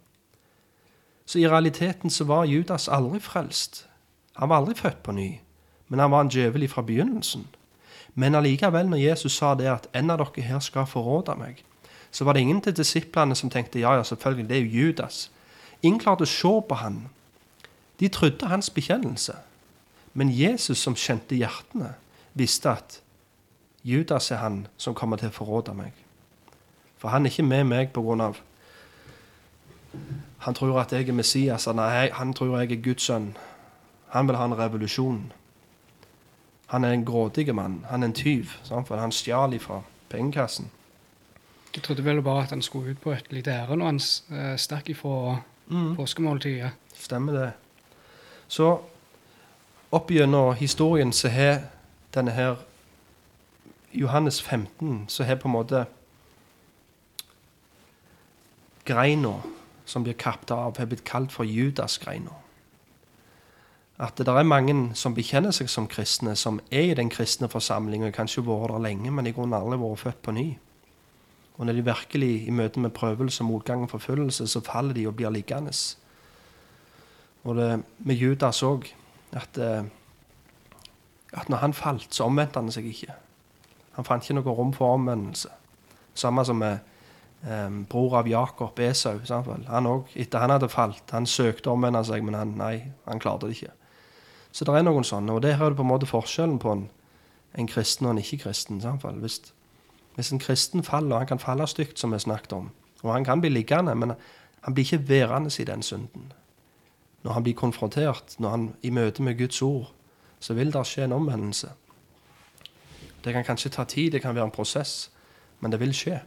Så 1.27 1.39
i 1.39 1.47
realiteten 1.47 2.09
så 2.09 2.23
var 2.23 2.47
Judas 2.47 2.87
aldri 2.87 3.19
frelst. 3.19 3.83
Han 4.39 4.49
var 4.49 4.61
aldri 4.61 4.75
født 4.79 5.03
på 5.03 5.11
ny, 5.11 5.39
men 5.87 5.99
han 5.99 6.11
var 6.11 6.23
en 6.23 6.31
djevel 6.31 6.67
fra 6.71 6.81
begynnelsen. 6.81 7.47
Men 8.15 8.35
allikevel, 8.35 8.87
når 8.89 8.97
Jesus 8.97 9.35
sa 9.37 9.53
det 9.55 9.67
at 9.67 9.89
en 9.93 10.09
av 10.09 10.21
dere 10.21 10.45
her 10.45 10.59
skal 10.63 10.87
forråde 10.87 11.35
meg, 11.35 11.59
så 12.11 12.23
var 12.25 12.33
det 12.33 12.41
ingen 12.41 12.61
til 12.61 12.77
disiplene 12.77 13.35
som 13.35 13.49
tenkte 13.49 13.79
ja, 13.79 13.93
ja, 13.93 14.03
selvfølgelig, 14.03 14.47
det 14.49 14.57
er 14.57 14.63
jo 14.63 14.85
Judas. 14.85 15.31
Ingen 15.83 15.99
klarte 15.99 16.23
å 16.23 16.31
se 16.31 16.53
på 16.69 16.79
han. 16.79 17.09
De 17.99 18.07
trodde 18.07 18.47
hans 18.47 18.69
bekjennelse. 18.73 19.35
Men 20.13 20.31
Jesus, 20.33 20.79
som 20.79 20.95
kjente 20.95 21.37
hjertene, 21.37 21.91
visste 22.33 22.71
at 22.71 23.01
Judas 23.83 24.31
er 24.31 24.41
han 24.41 24.63
som 24.77 24.95
kommer 24.95 25.19
til 25.21 25.29
å 25.29 25.35
forråde 25.35 25.75
meg. 25.77 25.93
For 26.97 27.13
han 27.13 27.25
er 27.25 27.35
ikke 27.35 27.45
med 27.45 27.67
meg 27.69 27.93
på 27.93 28.01
grunn 28.01 28.23
av 28.25 28.39
Han 30.37 30.53
tror 30.53 30.79
at 30.79 30.91
jeg 30.93 31.09
er 31.09 31.13
Messias. 31.13 31.67
Nei, 31.67 32.09
han 32.13 32.33
tror 32.33 32.59
jeg 32.59 32.71
er 32.71 32.81
Guds 32.83 33.03
sønn. 33.03 33.35
Han 34.09 34.27
vil 34.27 34.35
ha 34.35 34.45
en 34.45 34.57
revolusjon. 34.57 35.31
Han 36.67 36.83
er 36.83 36.91
en 36.91 37.05
grådig 37.05 37.55
mann. 37.55 37.85
Han 37.89 38.03
er 38.03 38.07
en 38.07 38.13
tyv. 38.13 38.45
Sant? 38.63 38.87
For 38.87 38.97
han 38.97 39.11
stjal 39.11 39.53
ifra 39.53 39.81
pengekassen. 40.09 40.69
Jeg 41.75 41.83
trodde 41.83 42.05
vel 42.05 42.21
bare 42.21 42.43
at 42.43 42.49
han 42.49 42.61
skulle 42.61 42.91
ut 42.91 43.01
på 43.01 43.11
et 43.11 43.31
lite 43.31 43.51
ærend 43.51 43.79
når 43.79 43.85
han 43.85 43.99
eh, 44.39 44.57
stakk 44.57 44.89
ifra 44.89 45.37
Mm. 45.69 45.95
påskemåltidet. 45.95 46.69
Stemmer 46.95 47.33
det. 47.33 47.51
Så 48.47 48.79
opp 49.91 50.11
gjennom 50.11 50.53
historien 50.55 51.11
så 51.13 51.27
har 51.29 51.59
denne 52.15 52.31
her 52.31 52.55
Johannes 53.93 54.41
15 54.41 55.05
så 55.07 55.23
har 55.23 55.35
på 55.35 55.47
en 55.47 55.51
måte 55.51 55.85
greina 58.85 59.33
som 59.87 60.03
blir 60.03 60.17
kapt 60.19 60.51
av, 60.51 60.77
har 60.77 60.89
blitt 60.89 61.05
kalt 61.07 61.31
for 61.31 61.47
Judas-greina. 61.47 62.35
At 63.97 64.19
det 64.19 64.29
er 64.29 64.45
mange 64.45 64.75
som 64.99 65.15
bekjenner 65.17 65.55
seg 65.55 65.71
som 65.73 65.87
kristne, 65.89 66.35
som 66.37 66.59
er 66.69 66.91
i 66.91 66.97
den 66.97 67.09
kristne 67.09 67.49
forsamlingen, 67.49 68.13
kanskje 68.13 68.43
vært 68.45 68.75
der 68.75 68.83
lenge, 68.83 69.11
men 69.11 69.25
i 69.25 69.33
grunnen 69.33 69.57
aldri 69.57 69.79
vært 69.81 70.03
født 70.03 70.19
på 70.27 70.33
ny. 70.37 70.47
Og 71.57 71.65
når 71.65 71.79
de 71.79 71.85
virkelig 71.87 72.33
i 72.47 72.53
møte 72.53 72.79
med 72.79 72.93
prøvelse, 72.93 73.43
motgang 73.43 73.87
og 73.87 73.89
forfølgelse, 73.89 74.45
så 74.47 74.61
faller 74.61 74.93
de 74.93 75.07
og 75.09 75.15
blir 75.17 75.33
liggende. 75.33 75.73
Og 77.43 77.55
det 77.57 77.83
med 78.05 78.15
Judas 78.15 78.61
òg, 78.63 78.85
at, 79.31 79.57
eh, 79.57 79.83
at 81.33 81.49
når 81.49 81.57
han 81.57 81.73
falt, 81.73 82.13
så 82.13 82.27
omvendte 82.27 82.59
han 82.59 82.71
seg 82.71 82.85
ikke. 82.85 83.15
Han 83.95 84.05
fant 84.05 84.23
ikke 84.23 84.37
noe 84.37 84.53
rom 84.53 84.73
for 84.73 84.93
omvendelse. 84.93 85.49
Samme 86.13 86.45
som 86.45 86.55
med 86.61 86.77
eh, 87.45 87.69
bror 87.89 88.17
av 88.19 88.27
Jakob, 88.27 88.79
Esau. 88.79 89.19
Han 89.67 89.89
òg, 89.89 90.13
etter 90.15 90.39
han 90.39 90.53
hadde 90.55 90.69
falt, 90.69 91.03
han 91.11 91.25
søkte 91.29 91.69
å 91.69 91.75
omvende 91.77 92.03
seg, 92.07 92.23
men 92.25 92.37
han, 92.37 92.55
nei, 92.59 92.91
han 93.05 93.19
klarte 93.19 93.47
det 93.47 93.57
ikke. 93.57 93.73
Så 94.51 94.65
det 94.65 94.73
er 94.73 94.87
noen 94.87 95.05
sånne, 95.05 95.35
og 95.35 95.43
der 95.45 95.59
er 95.59 95.69
det 95.69 95.77
på 95.77 95.85
en 95.85 95.91
måte 95.91 96.09
forskjellen 96.09 96.57
på 96.59 96.71
en, 96.73 96.87
en 97.57 97.69
kristen 97.69 98.07
og 98.07 98.15
en 98.15 98.23
ikke-kristen. 98.23 98.81
Hvis, 99.21 99.41
hvis 100.15 100.31
en 100.33 100.41
kristen 100.41 100.83
faller, 100.83 101.13
og 101.13 101.21
han 101.21 101.29
kan 101.29 101.43
falle 101.43 101.67
stygt, 101.67 101.99
som 101.99 102.15
vi 102.15 102.19
snakket 102.23 102.55
om, 102.57 102.71
og 103.03 103.13
han 103.13 103.25
kan 103.25 103.41
bli 103.41 103.51
liggende, 103.53 103.93
men 103.95 104.15
han 104.61 104.73
blir 104.73 104.87
ikke 104.87 105.09
værende 105.09 105.51
i 105.61 105.65
den 105.67 105.83
synden. 105.83 106.31
Når 107.23 107.31
han 107.31 107.43
blir 107.43 107.53
konfrontert, 107.53 108.35
når 108.39 108.49
han 108.49 108.65
i 108.81 108.89
møte 108.89 109.23
med 109.23 109.37
Guds 109.37 109.61
ord, 109.61 109.91
så 110.39 110.53
vil 110.53 110.73
det 110.73 110.85
skje 110.85 111.03
en 111.05 111.17
omvendelse. 111.17 111.69
Det 113.23 113.33
kan 113.33 113.43
kanskje 113.43 113.69
ta 113.69 113.83
tid, 113.83 114.11
det 114.11 114.21
kan 114.21 114.35
være 114.35 114.45
en 114.45 114.51
prosess, 114.51 115.11
men 115.59 115.71
det 115.71 115.79
vil 115.79 115.93
skje. 115.93 116.19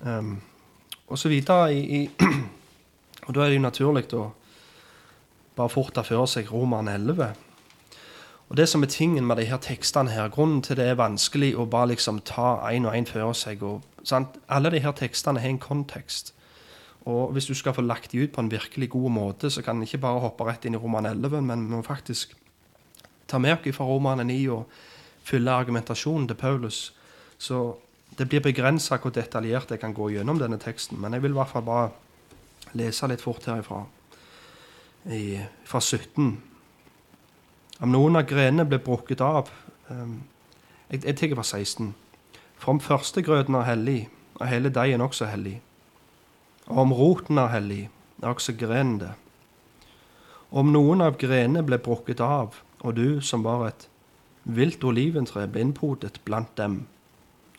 Um, 0.00 0.40
i, 1.10 1.80
i 2.00 2.10
Og 3.26 3.34
da 3.34 3.44
er 3.44 3.50
det 3.50 3.58
jo 3.58 3.62
naturlig 3.62 4.06
å 4.16 4.30
bare 5.56 5.70
fort 5.70 5.92
ta 5.94 6.02
for 6.06 6.26
seg 6.30 6.48
Roman 6.50 6.88
11. 6.88 7.34
Og 8.50 8.56
det 8.56 8.66
som 8.68 8.82
er 8.82 8.90
tingen 8.90 9.26
med 9.28 9.38
de 9.38 9.46
her 9.46 9.60
tekstene 9.62 10.10
her, 10.10 10.30
grunnen 10.32 10.62
til 10.64 10.78
det 10.80 10.88
er 10.90 10.98
vanskelig 10.98 11.52
å 11.54 11.68
bare 11.70 11.92
liksom 11.92 12.22
ta 12.26 12.56
én 12.72 12.88
og 12.88 12.96
én 12.96 13.06
for 13.06 13.36
seg 13.36 13.62
og? 13.62 13.84
Alle 14.48 14.72
de 14.72 14.80
her 14.80 14.96
tekstene 14.96 15.42
har 15.42 15.52
en 15.52 15.60
kontekst. 15.60 16.32
Og 17.06 17.32
hvis 17.36 17.46
du 17.46 17.54
skal 17.54 17.76
få 17.76 17.84
lagt 17.84 18.12
de 18.12 18.24
ut 18.24 18.32
på 18.32 18.40
en 18.40 18.50
virkelig 18.50 18.90
god 18.90 19.10
måte, 19.12 19.50
så 19.50 19.62
kan 19.62 19.76
en 19.76 19.86
ikke 19.86 20.00
bare 20.02 20.24
hoppe 20.24 20.44
rett 20.48 20.64
inn 20.64 20.74
i 20.74 20.80
Roman 20.80 21.06
11, 21.06 21.40
men 21.44 21.68
må 21.70 21.82
faktisk 21.86 22.34
ta 23.28 23.38
med 23.38 23.60
oss 23.60 23.76
fra 23.76 23.86
Roman 23.86 24.26
9 24.26 24.40
og 24.50 24.66
fylle 25.24 25.52
argumentasjonen 25.52 26.26
til 26.28 26.36
Paulus. 26.36 26.92
Så 27.38 27.76
det 28.20 28.26
blir 28.28 28.42
begrensa 28.44 28.98
hvor 29.00 29.14
detaljert 29.16 29.70
jeg 29.72 29.80
kan 29.80 29.94
gå 29.96 30.10
gjennom 30.12 30.36
denne 30.36 30.58
teksten. 30.60 30.98
Men 31.00 31.16
jeg 31.16 31.22
vil 31.24 31.32
i 31.32 31.38
hvert 31.38 31.54
fall 31.54 31.64
bare 31.64 32.76
lese 32.76 33.08
litt 33.08 33.24
fort 33.24 33.46
herifra. 33.48 33.86
I, 35.08 35.40
fra 35.64 35.80
17. 35.80 36.34
Om 37.80 37.94
noen 37.94 38.20
av 38.20 38.26
grenene 38.28 38.66
ble 38.68 38.76
brukket 38.84 39.22
av 39.24 39.48
um, 39.88 40.18
Jeg, 40.90 41.00
jeg 41.06 41.16
tar 41.16 41.32
fra 41.38 41.46
16. 41.46 41.94
For 42.60 42.74
om 42.74 42.82
førstegrøten 42.84 43.56
er 43.56 43.68
hellig, 43.70 44.00
er 44.36 44.52
hele 44.52 44.72
deigen 44.74 45.00
også 45.00 45.30
hellig. 45.30 45.60
Og 46.66 46.82
om 46.84 46.92
roten 46.92 47.38
er 47.40 47.52
hellig, 47.54 47.84
er 48.20 48.34
også 48.34 48.56
grenen 48.58 48.98
det. 49.00 49.14
Om 50.50 50.74
noen 50.74 51.00
av 51.06 51.16
grenene 51.16 51.62
ble 51.64 51.78
brukket 51.80 52.20
av, 52.20 52.58
og 52.82 52.98
du 52.98 53.22
som 53.24 53.46
var 53.46 53.68
et 53.70 53.86
vilt 54.44 54.84
oliventre 54.84 55.46
ble 55.48 55.62
innpodet 55.64 56.18
blant 56.26 56.52
dem, 56.58 56.82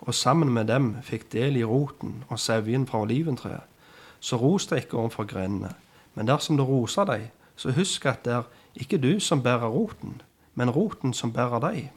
og 0.02 0.14
sammen 0.14 0.50
med 0.54 0.68
dem 0.68 0.96
fikk 1.06 1.30
del 1.32 1.58
i 1.58 1.64
roten 1.64 2.24
og 2.30 2.40
sevjen 2.40 2.88
fra 2.90 3.04
oliventreet, 3.06 3.68
så 4.20 4.38
ros 4.38 4.68
deg 4.70 4.84
ikke 4.84 4.98
overfor 4.98 5.26
grenene. 5.30 5.74
Men 6.16 6.28
dersom 6.28 6.58
du 6.58 6.64
roser 6.66 7.06
deg, 7.10 7.30
så 7.56 7.72
husk 7.72 8.06
at 8.06 8.26
det 8.26 8.34
er 8.34 8.50
ikke 8.82 8.98
du 9.02 9.20
som 9.20 9.44
bærer 9.44 9.70
roten, 9.70 10.22
men 10.56 10.70
roten 10.70 11.14
som 11.14 11.34
bærer 11.34 11.62
deg. 11.64 11.92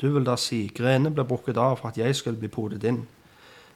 Du 0.00 0.10
vil 0.12 0.24
da 0.26 0.36
si, 0.36 0.66
grenene 0.74 1.12
ble 1.14 1.24
brukket 1.24 1.58
av 1.60 1.78
for 1.80 1.92
at 1.92 1.98
jeg 1.98 2.16
skulle 2.16 2.40
bli 2.40 2.50
podet 2.52 2.84
inn. 2.84 3.04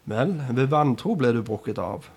Vel, 0.06 0.36
ved 0.54 0.70
vantro 0.70 1.14
ble 1.18 1.32
du 1.34 1.42
brukket 1.42 1.78
av. 1.78 2.08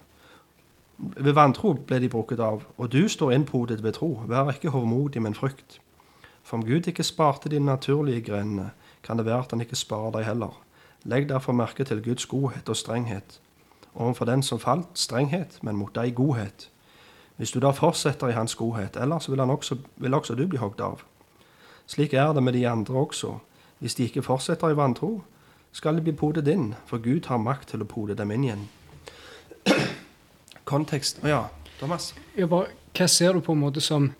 Ved 0.97 1.33
vantro 1.33 1.73
ble 1.73 1.99
de 2.03 2.09
brukket 2.11 2.39
av, 2.43 2.65
og 2.77 2.91
du 2.91 3.07
står 3.09 3.33
innpodet 3.35 3.83
ved 3.83 3.95
tro. 3.97 4.11
Vær 4.27 4.51
ikke 4.51 4.73
hovmodig, 4.73 5.21
men 5.21 5.37
frykt. 5.37 5.79
For 6.43 6.57
om 6.57 6.65
Gud 6.65 6.87
ikke 6.89 7.05
sparte 7.05 7.49
de 7.49 7.59
naturlige 7.59 8.25
grenene, 8.31 8.71
kan 9.03 9.17
det 9.17 9.25
være 9.25 9.45
at 9.45 9.51
han 9.55 9.61
ikke 9.61 9.79
sparer 9.79 10.17
deg 10.17 10.27
heller. 10.27 10.57
Legg 11.03 11.29
derfor 11.29 11.53
merke 11.53 11.83
til 11.83 12.03
Guds 12.03 12.25
godhet 12.25 12.69
og 12.69 12.75
strenghet. 12.75 13.39
Overfor 13.95 14.25
den 14.25 14.43
som 14.43 14.59
falt, 14.59 14.87
strenghet, 14.93 15.59
men 15.61 15.75
mot 15.75 15.95
deg 15.95 16.15
godhet. 16.15 16.69
Hvis 17.37 17.51
du 17.51 17.59
da 17.59 17.71
fortsetter 17.71 18.27
i 18.27 18.35
hans 18.35 18.55
godhet, 18.55 18.97
ellers 18.99 19.31
vil, 19.31 19.39
også, 19.39 19.77
vil 19.95 20.13
også 20.13 20.35
du 20.35 20.47
bli 20.47 20.59
hogd 20.59 20.81
av. 20.81 21.03
Slik 21.87 22.13
er 22.13 22.33
det 22.33 22.43
med 22.43 22.53
de 22.53 22.67
andre 22.67 22.93
også. 22.93 23.37
Hvis 23.79 23.95
de 23.95 24.03
ikke 24.03 24.21
fortsetter 24.21 24.69
i 24.69 24.75
vantro, 24.75 25.21
skal 25.71 25.95
de 25.95 26.01
bli 26.01 26.11
podet 26.11 26.47
inn, 26.47 26.73
for 26.85 26.97
Gud 26.97 27.29
har 27.29 27.37
makt 27.37 27.71
til 27.71 27.81
å 27.81 27.87
pode 27.87 28.17
dem 28.17 28.31
inn 28.35 28.43
igjen. 28.43 28.67
Kontekst 30.69 31.23
ja, 31.23 31.45
Thomas? 31.79 32.11
Bare, 32.35 32.73
hva 32.97 33.07
ser 33.07 33.33
du 33.33 33.41
på 33.45 33.55
en 33.55 33.63
måte 33.63 33.81
som 33.81 34.11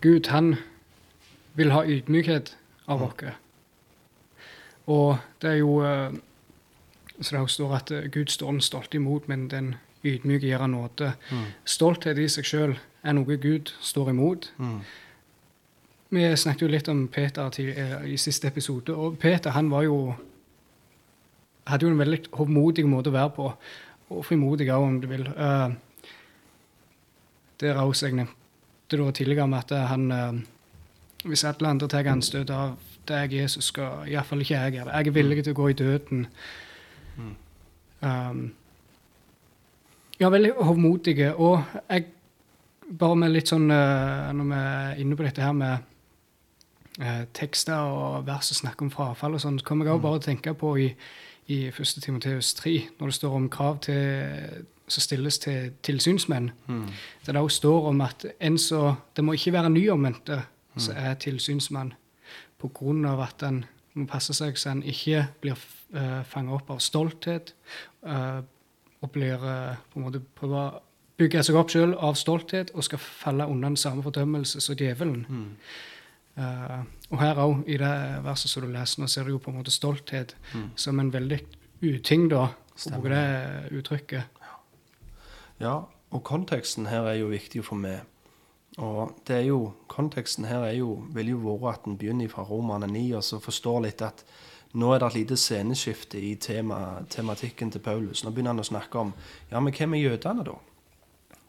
Gud, 0.00 0.30
han 0.32 0.56
vil 1.54 1.74
ha 1.74 1.84
ydmykhet 1.84 2.54
av 2.88 3.04
oss? 3.04 3.26
Og 4.90 5.18
det 5.42 5.50
er 5.50 5.58
jo 5.60 5.76
eh, 5.86 6.14
Så 7.20 7.36
det 7.36 7.50
står 7.50 7.76
at 7.76 7.90
eh, 7.90 8.08
Gud 8.10 8.30
står 8.30 8.50
den 8.50 8.60
stolte 8.60 8.96
imot, 8.96 9.28
men 9.28 9.48
den 9.48 9.74
ydmyke 10.04 10.46
gir 10.46 10.58
han 10.58 10.74
nåde. 10.74 11.12
Mm. 11.30 11.46
Stolthet 11.64 12.18
i 12.18 12.28
seg 12.30 12.46
sjøl 12.46 12.76
er 13.02 13.16
noe 13.16 13.38
Gud 13.40 13.72
står 13.80 14.10
imot. 14.10 14.52
Mm. 14.58 14.80
Vi 16.12 16.26
snakket 16.36 16.66
jo 16.66 16.72
litt 16.72 16.90
om 16.92 17.06
Peter 17.08 17.48
til, 17.50 17.70
eh, 17.70 18.12
i 18.14 18.16
siste 18.16 18.48
episode, 18.48 18.94
og 18.94 19.18
Peter 19.18 19.50
han 19.50 19.70
var 19.70 19.82
jo 19.82 20.14
hadde 21.66 21.86
jo 21.86 21.92
en 21.92 21.98
veldig 21.98 22.24
hovmodig 22.34 22.84
måte 22.90 23.12
å 23.12 23.14
være 23.14 23.30
på, 23.36 23.52
og 24.10 24.24
frimodig 24.26 24.66
òg, 24.68 24.82
om 24.82 25.00
du 25.00 25.06
vil. 25.06 25.28
Uh, 25.38 25.70
det 27.60 27.70
er 27.70 27.78
også 27.78 28.08
jeg 28.08 28.16
nevnte 28.18 28.98
da 28.98 29.10
tidligere 29.14 29.46
med 29.48 29.58
at 29.72 29.88
han 29.88 30.42
Hvis 31.22 31.44
alle 31.44 31.68
andre 31.68 31.88
tar 31.88 32.08
anstøt 32.10 32.50
av 32.50 32.74
deg, 33.06 33.32
Jesus, 33.32 33.64
skal 33.70 34.08
iallfall 34.10 34.42
ikke 34.42 34.58
jeg 34.58 34.74
gjøre 34.74 34.88
det. 34.88 34.94
Jeg 34.98 35.06
er 35.06 35.16
villig 35.16 35.44
til 35.44 35.54
å 35.54 35.58
gå 35.60 35.68
i 35.70 35.76
døden. 35.78 36.26
Mm. 37.16 37.34
Um, 38.02 38.42
ja, 40.20 40.28
veldig 40.28 40.52
hovmodige. 40.58 41.34
Og 41.36 41.62
jeg 41.88 42.06
bare 42.98 43.16
med 43.16 43.32
litt 43.32 43.48
sånn 43.48 43.70
uh, 43.70 44.30
Når 44.36 44.48
vi 44.50 44.60
er 44.60 45.00
inne 45.02 45.16
på 45.16 45.26
dette 45.26 45.42
her 45.44 45.54
med 45.56 45.88
eh, 47.00 47.24
tekster 47.34 47.88
og 47.88 48.26
vers 48.26 48.50
og 48.52 48.58
snakk 48.58 48.82
om 48.84 48.90
frafall 48.92 49.36
og 49.36 49.42
sånn, 49.42 49.60
så 49.60 49.68
kommer 49.68 49.88
jeg 49.88 49.96
også 49.96 50.06
bare 50.06 50.20
å 50.20 50.24
tenke 50.26 50.54
på 50.58 50.74
i, 50.82 50.88
i 51.52 51.58
1. 51.70 51.94
Timoteus 52.04 52.52
3, 52.58 52.74
når 52.98 53.12
det 53.12 53.16
står 53.16 53.36
om 53.38 53.48
krav 53.52 53.80
til, 53.86 54.66
som 54.86 55.06
stilles 55.06 55.40
til 55.42 55.72
tilsynsmenn. 55.84 56.50
Mm. 56.68 56.86
Der 57.26 57.38
det 57.38 57.42
også 57.42 57.62
står 57.62 57.88
om 57.92 58.04
at 58.04 58.26
en 58.38 58.58
så, 58.60 58.82
det 59.16 59.24
må 59.24 59.36
ikke 59.38 59.54
være 59.56 59.72
nyomvendte 59.72 60.42
som 60.76 60.96
er 60.96 61.18
tilsynsmann, 61.20 61.92
på 62.60 62.70
grunn 62.72 63.04
av 63.08 63.20
at 63.24 63.42
han 63.44 63.64
må 63.94 64.06
passe 64.08 64.34
seg 64.36 64.56
så 64.58 64.72
han 64.72 64.82
ikke 64.82 65.26
blir 65.42 65.58
uh, 65.96 66.22
fanget 66.28 66.56
opp 66.56 66.70
av 66.74 66.80
stolthet, 66.80 67.54
uh, 68.06 68.40
og 69.02 69.12
blir 69.14 69.42
uh, 69.42 69.78
på 69.92 70.00
en 70.00 70.06
måte 70.06 70.22
prøve 70.38 70.60
å 70.60 70.82
bygge 71.20 71.42
seg 71.44 71.58
opp 71.60 71.72
selv 71.72 71.98
av 72.00 72.16
stolthet 72.18 72.72
og 72.74 72.86
skal 72.86 73.02
falle 73.02 73.46
unna 73.50 73.72
den 73.72 73.80
samme 73.80 74.04
fordømmelse 74.04 74.62
som 74.64 74.78
djevelen. 74.78 75.26
Mm. 75.28 75.48
Uh, 76.38 76.78
og 77.12 77.18
her 77.20 77.40
òg, 77.42 77.58
i 77.68 77.76
det 77.80 77.94
verset 78.24 78.50
som 78.50 78.64
du 78.64 78.70
leser 78.72 79.02
nå, 79.02 79.08
ser 79.10 79.28
du 79.28 79.34
jo 79.34 79.42
på 79.42 79.52
en 79.52 79.58
måte 79.60 79.74
stolthet 79.74 80.36
Mm. 80.54 80.70
som 80.76 81.00
en 81.00 81.12
veldig 81.12 81.40
uting, 81.82 82.28
da, 82.30 82.46
for 82.76 82.96
å 82.96 83.02
bruke 83.02 83.14
det 83.14 83.78
uttrykket. 83.78 84.40
Ja, 85.60 85.82
og 86.10 86.24
konteksten 86.24 86.86
her 86.86 87.06
er 87.06 87.20
jo 87.20 87.28
viktig 87.28 87.64
for 87.64 87.76
med. 87.76 88.00
Og 88.80 89.18
det 89.28 89.36
er 89.36 89.46
jo, 89.50 89.72
konteksten 89.92 90.46
her 90.48 90.64
er 90.64 90.78
jo, 90.78 91.02
vil 91.12 91.34
jo 91.34 91.40
være 91.44 91.74
at 91.74 91.88
en 91.88 91.98
begynner 92.00 92.30
fra 92.32 92.46
Romerne 92.48 92.88
9 92.88 93.02
og 93.18 93.24
så 93.26 93.40
forstår 93.42 93.82
litt 93.84 94.04
at 94.06 94.24
nå 94.80 94.94
er 94.94 95.02
det 95.02 95.10
et 95.10 95.16
lite 95.18 95.36
sceneskifte 95.36 96.16
i 96.16 96.34
tema, 96.40 97.02
tematikken 97.12 97.70
til 97.70 97.82
Paulus. 97.84 98.24
Nå 98.24 98.32
begynner 98.32 98.54
han 98.54 98.64
å 98.64 98.70
snakke 98.70 99.02
om 99.02 99.12
ja, 99.50 99.60
men 99.60 99.74
hvem 99.76 99.98
er 99.98 100.06
jødene, 100.06 100.46
da? 100.48 100.56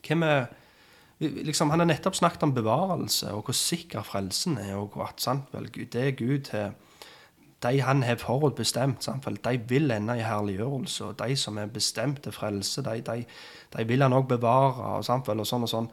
Hvem 0.03 0.27
er 0.27 0.41
liksom, 1.19 1.69
Han 1.69 1.79
har 1.79 1.87
nettopp 1.87 2.15
snakket 2.15 2.43
om 2.43 2.53
bevarelse 2.53 3.31
og 3.31 3.45
hvor 3.47 3.55
sikker 3.55 4.03
frelsen 4.03 4.57
er. 4.57 4.75
og 4.75 4.99
at 5.07 5.21
sant, 5.21 5.47
vel, 5.53 5.71
Det 5.71 5.95
er 5.95 6.11
Gud 6.11 6.39
til 6.49 6.73
de 7.63 7.79
han 7.81 8.03
har 8.03 8.15
forutbestemt. 8.19 9.03
Sant, 9.03 9.25
vel, 9.25 9.39
de 9.43 9.59
vil 9.67 9.91
ende 9.91 10.17
i 10.19 10.23
herliggjørelse. 10.23 11.05
Og 11.05 11.19
de 11.19 11.35
som 11.35 11.57
er 11.57 11.65
bestemt 11.65 12.23
til 12.23 12.31
frelse, 12.31 12.81
de, 12.81 13.01
de, 13.01 13.25
de 13.77 13.87
vil 13.87 14.01
han 14.01 14.13
òg 14.13 14.27
bevare. 14.27 14.97
Og, 14.97 15.05
sant, 15.05 15.27
vel, 15.27 15.39
og 15.39 15.47
sånn 15.47 15.63
og 15.63 15.71
sånn. 15.71 15.87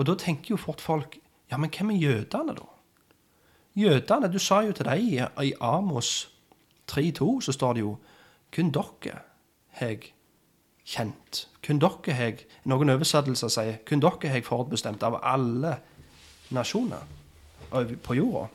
Og 0.00 0.06
da 0.08 0.16
tenker 0.16 0.54
jo 0.54 0.60
fort 0.60 0.80
folk 0.80 1.18
Ja, 1.50 1.58
men 1.58 1.70
hvem 1.74 1.90
er 1.90 1.98
jødene, 1.98 2.54
da? 2.54 2.66
Jødene, 3.76 4.32
Du 4.32 4.38
sa 4.38 4.60
jo 4.62 4.72
til 4.72 4.86
dem 4.86 5.28
i, 5.42 5.52
Amos 5.60 6.30
3,2, 6.90 7.40
så 7.40 7.52
står 7.52 7.72
det 7.72 7.80
jo 7.80 7.96
Kun 8.52 8.70
dere 8.70 9.18
har 9.68 9.96
kjent. 10.84 11.48
Kun 11.66 11.78
dere 11.78 12.14
har 12.14 12.44
Noen 12.64 12.90
oversettelser 12.90 13.52
sier 13.52 13.82
kun 13.86 14.00
dere 14.00 14.32
har 14.32 14.46
forutbestemt 14.46 15.02
av 15.02 15.20
alle 15.22 15.76
nasjoner 16.50 17.04
på 18.02 18.16
jorda. 18.18 18.48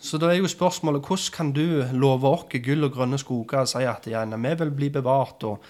Så 0.00 0.18
da 0.18 0.30
er 0.30 0.40
jo 0.40 0.50
spørsmålet 0.50 1.04
hvordan 1.04 1.32
kan 1.34 1.52
du 1.54 1.84
love 1.92 2.28
oss 2.28 2.46
gull 2.64 2.86
og 2.86 2.94
grønne 2.94 3.18
skoger 3.20 3.64
og 3.64 3.70
si 3.70 3.84
at 3.86 4.06
ja, 4.10 4.24
vi 4.24 4.54
vil 4.58 4.70
bli 4.74 4.90
bevart, 4.90 5.44
og 5.44 5.62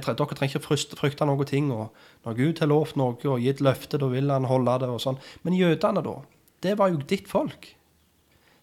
dere 0.00 0.14
trenger 0.16 0.56
ikke 0.56 0.96
frykte, 0.96 1.26
noen 1.28 1.48
ting, 1.48 1.70
og 1.74 1.92
når 2.24 2.38
Gud 2.38 2.62
har 2.62 2.70
lovt 2.70 2.96
noe 2.96 3.18
og 3.28 3.42
gitt 3.44 3.60
løfte, 3.60 4.00
da 4.00 4.08
vil 4.08 4.30
han 4.32 4.48
holde 4.48 4.78
det, 4.80 4.88
og 4.88 5.02
sånn. 5.02 5.20
Men 5.44 5.58
jødene, 5.58 6.02
da? 6.02 6.16
Det 6.62 6.78
var 6.78 6.88
jo 6.94 7.02
ditt 7.02 7.28
folk. 7.28 7.68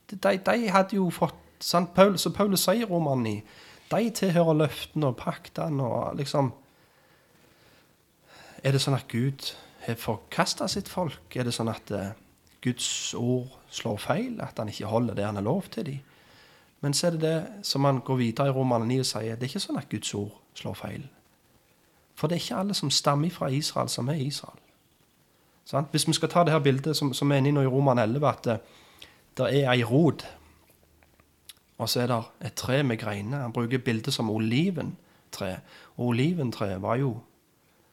De, 0.10 0.18
de, 0.18 0.38
de 0.42 0.72
hadde 0.74 0.98
jo 0.98 1.10
fått 1.14 1.38
sant, 1.60 1.94
Paul, 1.94 2.18
Så 2.18 2.32
Paulus 2.34 2.64
sier 2.66 2.88
Roman 2.90 3.24
9 3.24 3.42
de 3.90 4.10
tilhører 4.14 4.58
løftene 4.58 5.10
og 5.10 5.18
paktene 5.18 5.86
og 5.86 6.18
liksom 6.20 6.52
Er 8.62 8.76
det 8.76 8.82
sånn 8.84 8.98
at 8.98 9.08
Gud 9.08 9.54
har 9.86 9.96
forkasta 9.96 10.68
sitt 10.68 10.90
folk? 10.92 11.32
Er 11.32 11.48
det 11.48 11.54
sånn 11.56 11.72
at 11.72 11.92
eh, 11.96 12.10
Guds 12.60 13.14
ord 13.16 13.54
slår 13.72 14.02
feil? 14.04 14.34
At 14.44 14.60
han 14.60 14.68
ikke 14.68 14.90
holder 14.92 15.16
det 15.16 15.24
han 15.24 15.40
har 15.40 15.46
lov 15.48 15.70
til 15.72 15.88
dem? 15.88 16.02
Men 16.84 16.94
så 16.94 17.08
er 17.08 17.16
det 17.16 17.22
det 17.24 17.66
som 17.68 17.88
han 17.88 18.02
går 18.04 18.20
videre 18.20 18.52
i 18.52 18.56
Romane 18.56 18.88
9 18.88 19.00
og 19.00 19.08
sier, 19.08 19.40
det 19.40 19.48
er 19.48 19.52
ikke 19.54 19.64
sånn 19.64 19.80
at 19.80 19.88
Guds 19.92 20.12
ord 20.20 20.36
slår 20.60 20.76
feil. 20.76 21.08
For 22.20 22.28
det 22.28 22.36
er 22.36 22.44
ikke 22.44 22.60
alle 22.60 22.76
som 22.76 22.92
stammer 22.92 23.32
fra 23.32 23.48
Israel, 23.56 23.90
som 23.90 24.10
er 24.12 24.20
Israel. 24.20 24.60
Sant? 25.70 25.92
Hvis 25.94 26.08
vi 26.08 26.14
skal 26.18 26.30
ta 26.30 26.44
det 26.44 26.52
her 26.52 26.60
bildet 26.66 26.98
som, 26.98 27.14
som 27.14 27.32
er 27.32 27.40
inne 27.40 27.54
nå 27.56 27.64
i 27.64 27.72
Roman 27.72 28.02
11, 28.02 28.28
at 28.28 28.44
det, 28.48 28.58
det 29.38 29.48
er 29.62 29.72
ei 29.72 29.84
rot, 29.88 30.26
og 31.80 31.88
så 31.90 32.04
er 32.04 32.12
det 32.12 32.20
et 32.50 32.58
tre 32.60 32.82
med 32.84 33.00
greiner. 33.00 33.46
Han 33.46 33.56
bruker 33.56 33.80
bildet 33.80 34.14
som 34.14 34.30
oliventre. 34.30 35.54
Og 35.96 36.12
oliventreet 36.12 36.82
var 36.82 37.00
jo 37.00 37.18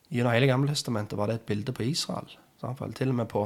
Gjennom 0.06 0.36
hele 0.36 0.46
Gammeltestamentet 0.46 1.18
var 1.18 1.26
det 1.26 1.40
et 1.40 1.48
bilde 1.48 1.72
på 1.74 1.82
Israel. 1.82 2.28
Sant? 2.60 2.78
Til 2.94 3.10
og 3.10 3.14
med 3.18 3.26
på 3.26 3.40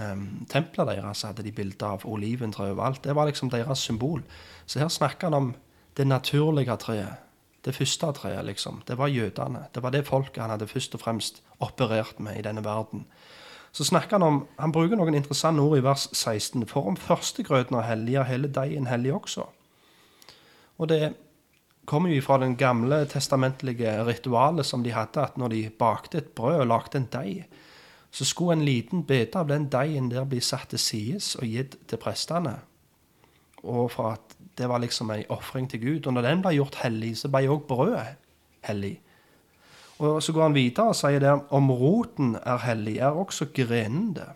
um, 0.00 0.22
tempelet 0.48 0.94
deres 0.96 1.22
hadde 1.28 1.44
de 1.44 1.52
bilder 1.52 1.98
av 1.98 2.06
oliventre 2.08 2.70
overalt. 2.70 3.02
Det 3.04 3.12
var 3.16 3.28
liksom 3.28 3.50
deres 3.52 3.84
symbol. 3.84 4.22
Så 4.66 4.80
her 4.80 4.88
snakker 4.88 5.28
han 5.28 5.34
om 5.34 5.50
det 5.96 6.06
naturlige 6.06 6.76
treet. 6.80 7.20
Det 7.64 7.74
første 7.74 8.12
treet, 8.12 8.44
liksom. 8.44 8.82
Det 8.86 8.98
var 8.98 9.08
jødene. 9.08 9.66
Det 9.74 9.82
var 9.82 9.90
det 9.90 10.06
folket 10.06 10.42
han 10.42 10.52
hadde 10.52 10.68
først 10.68 10.94
og 10.94 11.00
fremst 11.00 11.42
operert 11.60 12.20
med 12.20 12.38
i 12.38 12.44
denne 12.44 12.64
verden. 12.64 13.06
Så 13.72 13.84
snakker 13.84 14.18
han 14.18 14.22
om, 14.22 14.46
han 14.58 14.72
bruker 14.72 14.96
noen 14.96 15.16
interessante 15.18 15.62
ord 15.62 15.78
i 15.78 15.82
vers 15.82 16.08
16. 16.12 16.66
For 16.70 16.86
om 16.86 16.96
førstegrøten 16.96 17.78
er 17.78 17.88
hellig, 17.88 18.14
er 18.14 18.28
hele 18.28 18.50
deigen 18.52 18.86
hellig 18.86 19.14
også. 19.16 19.48
Og 20.78 20.88
det 20.88 21.14
kommer 21.84 22.12
jo 22.12 22.22
fra 22.22 22.38
den 22.38 22.56
gamle 22.56 23.02
testamentlige 23.10 23.96
ritualet 24.06 24.66
som 24.66 24.84
de 24.84 24.92
hadde, 24.94 25.24
at 25.24 25.38
når 25.38 25.48
de 25.48 25.70
bakte 25.78 26.18
et 26.18 26.30
brød 26.36 26.60
og 26.60 26.66
lagde 26.66 27.00
en 27.00 27.08
deig, 27.12 27.48
så 28.14 28.24
skulle 28.24 28.52
en 28.52 28.64
liten 28.64 29.02
bete 29.02 29.38
av 29.38 29.48
den 29.50 29.66
deigen 29.72 30.10
der 30.12 30.24
bli 30.24 30.40
satt 30.40 30.70
til 30.70 30.78
sides 30.78 31.34
og 31.40 31.48
gitt 31.50 31.74
til 31.88 31.98
prestene. 31.98 32.60
Og 33.64 33.90
for 33.90 34.14
at 34.14 34.36
det 34.58 34.68
var 34.68 34.78
liksom 34.78 35.10
en 35.10 35.24
ofring 35.28 35.70
til 35.70 35.80
Gud. 35.80 36.06
Og 36.06 36.12
når 36.12 36.28
den 36.28 36.42
ble 36.42 36.54
gjort 36.56 36.78
hellig, 36.82 37.16
så 37.18 37.28
ble 37.28 37.48
òg 37.50 37.66
brødet 37.68 38.16
hellig. 38.68 39.00
Og 39.98 40.22
så 40.22 40.32
går 40.32 40.42
han 40.42 40.56
videre 40.56 40.90
og 40.90 40.98
sier 40.98 41.22
det 41.22 41.32
om 41.54 41.70
roten 41.70 42.34
er 42.42 42.64
hellig, 42.66 42.98
er 42.98 43.14
også 43.14 43.46
grenen 43.54 44.14
det. 44.16 44.28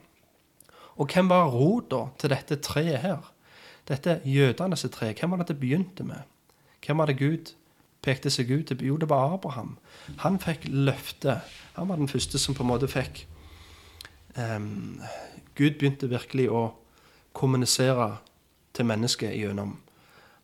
Og 0.98 1.06
hvem 1.12 1.30
var 1.30 1.50
rota 1.50 2.08
til 2.18 2.30
dette 2.30 2.58
treet 2.62 3.02
her? 3.02 3.32
Dette 3.88 4.20
jødenes 4.24 4.86
tre, 4.92 5.14
hvem 5.14 5.30
var 5.30 5.42
det 5.42 5.48
det 5.48 5.60
begynte 5.60 6.04
med? 6.04 6.26
Hvem 6.86 6.98
var 6.98 7.06
det 7.06 7.18
Gud 7.18 7.54
pekte 8.02 8.30
seg 8.30 8.50
ut 8.50 8.66
til? 8.66 8.84
Jo, 8.86 8.96
det 8.96 9.08
var 9.08 9.34
Abraham. 9.34 9.78
Han 10.18 10.38
fikk 10.40 10.68
løftet. 10.68 11.40
Han 11.74 11.88
var 11.88 11.96
den 11.96 12.08
første 12.08 12.38
som 12.38 12.54
på 12.54 12.62
en 12.62 12.70
måte 12.70 12.88
fikk 12.88 13.26
um, 14.36 15.00
Gud 15.54 15.78
begynte 15.78 16.10
virkelig 16.10 16.48
å 16.50 16.68
kommunisere 17.32 18.16
til 18.74 18.86
mennesket 18.86 19.34
gjennom. 19.34 19.76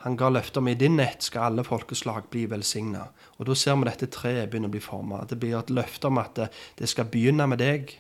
Han 0.05 0.19
ga 0.21 0.29
løfter 0.29 0.61
om 0.61 0.69
i 0.69 0.77
din 0.77 0.99
nett 1.01 1.25
skal 1.25 1.49
alle 1.49 1.65
folkeslag 1.65 2.27
bli 2.33 2.45
velsigna. 2.51 3.07
Og 3.39 3.49
da 3.49 3.55
ser 3.57 3.79
vi 3.81 3.89
dette 3.89 4.11
treet 4.13 4.51
begynne 4.53 4.69
å 4.69 4.75
bli 4.75 4.83
forma. 4.85 5.23
Det 5.25 5.39
blir 5.41 5.57
et 5.57 5.73
løfte 5.73 6.11
om 6.11 6.21
at 6.21 6.35
det, 6.37 6.51
det 6.77 6.91
skal 6.93 7.09
begynne 7.09 7.47
med 7.49 7.63
deg, 7.63 7.95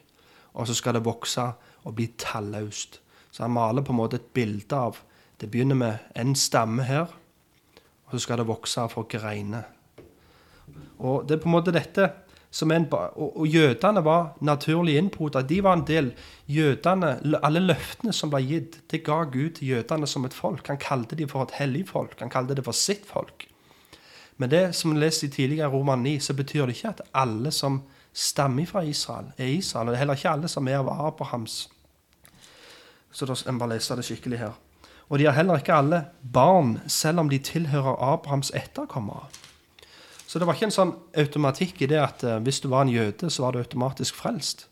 og 0.53 0.69
så 0.69 0.77
skal 0.77 0.99
det 0.99 1.07
vokse 1.07 1.47
og 1.85 1.97
bli 1.97 2.11
talløst. 2.21 3.01
Så 3.33 3.47
han 3.47 3.55
maler 3.57 3.83
på 3.83 3.95
en 3.95 4.03
måte 4.03 4.21
et 4.21 4.33
bilde 4.37 4.77
av 4.77 5.01
Det 5.41 5.49
begynner 5.51 5.75
med 5.75 6.13
en 6.15 6.37
stamme 6.39 6.85
her, 6.87 7.09
og 8.07 8.13
så 8.13 8.21
skal 8.23 8.39
det 8.39 8.47
vokse 8.47 8.85
og 8.85 8.93
få 8.93 9.03
greiner. 9.11 9.65
Og 11.03 11.25
det 11.27 11.35
er 11.35 11.41
på 11.43 11.49
en 11.51 11.57
måte 11.57 11.75
dette 11.75 12.07
en, 12.63 12.87
og, 12.93 13.37
og 13.41 13.47
jødene 13.47 14.05
var 14.05 14.37
naturlig 14.41 14.97
innpoda. 14.99 15.43
De 15.43 15.63
var 15.63 15.75
en 15.75 15.87
del 15.87 16.13
jødene, 16.47 17.17
Alle 17.43 17.61
løftene 17.61 18.13
som 18.13 18.31
ble 18.31 18.43
gitt, 18.47 18.79
det 18.91 19.03
ga 19.05 19.25
Gud 19.25 19.57
til 19.57 19.69
jødene 19.69 20.07
som 20.07 20.25
et 20.25 20.35
folk. 20.35 20.67
Han 20.69 20.79
kalte 20.79 21.17
dem 21.17 21.29
for 21.29 21.43
et 21.43 21.57
hellig 21.59 21.89
folk. 21.89 22.15
Han 22.21 22.31
kalte 22.31 22.55
det 22.55 22.65
for 22.65 22.73
sitt 22.73 23.07
folk. 23.07 23.49
Men 24.37 24.51
det 24.51 24.75
som 24.75 24.95
vi 24.95 25.01
leste 25.01 25.27
i 25.27 25.31
tidligere 25.31 25.71
Roman 25.71 26.03
9, 26.03 26.19
så 26.21 26.35
betyr 26.35 26.67
det 26.67 26.77
ikke 26.77 26.89
at 26.89 27.03
alle 27.15 27.51
som 27.51 27.83
stammer 28.13 28.67
fra 28.67 28.83
Israel, 28.83 29.33
er 29.39 29.47
Israel. 29.47 29.89
Og 29.89 29.93
det 29.93 29.99
er 29.99 30.05
heller 30.05 30.15
ikke 30.15 30.31
alle 30.31 30.49
som 30.49 30.69
er 30.69 30.79
av 30.79 30.91
Abrahams. 31.07 31.69
Så 33.13 33.27
da 33.27 33.35
en 33.49 33.59
bare 33.59 33.75
lese 33.75 33.97
det 33.97 34.05
skikkelig 34.05 34.39
her. 34.39 34.55
Og 35.09 35.19
de 35.19 35.27
er 35.27 35.37
heller 35.37 35.59
ikke 35.59 35.75
alle 35.75 36.05
barn, 36.33 36.81
selv 36.89 37.21
om 37.21 37.29
de 37.29 37.39
tilhører 37.39 38.13
Abrahams 38.13 38.51
etterkommere. 38.55 39.27
Så 40.35 40.41
det 40.43 40.49
var 40.49 40.57
ikke 40.59 40.67
en 40.67 40.73
sånn 40.75 40.91
automatikk 41.15 41.85
i 41.85 41.87
det 41.87 41.99
at 42.03 42.23
eh, 42.27 42.41
hvis 42.43 42.57
du 42.59 42.65
var 42.67 42.83
en 42.83 42.89
jøde, 42.91 43.29
så 43.31 43.45
var 43.45 43.55
du 43.55 43.61
automatisk 43.61 44.17
frelst. 44.19 44.65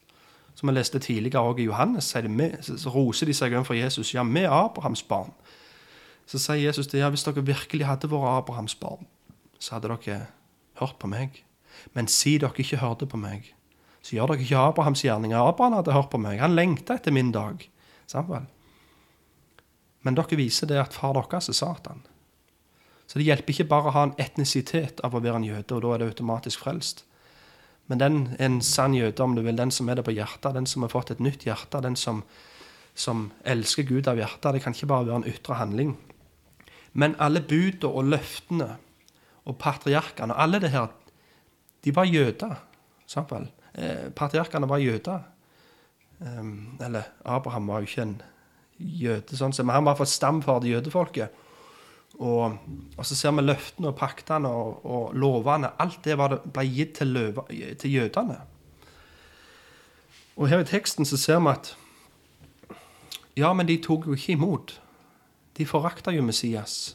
Som 0.59 0.67
vi 0.67 0.75
leste 0.75 0.99
tidligere 0.99 1.39
også 1.39 1.63
i 1.63 1.67
Johannes, 1.69 2.09
så 2.11 2.75
så 2.83 2.91
roser 2.91 3.31
de 3.31 3.37
seg 3.39 3.55
overfor 3.55 3.79
Jesus. 3.79 4.11
Ja, 4.11 4.25
vi 4.27 4.43
er 4.43 4.51
Abrahams 4.51 5.05
barn. 5.07 5.31
Så 6.27 6.41
sier 6.43 6.59
Jesus 6.67 6.91
det, 6.91 6.99
ja, 6.99 7.13
hvis 7.15 7.23
dere 7.23 7.47
virkelig 7.47 7.87
hadde 7.87 8.11
vært 8.11 8.43
Abrahams 8.43 8.75
barn, 8.75 9.07
så 9.63 9.77
hadde 9.77 9.93
dere 9.93 10.19
hørt 10.83 10.99
på 10.99 11.07
meg. 11.07 11.45
Men 11.95 12.11
si 12.11 12.35
dere 12.43 12.59
ikke 12.59 12.83
hørte 12.83 13.07
på 13.07 13.23
meg, 13.23 13.55
så 14.03 14.17
gjør 14.17 14.35
dere 14.35 14.43
ikke 14.43 14.67
Abrahams 14.67 15.07
gjerninger. 15.07 15.39
Abraham 15.39 15.79
hadde 15.79 15.95
hørt 15.95 16.11
på 16.11 16.19
meg. 16.19 16.43
Han 16.43 16.59
lengta 16.59 16.99
etter 16.99 17.15
min 17.15 17.31
dag. 17.31 17.63
Samtidig. 18.11 18.49
Men 20.03 20.19
dere 20.19 20.43
viser 20.43 20.67
det 20.67 20.83
at 20.83 20.99
far 20.99 21.15
deres 21.15 21.55
er 21.55 21.55
Satan. 21.55 22.03
Så 23.13 23.21
det 23.21 23.27
hjelper 23.27 23.53
ikke 23.53 23.69
bare 23.69 23.91
å 23.91 23.93
ha 23.93 24.03
en 24.09 24.15
etnisitet 24.17 25.03
av 25.05 25.13
å 25.13 25.21
være 25.21 25.43
en 25.43 25.45
jøde, 25.45 25.77
og 25.77 25.83
da 25.85 25.91
er 25.93 26.01
det 26.01 26.15
automatisk 26.15 26.63
frelst. 26.65 27.03
Men 27.93 28.01
den 28.01 28.17
en 28.41 28.63
sann 28.65 28.95
jøde, 28.97 29.21
om 29.21 29.35
du 29.37 29.43
vil, 29.45 29.59
den 29.59 29.75
som 29.75 29.91
er 29.93 30.01
det 30.01 30.07
på 30.07 30.15
hjertet, 30.17 30.55
den 30.57 30.69
som 30.71 30.87
har 30.87 30.95
fått 30.95 31.13
et 31.13 31.21
nytt 31.21 31.45
hjerte, 31.45 31.83
den 31.85 31.99
som 31.99 32.23
som 32.95 33.31
elsker 33.49 33.87
Gud 33.89 34.09
av 34.09 34.19
hjertet. 34.21 34.53
Det 34.55 34.63
kan 34.65 34.75
ikke 34.77 34.91
bare 34.91 35.09
være 35.09 35.23
en 35.23 35.31
ytre 35.31 35.57
handling. 35.57 35.95
Men 36.93 37.17
alle 37.23 37.41
budene 37.41 37.89
og 37.89 38.11
løftene 38.13 38.69
og 39.49 39.57
patriarkene 39.59 40.35
og 40.35 40.43
alle 40.45 40.61
det 40.63 40.73
her, 40.75 40.91
de 41.83 41.95
var 41.95 42.07
jøder. 42.07 42.59
Sant 43.09 43.33
vel? 43.33 43.49
Eh, 43.75 44.11
patriarkene 44.15 44.69
var 44.69 44.83
jøder. 44.83 45.25
Um, 46.23 46.77
eller 46.79 47.09
Abraham 47.25 47.67
var 47.67 47.81
jo 47.83 47.89
ikke 47.89 48.05
en 48.05 48.19
jøde, 48.79 49.35
sånn, 49.35 49.55
men 49.65 49.75
han 49.75 49.89
var 49.89 49.97
for 49.99 50.07
stamfar 50.07 50.61
til 50.63 50.77
jødefolket. 50.77 51.33
Og, 52.23 52.59
og, 52.97 53.07
så 53.07 53.17
ser 53.19 53.35
vi 53.35 53.43
løftene 53.43 53.91
og 53.91 53.97
paktene 53.99 54.49
og, 54.49 54.85
og 54.87 55.15
lovene. 55.19 55.73
Alt 55.83 56.05
det, 56.07 56.15
det 56.15 56.39
ble 56.55 56.65
gitt 56.71 56.97
til, 57.01 57.15
løve, 57.17 57.45
til, 57.51 57.97
jødene. 57.99 58.39
Og 60.37 60.49
her 60.49 60.63
i 60.63 60.69
teksten 60.69 61.09
så 61.09 61.19
ser 61.19 61.43
vi 61.43 61.53
at 61.53 61.77
Ja, 63.37 63.53
men 63.57 63.67
de 63.67 63.79
tok 63.81 64.07
jo 64.07 64.15
ikke 64.15 64.37
imot. 64.37 64.75
De 65.57 65.67
forakta 65.67 66.13
jo 66.13 66.23
Messias. 66.23 66.95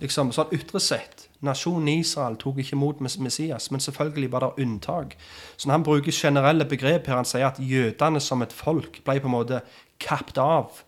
Liksom, 0.00 0.30
sånn 0.36 0.52
ytre 0.52 0.80
sett. 0.84 1.26
Nasjonen 1.44 1.88
Israel 1.94 2.36
tok 2.40 2.60
ikke 2.60 2.76
imot 2.76 3.00
Messias, 3.00 3.70
men 3.72 3.80
selvfølgelig 3.80 4.28
var 4.32 4.44
det 4.44 4.64
unntak. 4.64 5.16
Så 5.56 5.68
når 5.68 5.78
han 5.78 5.86
bruker 5.88 6.12
generelle 6.12 6.68
begrep 6.68 7.08
her, 7.08 7.16
han 7.16 7.28
sier 7.28 7.48
at 7.48 7.60
jødene 7.60 8.20
som 8.20 8.44
et 8.44 8.52
folk 8.52 9.00
ble 9.04 9.16
på 9.20 9.30
en 9.30 9.36
måte 9.36 9.62
kapt 10.02 10.38
av 10.40 10.84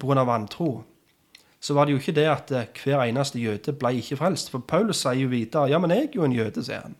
pga. 0.00 0.24
vantro, 0.24 0.84
så 1.64 1.74
var 1.74 1.84
det 1.84 1.92
jo 1.92 1.96
ikke 1.96 2.12
det 2.12 2.26
at 2.28 2.50
eh, 2.52 2.66
hver 2.84 3.02
eneste 3.08 3.40
jøde 3.40 3.72
ble 3.72 3.94
ikke 3.96 4.18
frelst. 4.20 4.50
For 4.52 4.60
Paulus 4.68 4.98
sier 5.00 5.16
jo 5.16 5.30
videre 5.32 5.70
ja, 5.72 5.78
men 5.80 5.90
jeg 5.94 6.10
er 6.10 6.16
jo 6.18 6.24
en 6.26 6.32
jøde, 6.36 6.60
sier 6.64 6.82
han. 6.84 6.96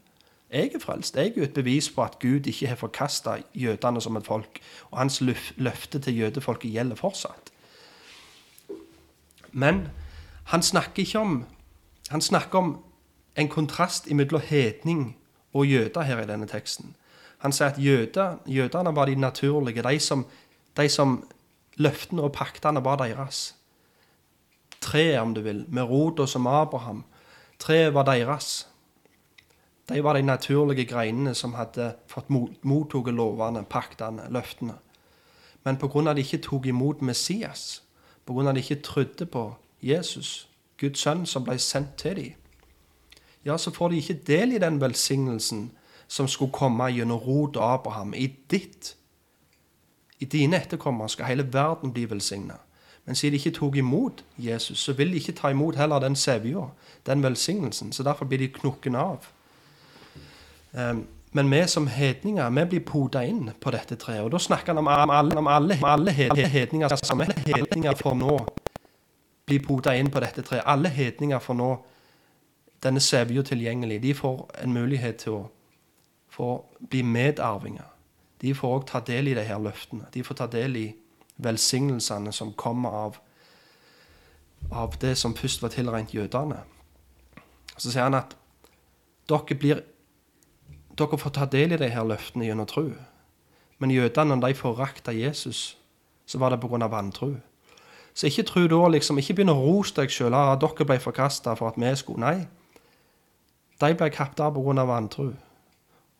Jeg 0.48 0.70
er 0.72 0.80
frelst. 0.80 1.16
Jeg 1.16 1.34
er 1.34 1.36
jo 1.36 1.44
et 1.44 1.52
bevis 1.52 1.90
på 1.92 2.00
at 2.00 2.14
Gud 2.22 2.46
ikke 2.48 2.70
har 2.70 2.78
forkasta 2.80 3.34
jødene 3.54 4.00
som 4.00 4.16
et 4.16 4.24
folk. 4.24 4.60
Og 4.90 4.98
hans 4.98 5.20
løfte 5.20 5.98
til 5.98 6.16
jødefolket 6.16 6.72
gjelder 6.72 6.96
fortsatt. 6.96 7.50
Men 9.52 9.88
han 10.44 10.62
snakker 10.62 11.02
ikke 11.02 11.18
om 11.18 11.44
Han 12.10 12.20
snakker 12.20 12.58
om 12.58 12.84
en 13.36 13.48
kontrast 13.48 14.10
mellom 14.12 14.40
hedning 14.44 15.16
og 15.54 15.66
jøder 15.66 16.02
her 16.02 16.20
i 16.20 16.26
denne 16.26 16.46
teksten. 16.46 16.94
Han 17.38 17.52
sier 17.52 17.66
at 17.66 17.78
jøder, 17.78 18.36
jødene 18.46 18.96
var 18.96 19.04
de 19.06 19.14
naturlige, 19.14 19.82
de 19.82 20.00
som, 20.00 20.26
de 20.76 20.88
som 20.88 21.24
løftene 21.76 22.22
og 22.22 22.32
paktene 22.32 22.84
var 22.84 22.96
deres. 22.96 23.54
Treet, 24.84 25.18
om 25.20 25.32
du 25.34 25.40
vil, 25.44 25.64
med 25.68 25.88
rota 25.88 26.26
som 26.28 26.46
Abraham. 26.46 27.04
Treet 27.58 27.94
var 27.94 28.04
deres. 28.04 28.66
De 29.88 30.04
var 30.04 30.16
de 30.16 30.22
naturlige 30.22 30.84
greinene 30.88 31.34
som 31.34 31.56
hadde 31.56 31.94
fått 32.08 32.28
mottatt 32.28 33.12
lovene, 33.14 33.64
paktene, 33.64 34.28
løftene. 34.32 34.78
Men 35.64 35.76
pga. 35.80 36.12
de 36.12 36.20
ikke 36.20 36.42
tok 36.44 36.66
imot 36.66 37.02
Messias, 37.02 37.82
pga. 38.26 38.52
de 38.52 38.60
ikke 38.60 38.82
trodde 38.82 39.26
på 39.26 39.54
Jesus, 39.82 40.48
Guds 40.80 41.00
sønn 41.00 41.26
som 41.26 41.44
ble 41.44 41.58
sendt 41.58 41.96
til 41.96 42.16
dem, 42.16 42.32
ja, 43.44 43.56
så 43.58 43.70
får 43.70 43.88
de 43.88 43.96
ikke 44.00 44.20
del 44.26 44.52
i 44.52 44.58
den 44.58 44.80
velsignelsen 44.80 45.70
som 46.08 46.28
skulle 46.28 46.52
komme 46.52 46.88
gjennom 46.92 47.20
rot 47.20 47.56
og 47.56 47.72
Abraham. 47.74 48.14
I 48.14 48.26
ditt, 48.50 48.96
i 50.18 50.24
dine 50.24 50.56
etterkommere 50.56 51.08
skal 51.12 51.28
hele 51.28 51.52
verden 51.52 51.92
bli 51.92 52.06
velsigna. 52.10 52.56
Men 53.06 53.14
siden 53.14 53.32
de 53.32 53.36
ikke 53.36 53.58
tok 53.58 53.76
imot 53.76 54.24
Jesus, 54.38 54.78
så 54.78 54.92
vil 54.92 55.10
de 55.12 55.20
ikke 55.20 55.32
ta 55.32 55.48
imot 55.52 55.76
heller 55.76 55.98
den 55.98 56.16
sevja, 56.16 56.68
den 57.06 57.22
velsignelsen. 57.22 57.92
Så 57.92 58.02
derfor 58.02 58.24
blir 58.24 58.38
de 58.38 58.48
knukken 58.48 58.94
av. 58.94 59.26
Um, 60.72 61.06
men 61.32 61.50
vi 61.50 61.66
som 61.66 61.86
hedninger 61.86 62.50
vi 62.50 62.64
blir 62.64 62.80
poda 62.80 63.24
inn 63.26 63.50
på 63.60 63.70
dette 63.70 63.96
treet. 63.96 64.22
Og 64.22 64.30
da 64.32 64.38
snakker 64.38 64.72
han 64.72 64.78
om 64.78 64.88
alle, 64.88 65.36
om 65.38 65.46
alle, 65.46 65.78
alle 65.82 66.10
hedninger 66.12 66.92
er 66.92 67.40
hedninger 67.46 67.96
for 67.98 68.14
nå 68.14 68.38
blir 69.46 69.60
poda 69.66 69.96
inn 69.96 70.10
på 70.10 70.20
dette 70.22 70.42
treet. 70.42 70.62
Alle 70.66 70.88
hedninger 70.88 71.38
får 71.38 71.58
nå 71.58 71.70
denne 72.84 73.00
sevja 73.00 73.42
tilgjengelig. 73.42 74.00
De 74.02 74.14
får 74.14 74.46
en 74.62 74.72
mulighet 74.72 75.18
til 75.24 75.32
å 75.32 75.42
få 76.30 76.50
bli 76.90 77.02
medarvinger. 77.02 77.90
De 78.40 78.54
får 78.54 78.78
òg 78.78 78.86
ta 78.86 79.00
del 79.00 79.28
i 79.28 79.34
de 79.34 79.44
her 79.44 79.58
løftene. 79.58 80.06
De 80.14 80.22
får 80.24 80.38
ta 80.38 80.46
del 80.50 80.76
i 80.76 80.86
velsignelsene 81.36 82.32
som 82.32 82.52
kommer 82.52 82.90
av, 82.90 83.18
av 84.70 84.94
det 85.00 85.16
som 85.18 85.34
først 85.36 85.62
var 85.62 85.74
tilregnet 85.74 86.14
jødene. 86.14 86.60
Så 87.76 87.90
sier 87.90 88.06
han 88.06 88.18
at 88.18 88.36
dere, 89.28 89.58
blir, 89.58 89.82
dere 90.98 91.18
får 91.18 91.34
ta 91.34 91.48
del 91.50 91.74
i 91.74 91.80
de 91.80 91.90
her 91.90 92.06
løftene 92.06 92.46
gjennom 92.46 92.68
tro. 92.70 92.86
Men 93.78 93.90
jødene, 93.90 94.36
når 94.36 94.48
de 94.48 94.54
forakta 94.54 95.12
Jesus, 95.12 95.76
så 96.26 96.38
var 96.38 96.54
det 96.54 96.60
pga. 96.60 96.86
vantro. 96.86 97.34
Så 98.14 98.26
ikke 98.26 98.42
tro 98.42 98.66
da 98.70 98.88
liksom, 98.88 99.18
ikke 99.18 99.34
begynn 99.34 99.50
å 99.50 99.58
rose 99.58 99.94
deg 99.96 100.10
sjøl. 100.10 100.34
at 100.34 100.60
dere 100.60 100.86
ble 100.86 100.98
forkasta 101.02 101.54
for 101.54 101.68
at 101.68 101.76
vi 101.76 101.96
skulle 101.96 102.20
Nei. 102.20 102.46
De 103.80 103.94
ble 103.94 104.10
kapt 104.10 104.40
av 104.40 104.54
pga. 104.54 104.84
vantro. 104.86 105.34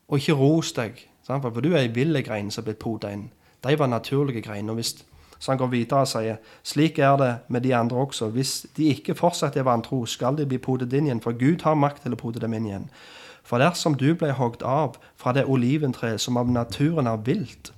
Og 0.07 0.19
ikke 0.19 0.33
ros 0.33 0.73
deg, 0.73 1.07
for 1.25 1.61
du 1.61 1.73
er 1.73 1.85
ei 1.85 1.87
vill 1.87 2.21
grein 2.23 2.51
som 2.51 2.61
er 2.61 2.65
blitt 2.65 2.79
poda 2.79 3.11
inn. 3.11 3.31
De 3.65 3.79
var 3.79 3.87
naturlige 3.87 4.41
greiene. 4.41 4.71
Og 4.71 4.79
hvis, 4.79 4.95
så 5.39 5.51
han 5.51 5.57
går 5.57 5.67
videre 5.73 6.05
og 6.05 6.09
sier 6.09 6.39
slik 6.63 6.99
er 6.99 7.17
det 7.21 7.31
med 7.49 7.61
de 7.61 7.75
andre 7.75 7.97
også. 7.97 8.29
Hvis 8.29 8.65
de 8.77 8.91
ikke 8.93 9.15
fortsatt 9.15 9.57
er 9.57 9.67
vantro, 9.67 10.05
skal 10.05 10.37
de 10.37 10.45
bli 10.45 10.57
podet 10.57 10.93
inn 10.93 11.09
igjen, 11.09 11.21
for 11.21 11.37
Gud 11.37 11.65
har 11.65 11.75
makt 11.75 12.05
til 12.05 12.15
å 12.15 12.19
pode 12.19 12.41
dem 12.43 12.53
inn 12.53 12.69
igjen. 12.69 12.89
For 13.45 13.61
dersom 13.61 13.93
du 13.97 14.07
ble 14.17 14.31
hogd 14.33 14.63
av 14.65 14.97
fra 15.21 15.33
det 15.33 15.45
oliventreet 15.45 16.21
som 16.21 16.37
av 16.37 16.49
naturen 16.49 17.07
er 17.07 17.21
vilt, 17.25 17.71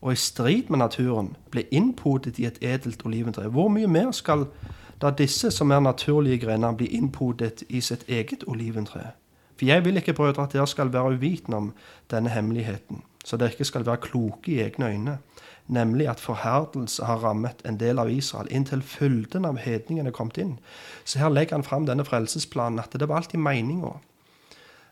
og 0.00 0.12
i 0.12 0.16
strid 0.16 0.70
med 0.70 0.78
naturen 0.80 1.34
ble 1.52 1.66
innpodet 1.70 2.38
i 2.38 2.46
et 2.48 2.60
edelt 2.64 3.02
oliventre. 3.04 3.48
Hvor 3.52 3.68
mye 3.68 3.88
mer 3.90 4.12
skal 4.16 4.46
da 5.02 5.10
disse 5.10 5.50
som 5.50 5.70
er 5.70 5.80
naturlige 5.80 6.46
grener, 6.46 6.72
bli 6.72 6.86
innpodet 6.96 7.64
i 7.68 7.80
sitt 7.84 8.06
eget 8.08 8.46
oliventre? 8.46 9.12
For 9.58 9.68
jeg 9.68 9.84
vil 9.84 10.00
ikke, 10.00 10.14
brødre, 10.16 10.46
at 10.46 10.52
dere 10.52 10.66
skal 10.66 10.92
være 10.92 11.18
uvitende 11.18 11.56
om 11.56 11.72
denne 12.10 12.30
hemmeligheten, 12.32 13.02
så 13.24 13.36
dere 13.36 13.52
ikke 13.52 13.68
skal 13.68 13.86
være 13.86 14.02
kloke 14.06 14.52
i 14.52 14.60
egne 14.64 14.88
øyne, 14.88 15.18
nemlig 15.66 16.08
at 16.08 16.20
forherdelse 16.20 17.04
har 17.04 17.22
rammet 17.22 17.62
en 17.68 17.80
del 17.80 17.98
av 17.98 18.10
Israel, 18.10 18.48
inntil 18.50 18.82
fylden 18.82 19.44
av 19.44 19.60
hedningene 19.60 20.10
er 20.10 20.16
kommet 20.16 20.40
inn. 20.40 20.58
Så 21.04 21.20
her 21.20 21.30
legger 21.30 21.58
han 21.58 21.66
fram 21.66 21.86
denne 21.86 22.04
frelsesplanen, 22.04 22.80
at 22.80 22.96
det 22.96 23.08
var 23.08 23.22
alltid 23.22 23.38
meninga 23.38 23.98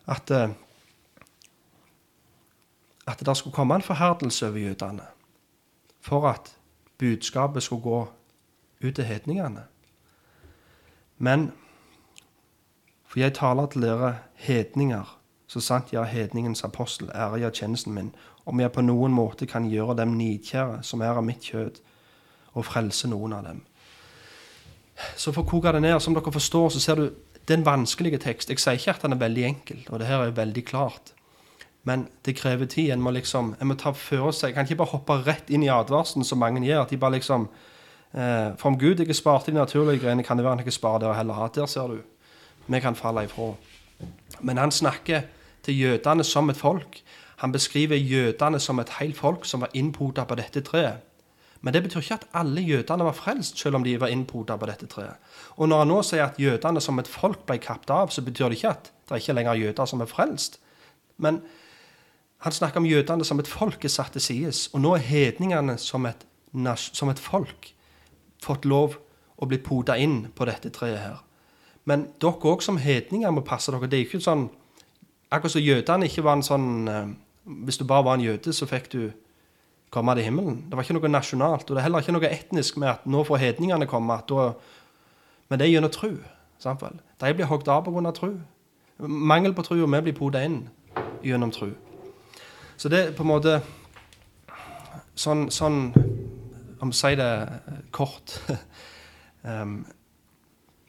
at 0.09 0.31
eh, 0.31 0.49
at 3.09 3.25
det 3.25 3.37
skulle 3.37 3.53
komme 3.53 3.75
en 3.75 3.81
forherdelse 3.81 4.47
over 4.47 4.57
jødene 4.57 5.05
for 6.01 6.29
at 6.29 6.57
budskapet 6.97 7.63
skulle 7.63 7.81
gå 7.81 8.07
ut 8.83 8.95
til 8.95 9.03
hedningene. 9.03 9.63
Men 11.17 11.51
for 13.05 13.19
jeg 13.19 13.33
taler 13.33 13.65
til 13.65 13.81
dere 13.81 14.17
hedninger, 14.33 15.18
så 15.49 15.61
sant 15.63 15.93
jeg 15.93 16.01
er 16.01 16.11
hedningens 16.11 16.63
apostel, 16.63 17.09
ærer 17.09 17.41
jeg 17.45 17.53
tjenesten 17.61 17.93
min, 17.93 18.11
om 18.45 18.59
jeg 18.61 18.71
på 18.71 18.83
noen 18.85 19.13
måte 19.13 19.47
kan 19.49 19.65
gjøre 19.65 19.95
dem 19.97 20.13
nidkjære, 20.17 20.83
som 20.85 21.01
er 21.01 21.17
av 21.17 21.25
mitt 21.25 21.41
kjød, 21.41 21.79
og 22.53 22.65
frelse 22.65 23.09
noen 23.09 23.33
av 23.33 23.47
dem. 23.47 23.63
Så 25.17 25.31
for 25.31 25.41
å 25.41 25.49
koke 25.49 25.71
det 25.73 25.81
ned, 25.81 25.97
som 26.03 26.13
dere 26.13 26.33
forstår, 26.33 26.69
så 26.75 26.83
ser 26.83 26.99
du 26.99 27.07
det 27.49 27.55
er 27.55 27.61
en 27.63 27.65
vanskelig 27.65 28.19
tekst. 28.21 28.51
Jeg 28.51 28.61
sier 28.61 28.77
ikke 28.77 28.93
at 28.93 29.05
den 29.07 29.15
er 29.15 29.23
veldig 29.23 29.45
enkel, 29.47 29.79
og 29.89 29.99
det 29.99 30.07
her 30.09 30.21
er 30.21 30.35
veldig 30.37 30.63
klart. 30.67 31.15
Men 31.83 32.07
det 32.25 32.35
krever 32.37 32.69
tid. 32.69 32.91
En 32.93 33.01
må 33.01 33.09
liksom, 33.15 33.55
en 33.57 33.71
må 33.71 33.77
ta 33.79 33.89
for 33.95 34.29
seg. 34.35 34.51
Jeg 34.51 34.57
kan 34.57 34.67
ikke 34.67 34.77
bare 34.83 34.93
hoppe 34.93 35.17
rett 35.25 35.49
inn 35.49 35.63
i 35.65 35.71
advarselen 35.73 36.27
som 36.27 36.37
mange 36.37 36.61
gjør. 36.61 36.81
at 36.83 36.89
de 36.89 36.97
bare 36.97 37.15
liksom, 37.17 37.47
eh, 38.13 38.53
For 38.57 38.69
om 38.69 38.77
Gud 38.77 38.99
ikke 38.99 39.17
sparte 39.17 39.51
de 39.51 39.57
naturlige 39.57 39.99
greiene, 39.99 40.23
kan 40.23 40.37
det 40.37 40.45
være 40.45 40.57
han 40.57 40.59
ikke 40.59 40.77
sparer 40.77 40.99
dere 40.99 41.15
heller. 41.15 41.47
Der 41.55 41.65
ser 41.65 41.87
du. 41.87 42.01
Vi 42.67 42.79
kan 42.79 42.95
falle 42.95 43.23
ifra. 43.23 43.55
Men 44.41 44.57
han 44.57 44.71
snakker 44.71 45.21
til 45.69 45.77
jødene 45.77 46.25
som 46.25 46.49
et 46.49 46.57
folk. 46.57 46.99
Han 47.39 47.53
beskriver 47.53 47.95
jødene 47.95 48.59
som 48.59 48.79
et 48.81 48.89
helt 48.99 49.17
folk 49.17 49.45
som 49.45 49.61
var 49.61 49.71
innpoda 49.73 50.25
på 50.27 50.35
dette 50.35 50.65
treet. 50.65 51.05
Men 51.61 51.73
det 51.75 51.83
betyr 51.83 51.99
ikke 51.99 52.15
at 52.15 52.27
alle 52.39 52.61
jødene 52.61 53.03
var 53.03 53.15
frelst, 53.15 53.59
selv 53.59 53.75
om 53.75 53.83
de 53.83 53.97
var 53.99 54.07
innpoda 54.07 54.55
på 54.57 54.67
dette 54.69 54.87
treet. 54.87 55.19
Og 55.57 55.67
når 55.69 55.83
han 55.83 55.91
nå 55.91 56.01
sier 56.07 56.23
at 56.23 56.39
jødene 56.39 56.81
som 56.81 56.99
et 56.99 57.07
folk 57.07 57.43
ble 57.47 57.57
kapt 57.59 57.91
av, 57.91 58.11
så 58.15 58.23
betyr 58.23 58.49
det 58.49 58.59
ikke 58.59 58.71
at 58.71 58.91
det 58.91 59.15
er 59.15 59.23
ikke 59.23 59.35
lenger 59.35 59.59
jøder 59.59 59.89
som 59.89 60.01
er 60.01 60.07
frelst. 60.11 60.59
Men 61.17 61.41
han 62.39 62.55
snakker 62.55 62.79
om 62.79 62.87
jødene 62.87 63.25
som 63.27 63.39
et 63.39 63.47
folk 63.47 63.85
er 63.85 63.91
satt 63.91 64.15
til 64.15 64.21
side, 64.21 64.53
Og 64.73 64.81
nå 64.81 64.95
er 64.95 65.03
hedningene 65.03 65.77
som 65.77 66.05
et, 66.05 66.25
som 66.75 67.09
et 67.09 67.19
folk 67.19 67.73
fått 68.41 68.65
lov 68.65 68.95
å 69.37 69.45
bli 69.45 69.57
poda 69.57 69.97
inn 69.97 70.27
på 70.35 70.45
dette 70.45 70.69
treet 70.69 70.99
her. 70.99 71.19
Men 71.83 72.07
dere 72.21 72.51
òg 72.51 72.63
som 72.63 72.77
hedninger 72.77 73.31
må 73.31 73.41
passe 73.41 73.71
dere. 73.71 73.87
Det 73.87 73.99
er 73.99 74.05
ikke 74.05 74.21
sånn 74.23 74.49
Akkurat 75.31 75.53
som 75.53 75.61
jødene 75.61 76.09
ikke 76.09 76.23
var 76.25 76.37
en 76.37 76.45
sånn 76.45 76.69
eh, 76.89 77.11
Hvis 77.65 77.77
du 77.77 77.85
bare 77.85 78.05
var 78.05 78.17
en 78.17 78.25
jøde, 78.25 78.53
så 78.53 78.65
fikk 78.69 78.91
du 78.93 79.01
komme 79.89 80.13
til 80.15 80.27
himmelen. 80.27 80.63
Det 80.69 80.77
var 80.77 80.85
ikke 80.85 80.97
noe 80.99 81.09
nasjonalt. 81.09 81.69
Og 81.69 81.75
det 81.75 81.81
er 81.81 81.87
heller 81.87 82.03
ikke 82.03 82.13
noe 82.13 82.29
etnisk 82.29 82.77
med 82.77 82.91
at 82.91 83.07
nå 83.09 83.23
får 83.25 83.41
hedningene 83.41 83.87
komme. 83.89 84.19
Da, 84.29 84.51
men 85.49 85.59
det 85.59 85.65
er 85.65 85.73
gjennom 85.73 85.93
tro. 85.93 86.11
De 86.61 87.33
blir 87.33 87.49
hogd 87.49 87.69
av 87.71 87.85
pga. 87.87 88.11
tru. 88.11 88.35
Mangel 88.99 89.53
på 89.53 89.63
tru, 89.63 89.81
og 89.83 89.91
vi 89.91 90.01
blir 90.01 90.17
poda 90.17 90.43
inn 90.43 90.67
gjennom 91.23 91.51
tru. 91.51 91.71
Så 92.77 92.89
det 92.89 92.99
er 92.99 93.15
på 93.15 93.23
en 93.23 93.31
måte 93.31 93.61
sånn, 95.15 95.49
sånn 95.51 95.93
om 96.79 96.91
å 96.91 96.95
si 96.95 97.15
det 97.19 97.31
kort 97.91 98.37
um, 99.43 99.85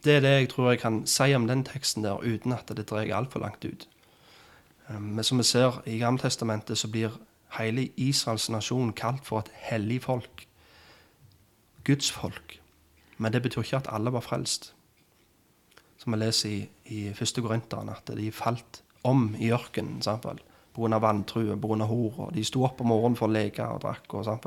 Det 0.01 0.15
er 0.17 0.23
det 0.25 0.31
jeg 0.33 0.47
tror 0.49 0.71
jeg 0.71 0.81
kan 0.81 1.03
si 1.05 1.35
om 1.37 1.45
den 1.45 1.61
teksten 1.61 2.07
der, 2.07 2.23
uten 2.25 2.55
at 2.57 2.71
det 2.73 2.87
drar 2.89 3.11
altfor 3.13 3.43
langt 3.43 3.67
ut. 3.69 3.83
Um, 4.91 5.03
men 5.03 5.25
som 5.25 5.39
vi 5.39 5.47
ser 5.47 5.83
i 5.87 5.99
Gammeltestamentet, 5.99 6.79
så 6.79 6.89
blir 6.91 7.15
hele 7.59 7.89
Israels 7.97 8.49
nasjon 8.51 8.93
kalt 8.93 9.27
for 9.27 9.43
et 9.43 9.51
hellig 9.71 10.03
folk. 10.03 10.47
Guds 11.85 12.11
folk. 12.11 12.61
Men 13.19 13.33
det 13.33 13.43
betyr 13.43 13.63
ikke 13.63 13.83
at 13.83 13.91
alle 13.93 14.13
var 14.13 14.25
frelst. 14.25 14.73
Som 15.99 16.13
vi 16.13 16.19
leser 16.19 16.51
i, 16.51 16.61
i 16.85 17.01
1. 17.11 17.43
Korinteren, 17.43 17.89
at 17.89 18.11
de 18.17 18.33
falt 18.33 18.83
om 19.05 19.35
i 19.39 19.51
ørkenen 19.53 20.01
pga. 20.01 20.99
vantrue, 20.99 21.57
pga. 21.57 21.85
hor. 21.85 22.31
De 22.33 22.45
sto 22.45 22.65
opp 22.65 22.81
om 22.81 22.87
morgenen 22.87 23.17
for 23.17 23.29
å 23.29 23.33
leke 23.33 23.67
og 23.67 23.83
drakk. 23.83 24.15
og 24.15 24.25
sant 24.25 24.47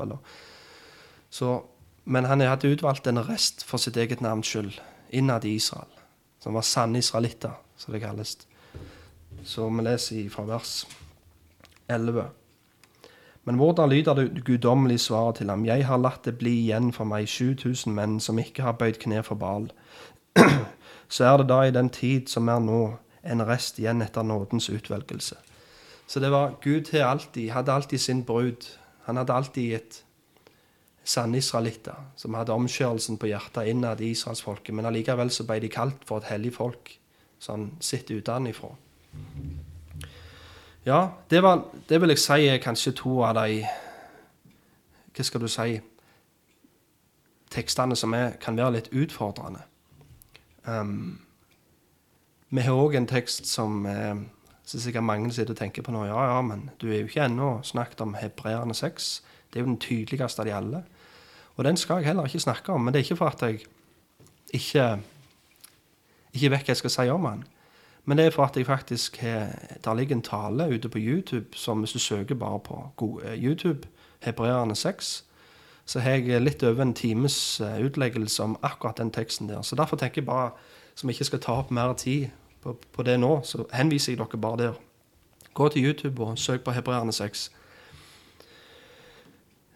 Så, 1.30 1.64
men 2.06 2.26
han 2.26 2.42
hadde 2.42 2.68
utvalgt 2.68 3.08
en 3.08 3.24
rest 3.28 3.64
for 3.64 3.78
sitt 3.78 3.98
eget 3.98 4.22
navns 4.22 4.48
skyld 4.48 4.80
innad 5.10 5.46
i 5.46 5.56
Israel, 5.56 5.90
som 6.40 6.54
var 6.54 6.62
sanne 6.62 6.98
israelitter, 6.98 7.54
som 7.78 7.94
det 7.94 8.02
kalles. 8.02 8.38
Så 9.44 9.70
vi 9.70 9.84
leser 9.84 10.30
fra 10.30 10.46
vers 10.48 10.86
11. 11.90 12.30
Men 13.44 13.56
hvordan 13.56 13.90
lyder 13.90 14.14
det 14.14 14.44
guddommelige 14.46 14.98
svaret 14.98 15.36
til 15.36 15.50
ham? 15.50 15.66
Jeg 15.66 15.86
har 15.86 16.00
latt 16.00 16.26
det 16.26 16.38
bli 16.40 16.54
igjen 16.62 16.94
for 16.96 17.04
meg 17.04 17.28
7000 17.28 17.92
menn 17.94 18.20
som 18.24 18.40
ikke 18.40 18.64
har 18.64 18.78
bøyd 18.80 19.02
kne 19.04 19.24
for 19.24 19.36
Baal. 19.36 19.68
Så 21.14 21.26
er 21.28 21.38
det 21.38 21.50
da 21.50 21.64
i 21.68 21.74
den 21.76 21.90
tid 21.90 22.32
som 22.32 22.48
er 22.48 22.64
nå, 22.64 22.84
en 23.24 23.44
rest 23.48 23.78
igjen 23.80 24.02
etter 24.04 24.24
nådens 24.24 24.70
utvelgelse. 24.70 25.36
Så 26.08 26.20
det 26.20 26.32
var 26.32 26.58
Gud 26.62 26.82
til 26.90 27.04
alltid, 27.04 27.52
hadde 27.52 27.72
alltid 27.72 28.00
sin 28.00 28.24
brud. 28.24 28.68
Han 29.06 29.18
hadde 29.18 29.34
alltid 29.34 29.76
et 29.76 30.04
sanne 31.04 31.38
israelitter 31.38 32.00
som 32.16 32.36
hadde 32.36 32.56
omskjørelsen 32.56 33.20
på 33.20 33.28
hjertet 33.32 33.68
innad 33.72 34.02
i 34.02 34.12
israelsfolket. 34.12 34.76
Men 34.76 34.88
allikevel 34.88 35.32
så 35.32 35.48
ble 35.48 35.60
de 35.64 35.72
kalt 35.72 36.04
for 36.08 36.20
et 36.20 36.32
hellig 36.32 36.54
folk, 36.56 36.96
sånn 37.40 37.72
sett 37.84 38.12
utenfra. 38.12 38.72
Ja, 40.86 41.10
det, 41.30 41.44
var, 41.44 41.64
det 41.90 42.02
vil 42.02 42.12
jeg 42.12 42.20
si 42.20 42.48
er 42.48 42.62
kanskje 42.64 42.92
to 43.00 43.22
av 43.24 43.38
de 43.40 43.64
Hva 45.14 45.24
skal 45.24 45.44
du 45.44 45.48
si 45.48 45.80
Tekstene 47.54 47.96
som 47.96 48.14
er, 48.18 48.34
kan 48.42 48.58
være 48.58 48.80
litt 48.80 48.88
utfordrende. 48.98 49.60
Um, 50.66 51.20
vi 52.50 52.64
har 52.66 52.74
òg 52.74 52.96
en 52.98 53.06
tekst 53.06 53.46
som 53.46 53.86
eh, 53.86 54.24
så 54.66 54.80
sikkert 54.82 55.04
mange 55.04 55.32
sitter 55.34 55.54
og 55.54 55.60
tenker 55.60 55.86
på 55.86 55.94
nå. 55.94 56.06
Ja, 56.08 56.24
ja, 56.32 56.42
men 56.42 56.70
du 56.82 56.88
er 56.90 57.04
jo 57.04 57.12
ikke 57.12 57.28
ennå 57.28 57.60
snakket 57.62 58.02
om 58.02 58.16
hebreerne 58.18 58.74
sex. 58.74 59.22
Det 59.52 59.60
er 59.60 59.66
jo 59.66 59.72
den 59.72 59.82
tydeligste 59.82 60.42
av 60.42 60.48
de 60.48 60.56
alle. 60.56 60.84
Og 61.56 61.66
den 61.68 61.78
skal 61.78 62.02
jeg 62.02 62.10
heller 62.10 62.26
ikke 62.26 62.40
snakke 62.40 62.74
om. 62.74 62.82
Men 62.82 62.94
det 62.94 63.00
er 63.02 63.06
ikke 63.06 63.20
for 63.20 63.34
at 63.34 63.42
jeg 63.42 63.66
ikke, 64.54 64.88
ikke 66.34 66.52
vet 66.56 66.64
hva 66.64 66.74
jeg 66.74 66.82
skal 66.82 66.96
si 66.96 67.10
om 67.14 67.28
den. 67.30 67.44
Men 68.06 68.18
det 68.18 68.26
er 68.26 68.34
for 68.36 68.44
at 68.44 68.58
jeg 68.58 68.66
faktisk 68.66 69.18
har 69.18 69.56
Der 69.84 69.94
ligger 69.94 70.16
en 70.16 70.22
tale 70.22 70.76
ute 70.76 70.90
på 70.90 71.00
YouTube 71.00 71.58
som 71.58 71.80
hvis 71.80 71.92
du 71.92 72.00
søker 72.00 72.36
bare 72.36 72.60
på 72.60 73.22
eh, 73.26 73.44
YouTube, 73.44 73.88
Hebreerne 74.24 74.76
6, 74.76 75.26
så 75.86 76.00
har 76.00 76.12
jeg 76.12 76.42
litt 76.42 76.64
over 76.64 76.82
en 76.82 76.94
times 76.94 77.62
eh, 77.62 77.86
utleggelse 77.86 78.44
om 78.44 78.58
akkurat 78.64 78.98
den 78.98 79.12
teksten 79.12 79.50
der. 79.50 79.62
Så 79.62 79.76
derfor 79.76 79.98
tenker 79.98 80.22
jeg 80.22 80.26
bare, 80.26 80.52
som 80.96 81.10
jeg 81.10 81.16
ikke 81.16 81.26
skal 81.26 81.40
ta 81.40 81.52
opp 81.52 81.72
mer 81.72 81.94
tid 81.94 82.28
på, 82.62 82.78
på 82.94 83.04
det 83.04 83.20
nå, 83.20 83.42
så 83.44 83.66
henviser 83.74 84.14
jeg 84.14 84.20
dere 84.20 84.38
bare 84.38 84.58
der. 84.58 84.74
Gå 85.54 85.70
til 85.70 85.86
YouTube 85.86 86.24
og 86.24 86.38
søk 86.38 86.64
på 86.64 86.72
Hebreerne 86.72 87.12
6. 87.12 87.52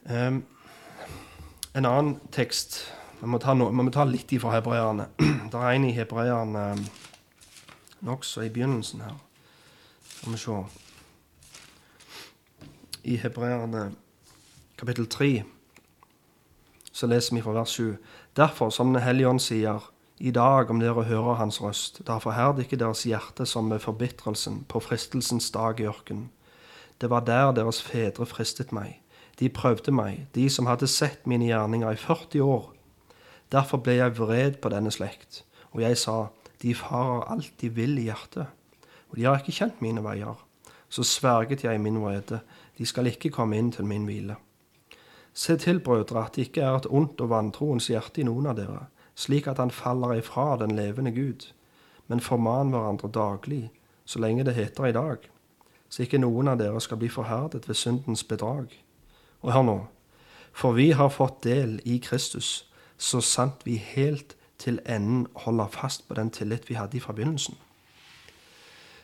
Um, 0.09 0.45
en 1.75 1.85
annen 1.85 2.19
tekst 2.31 2.93
Vi 3.21 3.27
må 3.27 3.37
ta, 3.37 3.53
no, 3.53 3.71
må 3.71 3.89
ta 3.91 4.05
litt 4.05 4.31
ifra 4.31 4.53
hebreerne. 4.53 5.07
Det 5.51 5.57
er 5.57 5.71
en 5.73 5.85
i 5.85 5.91
hebreerne 5.91 6.63
um, 6.77 6.83
nokså 8.01 8.45
i 8.45 8.49
begynnelsen 8.49 9.01
her. 9.01 9.15
Skal 10.09 10.33
vi 10.33 10.37
se 10.37 10.63
I 13.03 13.15
Hebreerne 13.15 13.91
kapittel 14.77 15.07
3 15.07 15.43
så 16.97 17.07
leser 17.07 17.35
vi 17.35 17.43
fra 17.45 17.53
vers 17.53 17.69
7. 17.69 17.97
Derfor, 18.37 18.69
som 18.69 18.93
Den 18.93 19.03
hellige 19.03 19.29
ånd 19.29 19.39
sier, 19.39 19.91
i 20.17 20.31
dag 20.31 20.69
om 20.69 20.79
dere 20.81 21.03
hører 21.05 21.37
Hans 21.37 21.61
røst, 21.61 22.01
da 22.07 22.17
forherd 22.17 22.59
ikke 22.59 22.79
deres 22.81 23.03
hjerte 23.05 23.45
som 23.45 23.69
med 23.69 23.79
forbitrelsen 23.79 24.63
på 24.69 24.81
fristelsens 24.81 25.51
dag 25.53 25.79
i 25.79 25.85
ørkenen. 25.85 26.31
Det 27.01 27.09
var 27.09 27.21
der 27.21 27.51
deres 27.51 27.81
fedre 27.81 28.25
fristet 28.25 28.73
meg. 28.73 28.97
De 29.39 29.49
prøvde 29.49 29.91
meg, 29.93 30.25
de 30.33 30.49
som 30.49 30.65
hadde 30.65 30.89
sett 30.89 31.27
mine 31.27 31.45
gjerninger 31.45 31.91
i 31.93 32.01
40 32.01 32.41
år. 32.41 32.73
Derfor 33.51 33.77
ble 33.77 33.99
jeg 33.99 34.17
vred 34.17 34.57
på 34.57 34.69
denne 34.73 34.91
slekt, 34.91 35.43
og 35.71 35.81
jeg 35.81 35.97
sa, 35.97 36.31
de 36.61 36.73
farer 36.75 37.27
alt 37.31 37.53
de 37.61 37.69
vil 37.69 37.97
i 37.97 38.07
hjertet, 38.07 38.47
og 39.09 39.17
de 39.17 39.23
har 39.23 39.39
ikke 39.39 39.55
kjent 39.55 39.81
mine 39.81 40.03
veier. 40.03 40.35
Så 40.89 41.03
sverget 41.03 41.63
jeg 41.63 41.75
i 41.75 41.81
min 41.81 41.99
vrede, 42.01 42.39
de 42.77 42.85
skal 42.85 43.09
ikke 43.11 43.31
komme 43.33 43.57
inn 43.57 43.71
til 43.71 43.85
min 43.85 44.05
hvile. 44.07 44.37
Se 45.33 45.57
til, 45.57 45.79
brødre, 45.79 46.25
at 46.25 46.35
det 46.35 46.47
ikke 46.47 46.61
er 46.61 46.77
et 46.77 46.87
ondt 46.89 47.21
og 47.21 47.29
vantroens 47.29 47.89
hjerte 47.91 48.21
i 48.21 48.25
noen 48.25 48.47
av 48.49 48.55
dere, 48.57 48.87
slik 49.15 49.47
at 49.47 49.59
han 49.61 49.71
faller 49.71 50.15
ifra 50.17 50.55
den 50.57 50.75
levende 50.77 51.11
Gud, 51.11 51.51
men 52.07 52.23
forman 52.23 52.71
hverandre 52.73 53.11
daglig, 53.11 53.67
så 54.05 54.19
lenge 54.23 54.45
det 54.47 54.55
heter 54.55 54.87
i 54.87 54.95
dag, 54.95 55.27
så 55.89 56.03
ikke 56.03 56.21
noen 56.23 56.47
av 56.47 56.57
dere 56.61 56.81
skal 56.81 56.97
bli 57.01 57.09
forherdet 57.11 57.67
ved 57.67 57.75
syndens 57.75 58.23
bedrag. 58.23 58.71
Og 59.43 59.53
hør 59.53 59.67
nå, 59.67 59.77
for 60.53 60.73
vi 60.73 60.91
har 60.97 61.13
fått 61.13 61.43
del 61.43 61.77
i 61.85 61.99
Kristus, 62.01 62.65
så 62.97 63.21
sant 63.21 63.65
vi 63.65 63.75
helt 63.77 64.36
til 64.59 64.79
enden 64.85 65.27
holder 65.35 65.67
fast 65.67 66.07
på 66.07 66.13
den 66.13 66.31
tillit 66.31 66.69
vi 66.69 66.73
hadde 66.73 66.97
i 66.97 66.99
forbindelsen. 66.99 67.57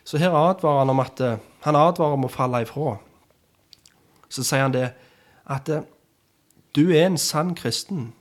Så 0.04 0.18
her 0.18 0.30
advarer 0.30 0.78
han 0.78 0.90
om 0.90 1.00
at 1.00 1.20
uh, 1.20 1.38
han 1.60 1.76
advarer 1.76 2.12
om 2.12 2.24
å 2.24 2.32
falle 2.32 2.60
ifra. 2.62 2.96
Så 4.28 4.44
sier 4.44 4.66
han 4.66 4.74
det 4.74 4.90
at 5.46 5.68
uh, 5.68 5.80
du 6.76 6.90
er 6.90 7.06
en 7.06 7.18
sann 7.18 7.54
kristen. 7.54 8.12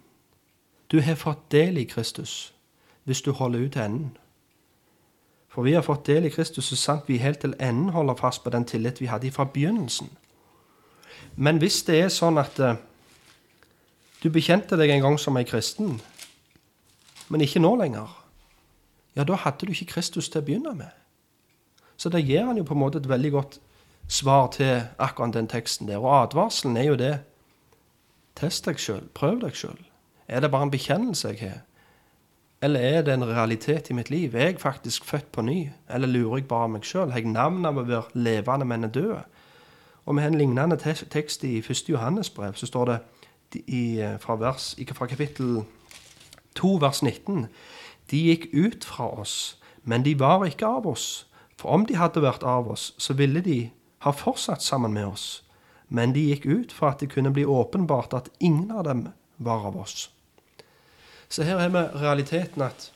Du 0.91 1.01
har 1.01 1.15
fått 1.15 1.51
del 1.51 1.77
i 1.77 1.83
Kristus 1.89 2.53
hvis 3.03 3.21
du 3.21 3.31
holder 3.31 3.65
ut 3.65 3.71
til 3.73 3.81
enden. 3.81 4.17
For 5.51 5.61
vi 5.61 5.73
har 5.73 5.83
fått 5.83 6.07
del 6.07 6.25
i 6.25 6.31
Kristus 6.31 6.69
så 6.71 6.75
sant 6.79 7.09
vi 7.09 7.17
helt 7.17 7.41
til 7.43 7.55
enden 7.59 7.89
holder 7.89 8.15
fast 8.15 8.43
på 8.43 8.49
den 8.49 8.65
tillit 8.65 9.01
vi 9.01 9.11
hadde 9.11 9.31
fra 9.31 9.43
begynnelsen. 9.43 10.09
Men 11.35 11.57
hvis 11.57 11.83
det 11.83 11.99
er 11.99 12.13
sånn 12.13 12.37
at 12.37 12.59
uh, 12.63 12.77
du 14.23 14.29
bekjente 14.31 14.77
deg 14.79 14.93
en 14.93 15.03
gang 15.03 15.19
som 15.19 15.37
en 15.37 15.45
kristen, 15.45 15.97
men 17.33 17.41
ikke 17.41 17.61
nå 17.63 17.73
lenger, 17.81 18.11
ja, 19.17 19.23
da 19.25 19.37
hadde 19.41 19.65
du 19.65 19.73
ikke 19.73 19.89
Kristus 19.95 20.29
til 20.29 20.41
å 20.41 20.45
begynne 20.45 20.73
med. 20.77 20.93
Så 21.97 22.09
da 22.13 22.21
gir 22.21 22.45
han 22.45 22.57
jo 22.57 22.65
på 22.65 22.75
en 22.75 22.81
måte 22.81 23.01
et 23.01 23.09
veldig 23.09 23.31
godt 23.33 23.59
svar 24.07 24.51
til 24.53 24.83
akkurat 25.01 25.33
den 25.33 25.49
teksten 25.49 25.89
der. 25.89 26.01
Og 26.01 26.13
advarselen 26.13 26.77
er 26.77 26.87
jo 26.89 26.97
det. 26.99 27.13
Test 28.37 28.65
deg 28.69 28.81
sjøl. 28.81 29.05
Prøv 29.17 29.41
deg 29.41 29.57
sjøl. 29.57 29.77
Er 30.27 30.41
det 30.41 30.51
bare 30.53 30.67
en 30.67 30.73
bekjennelse 30.73 31.33
jeg 31.33 31.41
har? 31.41 31.61
Eller 32.63 32.79
er 32.79 33.01
det 33.03 33.13
en 33.13 33.27
realitet 33.27 33.89
i 33.89 33.93
mitt 33.93 34.09
liv? 34.09 34.35
Er 34.35 34.53
jeg 34.53 34.59
faktisk 34.61 35.05
født 35.05 35.31
på 35.31 35.41
ny? 35.41 35.69
Eller 35.89 36.07
lurer 36.07 36.37
jeg 36.37 36.47
bare 36.47 36.69
meg 36.69 36.85
sjøl? 36.87 37.11
Har 37.11 37.21
jeg 37.21 37.33
navn 37.33 37.65
av 37.65 37.77
å 37.77 37.85
være 37.87 38.13
levende, 38.15 38.65
men 38.65 38.87
er 38.87 38.93
død? 38.93 39.17
Og 40.05 40.15
med 40.15 40.27
en 40.27 40.37
lignende 40.37 40.77
tekst 40.77 41.43
i 41.43 41.57
1. 41.59 41.89
Johannes 41.89 42.29
brev 42.29 42.55
så 42.59 42.67
står 42.67 42.85
det 42.85 42.99
i, 43.67 44.01
fra, 44.19 44.35
vers, 44.35 44.73
fra 44.95 45.07
kapittel 45.07 45.61
2 46.55 46.77
vers 46.81 47.01
19. 47.03 47.47
De 48.11 48.17
gikk 48.17 48.47
ut 48.53 48.85
fra 48.85 49.09
oss, 49.19 49.57
men 49.83 50.03
de 50.03 50.19
var 50.19 50.45
ikke 50.45 50.67
av 50.67 50.87
oss. 50.87 51.25
For 51.57 51.69
om 51.69 51.85
de 51.85 51.95
hadde 51.95 52.23
vært 52.23 52.43
av 52.43 52.67
oss, 52.71 52.91
så 52.97 53.13
ville 53.13 53.41
de 53.41 53.71
ha 54.03 54.11
fortsatt 54.11 54.63
sammen 54.63 54.93
med 54.93 55.07
oss. 55.07 55.43
Men 55.87 56.13
de 56.13 56.25
gikk 56.31 56.45
ut 56.45 56.73
for 56.73 56.91
at 56.91 56.99
det 56.99 57.11
kunne 57.13 57.31
bli 57.33 57.45
åpenbart 57.45 58.13
at 58.13 58.29
ingen 58.39 58.71
av 58.71 58.83
dem 58.83 59.07
var 59.37 59.67
av 59.67 59.77
oss. 59.79 60.09
Så 61.29 61.43
her 61.43 61.59
er 61.61 61.69
vi 61.73 61.83
realiteten 62.01 62.61
at 62.61 62.91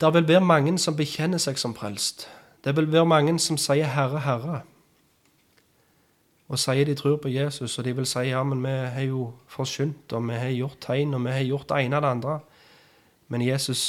det 0.00 0.14
vil 0.14 0.28
være 0.28 0.44
mange 0.44 0.78
som 0.82 0.96
bekjenner 0.98 1.38
seg 1.38 1.58
som 1.58 1.74
frelst. 1.74 2.26
Det 2.64 2.74
vil 2.76 2.90
være 2.92 3.06
mange 3.06 3.38
som 3.38 3.56
sier 3.56 3.86
'Herre, 3.86 4.20
Herre' 4.20 4.62
og 6.52 6.60
sier 6.60 6.84
de 6.84 6.94
tror 6.94 7.16
på 7.16 7.30
Jesus, 7.32 7.78
og 7.78 7.86
de 7.86 7.94
vil 7.96 8.06
si 8.08 8.26
ja, 8.28 8.42
men 8.44 8.60
vi 8.60 8.72
har 8.92 9.06
jo 9.06 9.30
forsynt, 9.48 10.12
og 10.12 10.26
vi 10.28 10.36
har 10.36 10.50
gjort 10.52 10.82
tegn, 10.84 11.14
og 11.16 11.24
vi 11.24 11.32
har 11.32 11.46
gjort 11.48 11.70
det 11.70 11.78
ene 11.86 11.96
og 11.96 12.04
det 12.04 12.10
andre. 12.10 12.34
Men 13.32 13.44
Jesus 13.46 13.84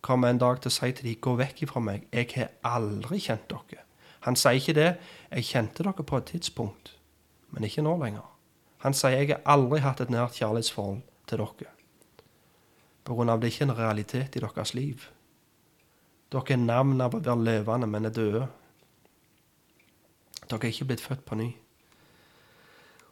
kommer 0.00 0.32
en 0.32 0.40
dag 0.40 0.62
til 0.62 0.72
å 0.72 0.74
si 0.74 0.88
til 0.96 1.10
dem, 1.10 1.20
gå 1.20 1.34
vekk 1.36 1.62
ifra 1.66 1.82
meg, 1.84 2.06
jeg 2.08 2.30
har 2.32 2.54
aldri 2.64 3.20
kjent 3.20 3.44
dere. 3.52 3.84
Han 4.24 4.38
sier 4.38 4.56
ikke 4.56 4.76
det, 4.78 4.88
jeg 5.34 5.48
kjente 5.50 5.84
dere 5.84 6.06
på 6.06 6.16
et 6.16 6.30
tidspunkt, 6.32 6.94
men 7.52 7.68
ikke 7.68 7.84
nå 7.84 7.98
lenger. 8.00 8.24
Han 8.86 8.96
sier 8.96 9.18
jeg 9.20 9.34
har 9.34 9.44
aldri 9.52 9.82
hatt 9.84 10.00
et 10.00 10.10
nært 10.10 10.38
kjærlighetsforhold 10.40 11.02
til 11.28 11.44
dere. 11.44 11.74
På 13.04 13.18
grunn 13.18 13.30
av 13.34 13.42
det 13.42 13.50
er 13.50 13.54
ikke 13.56 13.68
en 13.68 13.76
realitet 13.76 14.38
i 14.38 14.42
deres 14.42 14.72
liv. 14.78 15.10
Dere 16.32 16.56
er 16.56 16.64
navn 16.64 17.04
av 17.04 17.18
å 17.18 17.20
være 17.20 17.44
levende, 17.44 17.90
men 17.90 18.08
er 18.08 18.16
døde. 18.16 18.46
Dere 20.46 20.62
er 20.62 20.72
ikke 20.72 20.88
blitt 20.88 21.04
født 21.04 21.26
på 21.28 21.36
ny. 21.36 21.50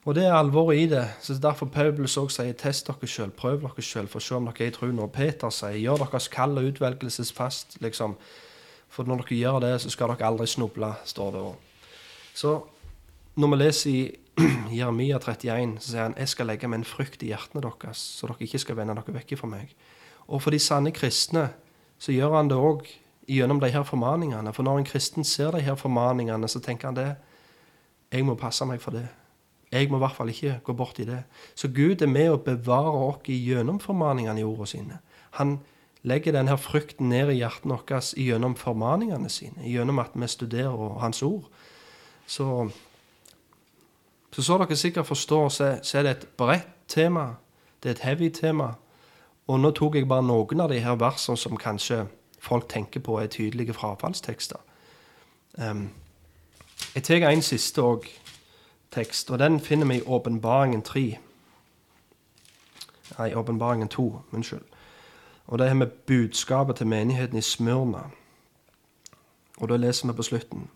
Og 0.08 0.14
det 0.16 0.24
er 0.24 0.32
alvoret 0.32 0.78
i 0.78 0.86
det. 0.88 1.04
så 1.20 1.34
Derfor 1.34 1.66
Paulus 1.66 2.16
også 2.16 2.42
sier 2.42 2.56
test 2.56 2.86
dere 2.88 3.06
sjøl, 3.06 3.30
prøv 3.30 3.60
dere 3.60 3.82
sjøl, 3.84 4.08
for 4.08 4.16
å 4.20 4.24
se 4.24 4.34
om 4.34 4.46
dere 4.48 4.64
er 4.64 4.72
i 4.72 4.74
troen. 4.74 4.98
Og 4.98 5.12
Peter 5.12 5.52
sier 5.52 5.76
gjør 5.76 6.06
deres 6.06 6.28
kall 6.32 6.56
og 6.56 6.70
utvelgelsesfast. 6.70 7.76
liksom. 7.80 8.16
For 8.88 9.04
når 9.04 9.26
dere 9.26 9.36
gjør 9.36 9.60
det, 9.60 9.74
så 9.82 9.92
skal 9.92 10.14
dere 10.14 10.26
aldri 10.26 10.46
snuble, 10.48 10.94
står 11.04 11.36
det. 11.36 11.44
Så 12.34 12.56
når 13.36 13.52
vi 13.52 13.60
leser 13.60 13.90
i 13.90 14.00
Jeremia 14.78 15.18
31, 15.18 15.76
så 15.80 15.90
sier 15.90 16.02
han 16.02 16.16
jeg 16.16 16.32
skal 16.32 16.48
legge 16.48 16.68
meg 16.68 16.80
en 16.80 16.88
frykt 16.88 17.22
i 17.22 17.34
hjertene 17.34 17.60
deres, 17.66 18.00
så 18.00 18.30
dere 18.30 18.48
ikke 18.48 18.62
skal 18.64 18.80
vende 18.80 18.96
dere 18.96 19.16
vekk 19.20 19.36
fra 19.36 19.52
meg. 19.52 19.76
Og 20.30 20.40
for 20.40 20.54
de 20.54 20.62
sanne 20.62 20.94
kristne 20.96 21.50
så 22.00 22.14
gjør 22.14 22.38
han 22.38 22.48
det 22.48 22.56
òg 22.56 22.86
gjennom 23.28 23.60
de 23.60 23.68
her 23.70 23.84
formaningene. 23.84 24.52
For 24.56 24.64
når 24.64 24.80
en 24.80 24.88
kristen 24.88 25.28
ser 25.28 25.52
de 25.52 25.60
her 25.66 25.76
formaningene, 25.76 26.48
så 26.48 26.62
tenker 26.64 26.88
han 26.88 26.96
det 26.96 27.10
jeg 28.10 28.24
må 28.26 28.34
passe 28.34 28.64
meg 28.66 28.80
for 28.82 28.96
det. 28.96 29.06
Jeg 29.70 29.90
må 29.90 30.00
i 30.00 30.02
hvert 30.02 30.16
fall 30.16 30.32
ikke 30.32 30.58
gå 30.66 30.74
bort 30.74 30.98
i 30.98 31.06
det. 31.06 31.22
Så 31.54 31.68
Gud 31.70 32.02
er 32.02 32.10
med 32.10 32.32
å 32.32 32.40
bevare 32.42 32.90
oss 33.06 33.28
gjennom 33.30 33.78
formaningene 33.80 34.42
i 34.42 34.46
ordene 34.46 34.66
sine. 34.66 34.98
Han 35.38 35.60
legger 36.02 36.34
denne 36.34 36.56
frykten 36.58 37.10
ned 37.12 37.30
i 37.30 37.38
hjertet 37.38 37.70
vårt 37.70 38.14
gjennom 38.18 38.56
formaningene 38.58 39.30
sine, 39.30 39.62
gjennom 39.68 40.00
at 40.02 40.16
vi 40.16 40.26
studerer 40.26 40.98
Hans 40.98 41.22
ord. 41.22 41.46
Så 42.26 42.70
så, 44.30 44.58
dere 44.58 44.76
sikkert 44.76 45.06
forstår, 45.06 45.48
så, 45.48 45.78
så 45.82 45.98
er 45.98 46.02
det 46.02 46.10
et 46.10 46.26
bredt 46.38 46.68
tema. 46.88 47.34
Det 47.82 47.88
er 47.88 47.94
et 47.94 48.04
heavy 48.06 48.28
tema. 48.30 48.74
Og 49.46 49.60
nå 49.60 49.72
tok 49.74 49.96
jeg 49.98 50.08
bare 50.08 50.22
noen 50.22 50.60
av 50.62 50.70
de 50.70 50.78
her 50.78 50.98
versene 51.00 51.36
som 51.36 51.58
kanskje 51.58 52.04
folk 52.40 52.68
tenker 52.70 53.02
på 53.02 53.18
er 53.18 53.26
tydelige 53.26 53.74
frafallstekster. 53.74 54.60
Um, 55.58 55.90
jeg 56.94 57.02
tar 57.04 57.26
en 57.28 57.42
siste 57.42 57.82
òg 57.82 58.06
tekst, 58.92 59.30
og 59.30 59.38
den 59.38 59.60
finner 59.60 59.86
vi 59.86 59.98
i 59.98 60.02
Åpenbaringen 60.06 60.82
3. 60.82 61.18
Nei, 63.18 63.34
Åpenbaringen 63.34 63.88
2. 63.88 64.22
Unnskyld. 64.32 64.64
Og 65.46 65.58
det 65.58 65.66
er 65.66 65.74
med 65.74 65.86
budskapet 65.86 66.76
til 66.76 66.86
menigheten 66.86 67.38
i 67.38 67.42
Smyrna. 67.42 68.10
Og 69.58 69.68
da 69.68 69.76
leser 69.76 70.06
vi 70.06 70.16
på 70.16 70.22
slutten. 70.22 70.68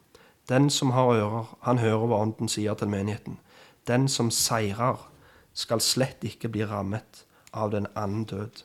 Den 0.48 0.70
som 0.70 0.90
har 0.90 1.04
ører, 1.04 1.56
han 1.62 1.78
hører 1.78 2.06
hva 2.06 2.20
Ånden 2.22 2.48
sier 2.48 2.74
til 2.74 2.88
menigheten. 2.88 3.38
Den 3.86 4.08
som 4.08 4.30
seirer, 4.30 5.10
skal 5.54 5.80
slett 5.80 6.24
ikke 6.26 6.48
bli 6.48 6.64
rammet 6.66 7.24
av 7.52 7.70
den 7.70 7.86
annen 7.94 8.24
død. 8.24 8.64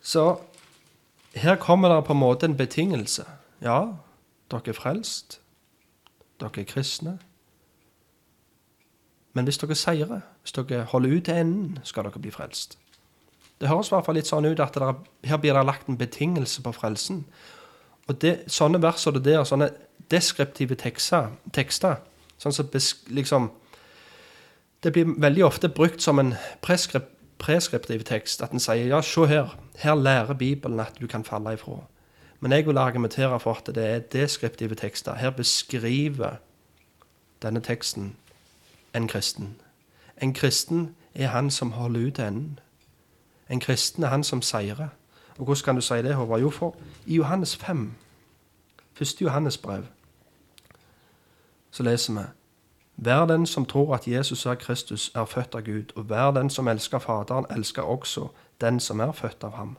Så 0.00 0.38
her 1.34 1.56
kommer 1.56 1.92
det 1.92 2.04
på 2.04 2.12
en 2.12 2.18
måte 2.18 2.46
en 2.46 2.56
betingelse. 2.56 3.26
Ja, 3.60 3.96
dere 4.50 4.72
er 4.72 4.78
frelst. 4.78 5.40
Dere 6.40 6.64
er 6.64 6.68
kristne. 6.68 7.18
Men 9.34 9.44
hvis 9.44 9.58
dere 9.58 9.74
seirer, 9.74 10.22
hvis 10.42 10.54
dere 10.54 10.84
holder 10.90 11.16
ut 11.16 11.24
til 11.24 11.34
enden, 11.34 11.78
skal 11.82 12.06
dere 12.06 12.22
bli 12.22 12.30
frelst. 12.30 12.78
Det 13.60 13.68
høres 13.68 13.90
i 13.90 13.94
hvert 13.94 14.06
fall 14.06 14.18
litt 14.18 14.30
sånn 14.30 14.46
ut 14.46 14.60
at 14.62 14.74
der, 14.78 14.94
her 15.26 15.38
blir 15.42 15.54
det 15.54 15.66
lagt 15.66 15.88
en 15.88 15.98
betingelse 15.98 16.62
på 16.62 16.72
frelsen. 16.74 17.24
Og 18.08 18.18
det, 18.22 18.34
Sånne 18.52 18.82
vers 18.82 19.06
og 19.06 19.16
det 19.16 19.24
der, 19.26 19.44
sånne 19.48 19.70
deskriptive 20.10 20.76
tekster, 20.78 21.32
tekster 21.52 22.02
sånn 22.38 22.52
som 22.52 22.68
liksom 23.08 23.50
Det 24.84 24.92
blir 24.92 25.14
veldig 25.16 25.44
ofte 25.46 25.68
brukt 25.72 26.02
som 26.04 26.18
en 26.20 26.34
preskript, 26.60 27.08
preskriptiv 27.40 28.02
tekst. 28.04 28.42
At 28.44 28.52
en 28.52 28.60
sier 28.60 28.90
ja, 28.90 29.00
se 29.00 29.24
her, 29.26 29.54
her 29.80 29.94
lærer 29.96 30.36
Bibelen 30.36 30.80
at 30.80 30.98
du 31.00 31.06
kan 31.08 31.24
falle 31.24 31.54
ifra. 31.56 31.78
Men 32.40 32.52
jeg 32.52 32.66
vil 32.66 32.78
argumentere 32.78 33.38
for 33.40 33.56
at 33.56 33.70
det 33.74 33.84
er 33.84 34.04
deskriptive 34.12 34.76
tekster. 34.76 35.16
Her 35.16 35.30
beskriver 35.30 36.36
denne 37.40 37.64
teksten 37.64 38.12
en 38.94 39.08
kristen. 39.08 39.60
En 40.22 40.34
kristen 40.34 40.94
er 41.14 41.26
han 41.26 41.50
som 41.50 41.72
holder 41.72 42.06
ut 42.06 42.14
til 42.14 42.24
enden. 42.24 42.58
En 43.50 43.60
kristen 43.60 44.02
er 44.02 44.08
han 44.08 44.24
som 44.24 44.42
seirer. 44.42 44.88
Og 45.38 45.44
hvordan 45.44 45.64
kan 45.64 45.74
du 45.74 45.80
si 45.80 45.94
det, 45.94 46.14
Håvard? 46.14 46.40
Jo, 46.40 46.50
for 46.50 46.76
i 47.06 47.14
Johannes 47.14 47.56
5, 47.56 47.94
første 48.92 49.24
Johannes 49.24 49.58
brev, 49.58 49.84
så 51.70 51.82
leser 51.82 52.12
vi 52.12 52.20
Hver 52.96 53.26
den 53.26 53.46
som 53.46 53.66
tror 53.66 53.94
at 53.94 54.08
Jesus 54.08 54.46
er 54.46 54.54
Kristus, 54.54 55.12
er 55.14 55.24
født 55.24 55.54
av 55.54 55.60
Gud, 55.60 55.92
og 55.96 56.02
hver 56.02 56.30
den 56.30 56.50
som 56.50 56.68
elsker 56.68 56.98
Faderen, 56.98 57.46
elsker 57.50 57.82
også 57.82 58.28
den 58.60 58.80
som 58.80 59.00
er 59.00 59.12
født 59.12 59.44
av 59.44 59.50
ham. 59.50 59.76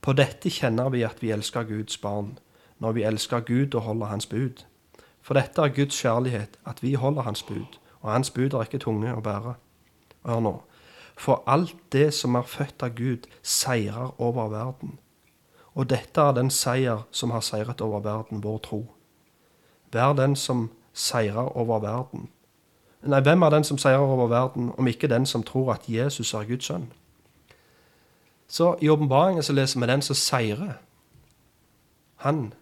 På 0.00 0.12
dette 0.12 0.50
kjenner 0.50 0.88
vi 0.88 1.02
at 1.02 1.22
vi 1.22 1.30
elsker 1.30 1.62
Guds 1.62 1.98
barn, 1.98 2.38
når 2.78 2.92
vi 2.92 3.02
elsker 3.02 3.40
Gud 3.40 3.74
og 3.74 3.82
holder 3.82 4.06
Hans 4.06 4.26
bud. 4.26 4.64
For 5.22 5.34
dette 5.34 5.62
er 5.62 5.68
Guds 5.68 6.00
kjærlighet, 6.00 6.56
at 6.66 6.82
vi 6.82 6.94
holder 6.94 7.22
Hans 7.22 7.42
bud, 7.42 7.76
og 8.00 8.12
Hans 8.12 8.30
bud 8.30 8.52
er 8.52 8.64
ikke 8.64 8.80
tunge 8.82 9.12
å 9.14 9.20
bære. 9.24 9.54
Hør 10.24 10.40
nå. 10.40 10.54
For 11.20 11.42
alt 11.46 11.76
det 11.92 12.14
som 12.16 12.34
er 12.34 12.48
født 12.48 12.82
av 12.82 12.94
Gud, 12.96 13.28
seirer 13.42 14.14
over 14.20 14.48
verden. 14.48 14.98
Og 15.74 15.90
dette 15.90 16.20
er 16.20 16.32
den 16.32 16.50
seier 16.50 17.04
som 17.10 17.30
har 17.30 17.44
seiret 17.44 17.80
over 17.80 18.00
verden, 18.00 18.42
vår 18.44 18.58
tro. 18.58 18.80
Vær 19.92 20.12
den 20.16 20.36
som 20.36 20.70
seirer 20.92 21.56
over 21.56 21.78
verden. 21.78 22.28
Nei, 23.02 23.20
hvem 23.20 23.42
er 23.42 23.50
den 23.50 23.64
som 23.64 23.78
seirer 23.78 24.04
over 24.04 24.26
verden, 24.28 24.72
om 24.78 24.86
ikke 24.86 25.08
den 25.08 25.26
som 25.26 25.42
tror 25.42 25.72
at 25.72 25.88
Jesus 25.88 26.34
er 26.34 26.48
Guds 26.48 26.68
sønn? 26.68 26.90
Så 28.48 28.74
i 28.80 28.88
åpenbaringen 28.88 29.42
så 29.42 29.52
leser 29.52 29.80
vi 29.80 29.86
den 29.86 30.02
som 30.02 30.16
seirer. 30.18 30.80
Han 32.26 32.52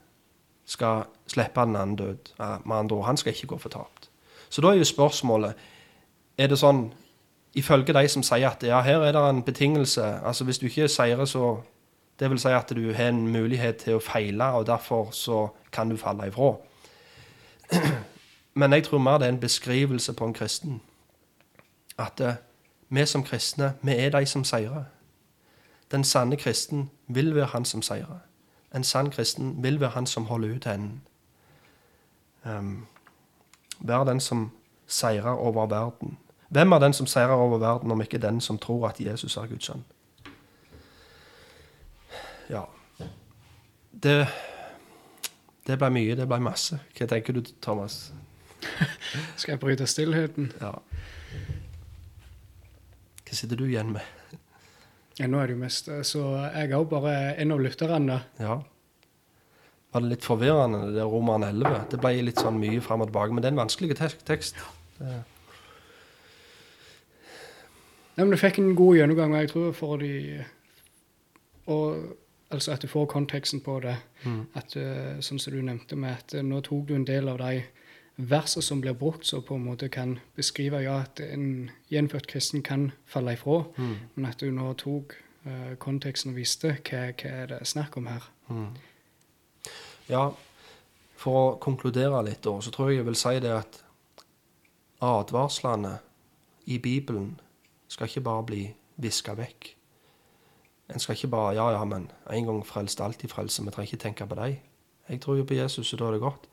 skal 0.69 1.09
slippe 1.27 1.61
den 1.61 1.77
andre 1.77 2.05
død. 2.05 2.33
Med 2.65 2.77
andre 2.77 2.97
ord, 2.97 3.07
han 3.07 3.17
skal 3.17 3.33
ikke 3.33 3.47
gå 3.47 3.59
fortapt. 3.59 3.98
Så 4.51 4.61
da 4.61 4.69
er 4.69 4.81
jo 4.81 4.85
spørsmålet 4.85 5.55
Er 6.39 6.47
det 6.47 6.59
sånn 6.59 6.93
ifølge 7.55 7.93
de 7.93 8.09
som 8.09 8.23
sier 8.23 8.49
at 8.49 8.63
ja, 8.63 8.81
her 8.81 9.03
er 9.03 9.13
det 9.13 9.23
en 9.31 9.43
betingelse 9.43 10.05
altså 10.05 10.45
Hvis 10.45 10.59
du 10.59 10.67
ikke 10.67 10.89
seirer, 10.89 11.25
så 11.25 11.63
Det 12.19 12.31
vil 12.31 12.39
si 12.39 12.49
at 12.49 12.71
du 12.75 12.93
har 12.93 13.09
en 13.09 13.29
mulighet 13.29 13.77
til 13.77 13.95
å 13.95 14.03
feile, 14.03 14.45
og 14.45 14.67
derfor 14.67 15.11
så 15.13 15.49
kan 15.73 15.89
du 15.89 15.97
falle 15.97 16.27
ifra. 16.27 16.57
Men 18.59 18.73
jeg 18.73 18.85
tror 18.85 18.99
mer 18.99 19.19
det 19.19 19.27
er 19.27 19.33
en 19.33 19.41
beskrivelse 19.41 20.13
på 20.13 20.25
en 20.25 20.35
kristen. 20.35 20.81
At 21.99 22.21
uh, 22.21 22.33
vi 22.89 23.07
som 23.07 23.23
kristne, 23.23 23.75
vi 23.83 23.93
er 23.93 24.11
de 24.11 24.27
som 24.27 24.45
seirer. 24.45 24.85
Den 25.91 26.05
sanne 26.05 26.37
kristen 26.37 26.91
vil 27.07 27.35
være 27.35 27.47
han 27.47 27.65
som 27.65 27.83
seirer. 27.83 28.19
En 28.75 28.85
sann 28.85 29.11
kristen 29.11 29.63
vil 29.63 29.81
være 29.81 29.91
han 29.91 30.07
som 30.07 30.25
holder 30.25 30.55
ut 30.57 30.63
til 30.63 30.73
enden. 30.73 31.03
Um, 32.45 32.87
være 33.81 34.11
den 34.11 34.21
som 34.21 34.51
seirer 34.87 35.37
over 35.37 35.67
verden. 35.67 36.17
Hvem 36.49 36.73
er 36.73 36.79
den 36.79 36.93
som 36.93 37.07
seirer 37.07 37.37
over 37.37 37.59
verden, 37.59 37.91
om 37.93 38.01
ikke 38.01 38.19
den 38.19 38.41
som 38.41 38.59
tror 38.59 38.89
at 38.89 39.01
Jesus 39.01 39.37
er 39.37 39.47
Guds 39.47 39.69
sønn? 39.69 39.85
Ja 42.49 42.63
Det, 43.93 44.27
det 45.67 45.77
ble 45.77 45.91
mye, 45.93 46.15
det 46.17 46.25
ble 46.29 46.39
masse. 46.41 46.79
Hva 46.97 47.09
tenker 47.11 47.37
du, 47.37 47.43
Thomas? 47.61 48.13
Skal 49.37 49.53
jeg 49.53 49.61
bryte 49.61 49.87
stillheten? 49.87 50.53
Ja. 50.61 50.79
Hva 53.29 53.37
sitter 53.37 53.61
du 53.61 53.67
igjen 53.67 53.93
med? 53.93 54.07
Ja, 55.19 55.27
nå 55.27 55.41
er 55.43 55.51
det 55.51 55.57
jo 55.57 55.61
mest 55.65 55.89
Så 56.07 56.21
jeg 56.55 56.69
er 56.69 56.77
jo 56.77 56.85
bare 56.89 57.35
en 57.43 57.53
av 57.53 57.61
lytterne. 57.61 58.21
Ja. 58.39 58.61
Var 59.93 60.05
det 60.05 60.13
litt 60.13 60.27
forvirrende, 60.27 60.93
det 60.93 61.05
Roman 61.09 61.47
11? 61.47 61.87
Det 61.91 62.01
ble 62.03 62.13
litt 62.27 62.41
sånn 62.43 62.61
mye 62.61 62.81
fram 62.85 63.01
og 63.05 63.09
tilbake. 63.09 63.33
Men 63.33 63.45
det 63.45 63.49
er 63.49 63.57
en 63.57 63.63
vanskelig 63.63 63.97
tekst. 64.29 64.61
Det. 64.99 65.19
Nei, 68.19 68.25
men 68.25 68.31
Du 68.31 68.37
fikk 68.37 68.59
en 68.59 68.75
god 68.77 68.97
gjennomgang, 68.99 69.37
jeg 69.39 69.53
tror 69.55 69.73
for 69.73 69.97
de 70.03 70.45
og, 71.67 72.17
Altså 72.51 72.73
at 72.73 72.83
du 72.83 72.89
får 72.89 73.07
konteksten 73.13 73.61
på 73.61 73.81
det. 73.85 73.97
Mm. 74.25 74.47
At, 74.57 74.77
uh, 74.77 75.21
sånn 75.21 75.39
som 75.39 75.53
du 75.53 75.61
nevnte 75.61 75.97
med 76.01 76.17
at 76.17 76.33
uh, 76.33 76.41
nå 76.41 76.63
tok 76.65 76.87
du 76.89 76.95
en 76.97 77.05
del 77.05 77.29
av 77.29 77.37
de 77.43 77.61
versene 78.17 78.65
som 78.65 78.81
blir 78.81 78.97
brukt, 78.97 79.27
som 79.29 79.43
på 79.45 79.59
en 79.59 79.67
måte 79.67 79.91
kan 79.93 80.17
beskrive 80.37 80.81
ja, 80.81 81.03
at 81.05 81.21
en 81.21 81.69
gjenfødt 81.93 82.27
kristen 82.27 82.65
kan 82.65 82.89
falle 83.07 83.37
ifra, 83.37 83.61
mm. 83.77 83.93
men 84.15 84.31
at 84.31 84.41
du 84.41 84.49
nå 84.49 84.73
tok 84.81 85.13
uh, 85.45 85.77
konteksten 85.79 86.33
og 86.33 86.41
visste 86.41 86.73
hva, 86.89 87.11
hva 87.13 87.35
er 87.43 87.53
det 87.53 87.61
snakk 87.69 88.01
om 88.01 88.09
her. 88.09 88.31
Mm. 88.49 88.73
Ja, 90.09 90.31
for 91.19 91.39
å 91.39 91.57
konkludere 91.61 92.23
litt, 92.25 92.43
da, 92.47 92.55
så 92.63 92.73
tror 92.73 92.91
jeg 92.91 93.03
jeg 93.03 93.09
vil 93.09 93.19
si 93.19 93.35
det 93.45 93.53
at 93.53 93.81
advarslene 95.05 95.99
i 96.67 96.79
Bibelen 96.79 97.35
skal 97.89 98.09
ikke 98.09 98.25
bare 98.25 98.47
bli 98.49 98.63
viska 98.97 99.35
vekk. 99.39 99.75
En 100.89 100.99
skal 100.99 101.17
ikke 101.17 101.29
bare 101.29 101.55
Ja, 101.55 101.71
ja, 101.71 101.85
men 101.85 102.11
en 102.31 102.45
gang 102.45 102.67
frelst, 102.67 103.01
alltid 103.01 103.31
frelse. 103.31 103.65
Vi 103.65 103.71
trenger 103.71 103.93
ikke 103.93 104.03
tenke 104.03 104.27
på 104.27 104.35
deg. 104.35 104.63
Jeg 105.09 105.21
tror 105.21 105.37
jo 105.37 105.45
på 105.45 105.55
Jesus, 105.55 105.93
og 105.93 105.99
da 105.99 106.07
er 106.07 106.17
det 106.17 106.21
godt. 106.21 106.49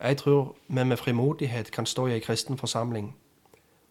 Jeg 0.00 0.16
tror 0.16 0.54
vi 0.68 0.84
med 0.84 0.96
frimodighet 0.96 1.70
kan 1.72 1.86
stå 1.86 2.06
i 2.06 2.12
ei 2.12 2.20
kristen 2.20 2.58
forsamling 2.58 3.14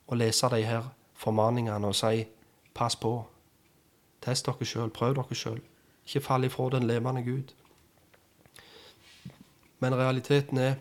og 0.08 0.18
lese 0.18 0.50
de 0.50 0.64
her 0.66 0.90
formaningene 1.14 1.88
og 1.88 1.96
si 1.96 2.26
pass 2.74 2.96
på. 2.96 3.26
Test 4.22 4.46
dere 4.46 4.66
sjøl, 4.66 4.90
prøv 4.90 5.16
dere 5.16 5.36
sjøl. 5.36 5.62
Ikke 6.06 6.26
fall 6.26 6.44
ifra 6.44 6.70
den 6.70 6.88
levende 6.88 7.24
Gud. 7.24 7.54
Men 9.80 9.96
realiteten 9.96 10.58
er 10.58 10.80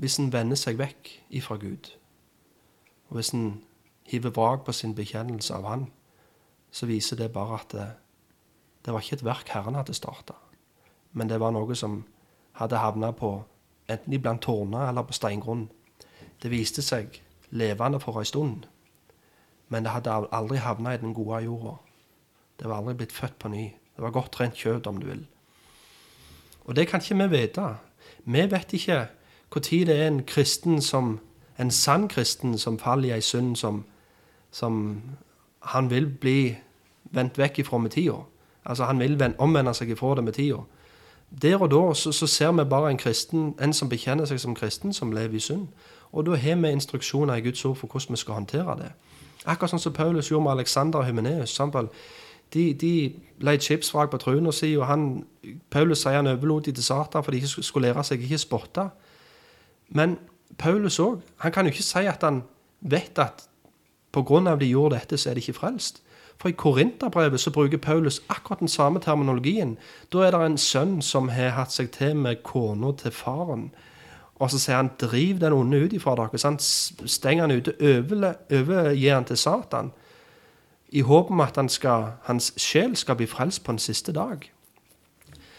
hvis 0.00 0.16
en 0.18 0.32
vender 0.32 0.56
seg 0.56 0.78
vekk 0.80 1.10
ifra 1.36 1.58
Gud 1.60 1.90
Og 3.10 3.18
hvis 3.18 3.34
en 3.36 3.60
hiver 4.08 4.32
vrak 4.32 4.64
på 4.64 4.72
sin 4.72 4.94
bekjennelse 4.94 5.54
av 5.54 5.66
Han, 5.68 5.86
så 6.70 6.86
viser 6.86 7.16
det 7.16 7.32
bare 7.32 7.58
at 7.60 7.72
det, 7.74 7.88
det 8.84 8.94
var 8.94 9.04
ikke 9.04 9.20
et 9.20 9.24
verk 9.24 9.50
Herren 9.52 9.74
hadde 9.74 9.94
starta, 9.94 10.34
men 11.12 11.28
det 11.28 11.40
var 11.40 11.52
noe 11.54 11.74
som 11.74 12.04
hadde 12.58 12.78
havna 12.78 13.10
på 13.12 13.32
enten 13.90 14.14
iblant 14.14 14.42
tårner 14.42 14.88
eller 14.88 15.06
på 15.06 15.16
steingrunn. 15.16 15.68
Det 16.42 16.50
viste 16.50 16.82
seg 16.82 17.20
levende 17.50 18.00
for 18.00 18.18
ei 18.20 18.26
stund, 18.26 18.66
men 19.68 19.84
det 19.84 19.94
hadde 19.94 20.14
aldri 20.30 20.62
havna 20.62 20.94
i 20.94 21.02
den 21.02 21.14
gode 21.14 21.42
jorda. 21.44 21.76
Det 22.58 22.68
var 22.68 22.80
aldri 22.80 22.94
blitt 23.02 23.14
født 23.14 23.38
på 23.38 23.48
ny. 23.48 23.66
Det 23.96 24.02
var 24.04 24.14
godt 24.14 24.40
rent 24.40 24.58
kjøtt, 24.58 24.86
om 24.86 24.98
du 25.00 25.06
vil. 25.06 25.26
Og 26.64 26.76
det 26.76 26.88
kan 26.88 27.02
ikke 27.02 27.18
vi 27.22 27.28
vite. 27.36 27.66
Vi 28.32 28.46
vet 28.50 28.72
ikke 28.72 29.06
når 29.54 29.60
det 29.60 29.96
er 29.96 30.06
en 30.06 30.22
kristen 30.22 30.82
som, 30.82 31.18
en 31.58 31.70
sann 31.70 32.08
kristen 32.08 32.58
som 32.58 32.78
faller 32.78 33.08
i 33.08 33.12
ei 33.12 33.20
synd 33.20 33.56
som, 33.56 33.84
som 34.50 35.02
han 35.60 35.90
vil 35.90 36.06
bli 36.06 36.56
vendt 37.10 37.38
vekk 37.38 37.58
ifra 37.58 37.78
med 37.78 37.90
tida. 37.90 38.22
Altså 38.64 38.84
Han 38.84 38.98
vil 38.98 39.34
omvende 39.38 39.74
seg 39.74 39.90
ifra 39.90 40.14
det 40.14 40.24
med 40.24 40.32
tida. 40.32 40.62
Der 41.42 41.62
og 41.62 41.70
da 41.70 41.94
så, 41.94 42.12
så, 42.12 42.26
ser 42.26 42.52
vi 42.52 42.64
bare 42.64 42.90
en 42.90 42.98
kristen, 42.98 43.54
en 43.62 43.72
som 43.72 43.88
bekjenner 43.88 44.24
seg 44.24 44.40
som 44.40 44.54
kristen, 44.54 44.92
som 44.92 45.12
lever 45.12 45.34
i 45.34 45.40
synd. 45.40 45.68
Og 46.12 46.26
da 46.26 46.34
har 46.34 46.56
vi 46.56 46.70
instruksjoner 46.70 47.34
i 47.34 47.40
Guds 47.40 47.64
ord 47.64 47.76
for 47.76 47.86
hvordan 47.86 48.12
vi 48.12 48.16
skal 48.16 48.34
håndtere 48.34 48.76
det. 48.78 48.92
Akkurat 49.46 49.70
sånn 49.70 49.80
som 49.80 49.92
Paulus 49.92 50.28
gjorde 50.30 50.44
med 50.44 50.52
Alexander 50.52 50.98
og 50.98 51.06
Hymeneus. 51.06 51.54
De, 52.54 52.74
de 52.74 53.12
leide 53.40 53.62
skipsvrak 53.62 54.10
på 54.10 54.18
truna 54.18 54.52
si, 54.52 54.74
og 54.76 54.86
han, 54.86 55.24
Paulus 55.70 56.02
sier 56.02 56.18
han 56.18 56.30
overlot 56.30 56.66
de 56.66 56.72
til 56.72 56.84
Satan 56.84 57.24
for 57.24 57.32
de 57.32 57.46
skulle 57.48 57.88
lære 57.88 58.04
seg 58.04 58.22
ikke 58.26 58.38
spotte. 58.38 58.88
Men 59.88 60.18
Paulus 60.58 60.98
òg, 61.00 61.20
han 61.44 61.52
kan 61.52 61.66
jo 61.66 61.72
ikke 61.74 61.86
si 61.86 62.06
at 62.06 62.22
han 62.26 62.42
vet 62.80 63.18
at 63.18 63.46
pga. 64.12 64.56
de 64.56 64.66
gjorde 64.66 64.96
dette, 64.96 65.18
så 65.18 65.30
er 65.30 65.34
de 65.34 65.40
ikke 65.40 65.58
frelst. 65.60 66.02
For 66.40 66.48
i 66.48 66.52
Korinterbrevet 66.56 67.40
så 67.40 67.50
bruker 67.50 67.78
Paulus 67.78 68.22
akkurat 68.28 68.60
den 68.60 68.68
samme 68.68 69.00
terminologien. 69.00 69.78
Da 70.12 70.18
er 70.18 70.30
det 70.30 70.40
en 70.46 70.58
sønn 70.58 71.02
som 71.02 71.28
har 71.28 71.50
hatt 71.50 71.72
seg 71.72 71.90
til 71.92 72.16
med 72.16 72.42
kona 72.42 72.92
til 72.96 73.10
faren. 73.10 73.70
Og 74.40 74.50
så 74.50 74.58
sier 74.58 74.76
han 74.76 74.90
'driv 74.98 75.40
den 75.40 75.52
onde 75.52 75.84
ut 75.84 75.92
ifra 75.92 76.14
dere'. 76.16 76.42
Han 76.44 76.58
stenger 77.08 77.42
han 77.42 77.50
ute, 77.50 77.74
overgir 77.80 79.14
han 79.14 79.24
til 79.24 79.36
Satan. 79.36 79.92
I 80.90 81.00
håp 81.06 81.30
om 81.30 81.40
at 81.40 81.56
han 81.56 81.68
skal, 81.68 82.12
hans 82.26 82.52
sjel 82.58 82.96
skal 82.96 83.16
bli 83.16 83.26
frelst 83.26 83.64
på 83.64 83.72
den 83.72 83.78
siste 83.78 84.12
dag. 84.12 84.52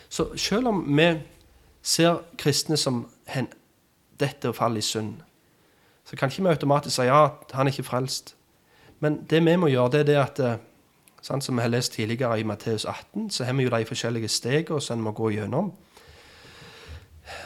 Så 0.09 0.27
selv 0.36 0.67
om 0.67 0.84
vi 0.97 1.21
ser 1.82 2.19
kristne 2.38 2.77
som 2.77 3.05
hen, 3.27 3.47
dette 4.19 4.49
og 4.49 4.55
faller 4.55 4.77
i 4.77 4.86
synd, 4.86 5.13
så 6.05 6.15
kan 6.15 6.29
ikke 6.29 6.43
vi 6.43 6.49
automatisk 6.49 6.95
si 6.95 7.07
ja, 7.07 7.27
han 7.53 7.67
er 7.67 7.71
ikke 7.71 7.88
frelst. 7.88 8.36
Men 8.99 9.23
det 9.29 9.45
vi 9.45 9.55
må 9.55 9.67
gjøre, 9.71 9.91
det 9.91 9.99
er 9.99 10.09
det 10.09 10.19
at 10.19 10.41
Sånn 11.21 11.41
som 11.45 11.57
vi 11.57 11.61
har 11.61 11.69
lest 11.69 11.93
tidligere 11.93 12.39
i 12.41 12.45
Matteus 12.47 12.82
18, 12.89 13.29
så 13.29 13.45
har 13.45 13.53
vi 13.53 13.67
jo 13.67 13.69
de 13.69 13.86
forskjellige 13.86 14.29
stegene 14.34 14.82
som 14.82 14.97
en 14.97 15.03
må 15.05 15.11
gå 15.13 15.29
gjennom. 15.36 15.69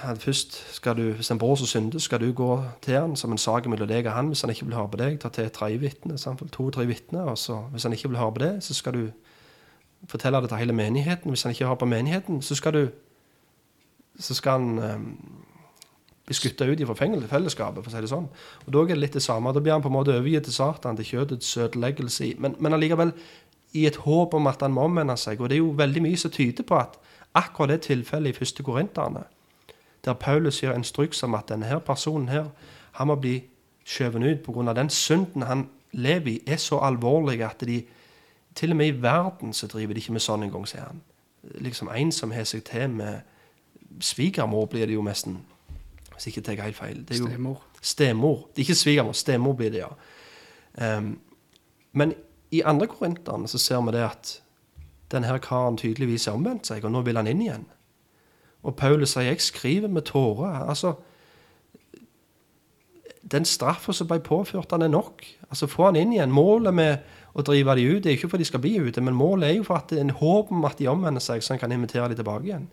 At 0.03 0.21
først 0.21 0.73
skal 0.73 0.97
du, 0.97 1.11
Hvis 1.11 1.32
en 1.32 1.38
bror 1.38 1.55
som 1.55 1.67
synder, 1.67 1.99
skal 1.99 2.19
du 2.19 2.32
gå 2.34 2.63
til 2.82 2.93
han 2.93 3.15
som 3.15 3.32
en 3.32 3.38
sak 3.38 3.65
mellom 3.67 3.88
deg 3.88 4.05
og 4.05 4.13
han. 4.13 4.28
Hvis 4.28 4.41
han 4.41 4.49
ikke 4.49 4.65
vil 4.65 4.76
høre 4.76 4.89
på 4.89 4.97
deg, 4.97 5.19
ta 5.19 5.30
til 5.30 5.49
tre 5.49 5.78
vittne, 5.78 6.13
vitne, 6.13 6.49
to-tre 6.51 6.86
vitner. 6.88 7.21
Og 7.21 7.38
så, 7.38 7.55
hvis 7.71 7.84
han 7.84 7.93
ikke 7.93 8.09
vil 8.09 8.17
høre 8.17 8.34
på 8.34 8.39
det, 8.39 8.63
så 8.63 8.73
skal 8.73 8.93
du 8.93 9.11
fortelle 10.07 10.41
det 10.41 10.49
til 10.49 10.57
hele 10.57 10.73
menigheten. 10.73 11.30
Hvis 11.30 11.43
han 11.43 11.51
ikke 11.51 11.65
hører 11.65 11.76
på 11.76 11.86
menigheten, 11.86 12.41
så 12.41 12.55
skal 12.55 12.73
du 12.73 12.88
så 14.19 14.34
skal 14.34 14.51
han 14.51 14.80
um, 14.80 15.17
bli 16.26 16.34
skutta 16.34 16.65
ut 16.65 16.82
fra 16.88 16.95
fellesskapet, 17.28 17.84
for 17.84 17.91
å 17.91 17.93
si 17.93 18.01
det 18.01 18.09
sånn. 18.09 18.30
Og 18.65 18.73
Da 18.73 18.82
er 18.82 18.93
det 18.93 18.97
litt 18.97 19.13
det 19.13 19.23
samme. 19.23 19.53
Da 19.53 19.59
blir 19.59 19.76
han 19.76 19.84
på 19.84 19.91
en 19.91 19.97
måte 19.97 20.15
overgitt 20.15 20.47
til 20.47 20.53
Satan, 20.53 20.97
til 20.97 21.05
kjøttets 21.05 21.57
ødeleggelse. 21.57 22.34
Men, 22.39 22.55
men 22.59 22.73
allikevel 22.73 23.11
i 23.76 23.86
et 23.86 23.99
håp 24.05 24.34
om 24.34 24.47
at 24.47 24.63
han 24.63 24.73
må 24.73 24.88
omvende 24.88 25.17
seg. 25.19 25.41
Og 25.41 25.49
det 25.49 25.59
er 25.59 25.63
jo 25.63 25.76
veldig 25.78 26.05
mye 26.05 26.17
som 26.17 26.32
tyder 26.32 26.63
på 26.63 26.80
at 26.80 26.97
akkurat 27.36 27.76
det 27.76 27.82
tilfellet 27.89 28.32
i 28.32 28.38
første 28.38 28.63
Korinterne, 28.63 29.26
der 30.05 30.13
Paulus 30.13 30.59
gir 30.61 30.73
instruks 30.73 31.23
om 31.23 31.33
at 31.33 31.49
denne 31.49 31.65
her 31.65 31.79
personen 31.79 32.29
her, 32.29 32.49
han 32.91 33.07
må 33.07 33.15
bli 33.15 33.43
skjøvet 33.85 34.23
ut 34.23 34.43
pga. 34.45 34.73
den 34.73 34.89
synden 34.89 35.41
han 35.41 35.69
lever 35.91 36.27
i, 36.27 36.39
er 36.47 36.57
så 36.57 36.79
alvorlig 36.79 37.43
at 37.43 37.61
de 37.65 37.83
til 38.55 38.71
og 38.71 38.77
med 38.77 38.87
i 38.87 39.01
verden 39.01 39.53
så 39.53 39.67
driver 39.67 39.93
de 39.93 39.99
ikke 39.99 40.13
med 40.15 40.23
sånn 40.23 40.43
engang, 40.43 40.67
sier 40.67 40.85
han. 40.87 41.01
Liksom 41.43 41.89
En 41.95 42.11
som 42.11 42.31
har 42.31 42.43
seg 42.43 42.63
til 42.63 42.89
med 42.89 43.19
svigermor, 43.99 44.65
blir 44.65 44.85
det 44.85 44.93
jo 44.95 45.03
nesten. 45.03 45.41
Hvis 46.13 46.27
ikke 46.27 46.41
tar 46.41 46.63
helt 46.63 46.75
feil. 46.75 47.03
Det 47.07 47.17
er 47.17 47.19
jo 47.19 47.27
stemor. 47.27 47.61
Stemor. 47.81 48.37
Det 48.55 48.61
er 48.61 48.65
ikke 48.69 48.75
svigermor, 48.75 49.13
stemor 49.13 49.53
blir 49.53 49.69
det, 49.69 49.83
ja. 49.83 50.97
Um, 50.97 51.19
men 51.91 52.13
i 52.51 52.61
andre 52.61 52.87
korinterne 52.87 53.47
så 53.47 53.57
ser 53.57 53.81
vi 53.81 53.91
det 53.91 54.03
at 54.03 54.41
denne 55.11 55.39
karen 55.39 55.77
tydeligvis 55.77 56.25
har 56.25 56.33
omvendt 56.33 56.67
seg, 56.67 56.83
og 56.85 56.91
nå 56.91 57.01
vil 57.01 57.19
han 57.19 57.27
inn 57.27 57.41
igjen. 57.41 57.65
Og 58.66 58.76
Paulus 58.76 59.13
sier 59.13 59.24
'jeg 59.24 59.41
skriver 59.41 59.88
med 59.88 60.09
tårer'. 60.09 60.70
Altså, 60.70 60.93
Den 63.32 63.45
straffa 63.45 63.91
som 63.91 64.07
ble 64.07 64.20
påført, 64.20 64.72
han 64.72 64.82
er 64.82 64.88
nok. 64.88 65.26
Altså, 65.49 65.68
Få 65.68 65.86
han 65.86 65.95
inn 65.95 66.13
igjen. 66.13 66.32
Målet 66.32 66.74
med 66.74 66.97
å 67.36 67.41
drive 67.41 67.76
de 67.76 67.95
ut 67.95 68.03
det 68.03 68.11
er 68.11 68.18
ikke 68.18 68.30
for 68.30 68.38
de 68.38 68.45
skal 68.45 68.59
bli 68.59 68.78
ute, 68.80 69.01
men 69.01 69.13
målet 69.13 69.49
er 69.49 69.55
jo 69.55 69.63
for 69.63 69.76
at 69.76 69.89
det 69.89 69.97
er 69.97 70.01
en 70.01 70.09
håp 70.09 70.51
om 70.51 70.66
at 70.66 70.78
de 70.78 70.88
omvender 70.88 71.22
seg, 71.22 71.43
så 71.43 71.53
han 71.53 71.59
kan 71.59 71.72
invitere 71.72 72.09
de 72.09 72.16
tilbake 72.16 72.45
igjen. 72.45 72.68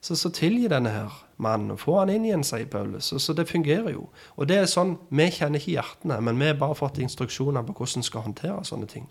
Så, 0.00 0.16
så 0.16 0.28
tilgi 0.28 0.68
denne 0.68 0.90
her 0.90 1.24
mannen. 1.36 1.70
og 1.70 1.80
Få 1.80 1.98
han 1.98 2.10
inn 2.10 2.24
igjen, 2.24 2.44
sier 2.44 2.66
Paulus. 2.66 3.04
Så, 3.04 3.18
så, 3.18 3.32
det 3.32 3.48
fungerer 3.48 3.94
jo. 3.94 4.08
Og 4.36 4.48
det 4.48 4.58
er 4.58 4.66
sånn, 4.66 4.98
Vi 5.08 5.30
kjenner 5.30 5.58
ikke 5.58 5.78
hjertene, 5.78 6.20
men 6.20 6.38
vi 6.38 6.50
har 6.50 6.58
bare 6.60 6.74
fått 6.74 6.98
instruksjoner 6.98 7.62
på 7.62 7.72
hvordan 7.72 8.02
vi 8.02 8.10
skal 8.10 8.26
håndtere 8.26 8.64
sånne 8.64 8.86
ting. 8.86 9.06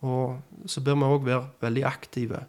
Og 0.00 0.38
så 0.66 0.80
bør 0.80 0.94
vi 0.94 1.10
òg 1.10 1.26
være 1.26 1.44
veldig 1.60 1.84
aktive 1.84 2.46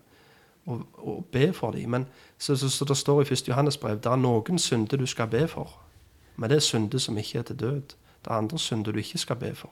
og, 0.70 0.86
og 0.98 1.26
be 1.32 1.54
for 1.54 1.72
dem. 1.72 1.90
Men 1.90 2.06
så, 2.38 2.56
så, 2.56 2.70
så, 2.70 2.86
det 2.86 2.98
står 2.98 3.22
i 3.22 3.34
1. 3.34 3.48
Johannes 3.48 3.78
brev 3.78 3.98
det 3.98 4.12
er 4.12 4.22
noen 4.22 4.60
synder 4.60 4.98
du 4.98 5.06
skal 5.06 5.28
be 5.28 5.48
for. 5.48 5.80
Men 6.36 6.50
det 6.50 6.56
er 6.56 6.66
synder 6.68 6.98
som 6.98 7.18
ikke 7.18 7.40
er 7.40 7.44
til 7.50 7.60
død. 7.60 7.96
Det 8.26 8.32
er 8.32 8.38
andre 8.38 8.60
synder 8.60 8.92
du 8.92 9.00
ikke 9.00 9.18
skal 9.18 9.36
be 9.36 9.56
for, 9.56 9.72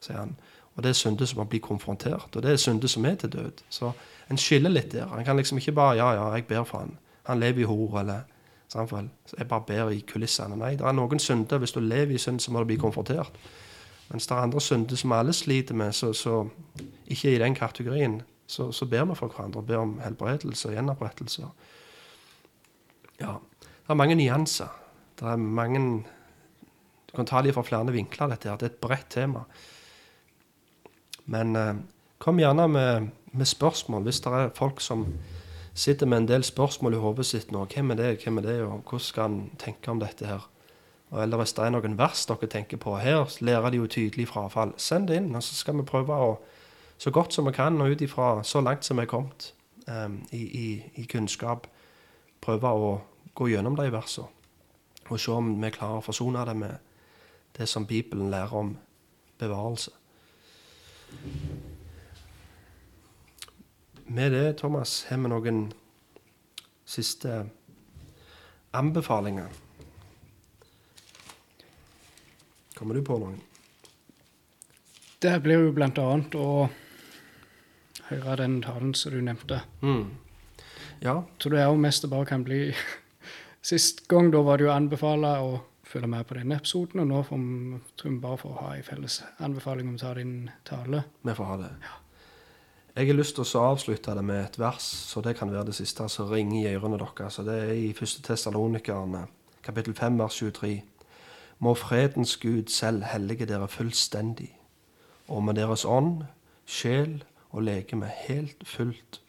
sier 0.00 0.18
han. 0.18 0.36
Og 0.74 0.82
det 0.82 0.88
er 0.88 0.96
synder 0.96 1.26
som 1.28 1.38
må 1.38 1.44
bli 1.44 1.58
konfrontert. 1.58 2.36
Og 2.36 2.42
det 2.42 2.52
er 2.52 2.56
synder 2.56 2.88
som 2.88 3.04
er 3.04 3.14
til 3.14 3.32
død. 3.32 3.62
Så 3.70 3.92
en 4.30 4.38
skiller 4.38 4.70
litt 4.70 4.92
der. 4.92 5.10
En 5.12 5.24
kan 5.24 5.36
liksom 5.36 5.58
ikke 5.58 5.72
bare 5.72 5.96
Ja, 5.96 6.12
ja, 6.12 6.30
jeg 6.34 6.46
ber 6.46 6.64
for 6.64 6.78
han. 6.78 6.96
Han 7.22 7.40
lever 7.40 7.60
i 7.60 7.68
hor, 7.68 8.00
eller 8.00 8.20
samfunn. 8.68 9.10
Så 9.26 9.36
jeg 9.38 9.48
bare 9.48 9.64
ber 9.66 9.90
i 9.90 10.00
kulissene. 10.12 10.56
Nei, 10.56 10.70
det 10.76 10.86
er 10.86 10.96
noen 10.96 11.18
synder. 11.18 11.58
Hvis 11.58 11.72
du 11.72 11.80
lever 11.80 12.14
i 12.14 12.18
synd, 12.18 12.40
så 12.40 12.52
må 12.52 12.58
du 12.58 12.64
bli 12.64 12.76
konfrontert. 12.76 13.36
Mens 14.10 14.26
det 14.26 14.36
er 14.36 14.40
andre 14.40 14.60
synder 14.60 14.96
som 14.96 15.12
alle 15.12 15.32
sliter 15.32 15.74
med, 15.74 15.92
så, 15.92 16.12
så 16.12 16.48
ikke 17.06 17.34
i 17.34 17.38
den 17.38 17.54
kategorien. 17.54 18.22
Så, 18.46 18.72
så 18.72 18.86
ber 18.86 19.04
vi 19.08 19.16
for 19.16 19.32
hverandre 19.32 19.62
og 19.62 19.66
ber 19.66 19.82
om 19.82 19.98
helbredelse 20.02 20.68
og 20.68 20.76
gjenopprettelse. 20.76 21.46
Ja, 23.20 23.36
det 23.62 23.94
er 23.94 23.98
mange 23.98 24.16
nyanser. 24.18 24.72
Det 25.18 25.28
er 25.28 25.36
mange 25.36 26.04
Du 27.12 27.16
kan 27.16 27.26
ta 27.26 27.42
dem 27.42 27.52
fra 27.52 27.62
flere 27.62 27.92
vinkler, 27.92 28.30
dette 28.32 28.48
her. 28.48 28.56
Det 28.56 28.66
er 28.66 28.72
et 28.72 28.80
bredt 28.80 29.10
tema. 29.10 29.42
Men 31.26 31.56
eh, 31.56 31.74
kom 32.18 32.38
gjerne 32.40 32.68
med, 32.68 33.08
med, 33.32 33.46
spørsmål 33.46 34.06
hvis 34.06 34.20
det 34.24 34.32
er 34.32 34.54
folk 34.56 34.80
som 34.80 35.04
sitter 35.74 36.06
med 36.06 36.22
en 36.22 36.28
del 36.28 36.44
spørsmål 36.44 36.94
i 36.94 37.02
hodet 37.02 37.26
sitt 37.26 37.52
nå. 37.52 37.66
Hvem 37.68 37.92
er 37.92 38.00
det, 38.00 38.22
hvem 38.24 38.38
er 38.38 38.46
det, 38.48 38.56
og 38.62 38.80
hvordan 38.80 39.04
skal 39.04 39.30
en 39.30 39.50
tenke 39.58 39.90
om 39.90 40.00
dette 40.00 40.26
her? 40.26 40.48
Eller 41.12 41.36
hvis 41.36 41.52
det 41.52 41.66
er 41.66 41.74
noen 41.74 41.98
vers 41.98 42.24
dere 42.26 42.48
tenker 42.48 42.80
på. 42.80 42.96
Her 42.96 43.28
lærer 43.44 43.70
de 43.70 43.82
jo 43.82 43.86
tydelig 43.86 44.30
frafall. 44.30 44.72
Send 44.80 45.10
det 45.10 45.20
inn, 45.20 45.34
og 45.36 45.44
så 45.44 45.54
skal 45.54 45.76
vi 45.76 45.84
prøve 45.88 46.16
å 46.16 46.38
så 47.02 47.10
godt 47.10 47.32
som 47.34 47.46
vi 47.46 47.52
kan, 47.52 47.80
og 47.80 47.90
ut 47.90 48.00
ifra 48.00 48.44
så 48.44 48.60
langt 48.60 48.84
som 48.84 48.96
vi 48.96 49.02
er 49.02 49.10
kommet 49.10 49.48
um, 49.88 50.20
i, 50.30 50.38
i, 50.38 50.66
i, 50.94 51.02
kunnskap, 51.10 51.64
prøve 52.40 52.70
å 52.70 52.90
gå 53.34 53.48
gjennom 53.50 53.74
de 53.74 53.88
versene. 53.90 54.28
Og 55.10 55.18
se 55.18 55.32
om 55.34 55.48
vi 55.58 55.70
klarer 55.74 55.98
å 55.98 56.04
forsone 56.06 56.44
det 56.46 56.54
med 56.60 56.76
det 57.58 57.66
som 57.66 57.88
Bibelen 57.90 58.30
lærer 58.30 58.54
om 58.54 58.70
bevarelse. 59.42 59.90
Med 64.06 64.30
det, 64.30 64.44
Thomas, 64.60 64.92
har 65.08 65.18
vi 65.24 65.32
noen 65.32 65.58
siste 66.86 67.40
anbefalinger. 68.78 69.50
Kommer 72.78 72.94
du 72.94 73.02
på 73.02 73.18
noen? 73.18 73.42
Det 75.18 75.34
blir 75.42 75.66
jo 75.66 75.74
blant 75.74 75.98
annet 75.98 76.38
å 76.38 76.46
høre 78.20 78.42
den 78.42 78.60
talen 78.62 78.94
som 78.94 79.12
du 79.12 79.20
nevnte. 79.20 79.62
Mm. 79.80 80.10
Ja. 81.02 81.22
Så 81.38 81.48
det 81.48 81.60
er 81.60 81.70
jo 81.70 81.80
mest 81.80 82.02
det 82.02 82.10
bare 82.10 82.28
kan 82.28 82.44
bli 82.44 82.72
Sist 83.62 84.08
gang 84.10 84.32
da 84.32 84.40
var 84.42 84.58
det 84.58 84.66
jo 84.66 84.72
anbefala 84.74 85.36
å 85.38 85.60
følge 85.86 86.08
med 86.10 86.26
på 86.26 86.34
denne 86.34 86.56
episoden, 86.58 87.02
og 87.02 87.06
nå 87.06 87.20
får 87.26 87.38
vi, 87.38 87.80
tror 88.00 88.10
vi 88.10 88.20
bare 88.22 88.38
får 88.40 88.54
ha 88.58 88.70
en 88.74 88.86
felles 88.86 89.18
anbefaling 89.44 89.90
om 89.90 89.98
å 89.98 90.00
ta 90.02 90.14
din 90.18 90.32
tale. 90.66 91.04
Vi 91.22 91.34
får 91.36 91.50
ha 91.50 91.58
det. 91.60 91.68
Ja. 91.84 91.98
Jeg 92.92 93.08
har 93.08 93.16
lyst 93.16 93.38
til 93.38 93.46
å 93.46 93.64
avslutte 93.70 94.14
det 94.18 94.22
med 94.26 94.40
et 94.42 94.58
vers, 94.60 94.84
så 94.84 95.22
det 95.24 95.36
kan 95.38 95.52
være 95.52 95.70
det 95.70 95.76
siste 95.78 96.04
som 96.12 96.28
ringer 96.28 96.58
i 96.60 96.74
ørene 96.74 96.98
deres. 97.00 97.38
Det 97.40 97.54
er 97.68 97.70
i 97.72 97.86
1. 97.94 98.18
Tessalonikerne, 98.26 99.22
kapittel 99.64 99.94
5, 99.96 100.18
vers 100.20 100.36
23. 100.42 100.72
må 101.64 101.72
fredens 101.78 102.34
Gud 102.36 102.68
selv 102.68 103.06
hellige 103.08 103.46
dere 103.48 103.70
fullstendig, 103.70 104.50
og 105.28 105.44
med 105.46 105.56
deres 105.56 105.86
ånd, 105.88 106.26
sjel 106.66 107.22
og 107.52 107.62
legeme 107.62 108.08
helt 108.26 108.66
fullt 108.68 109.20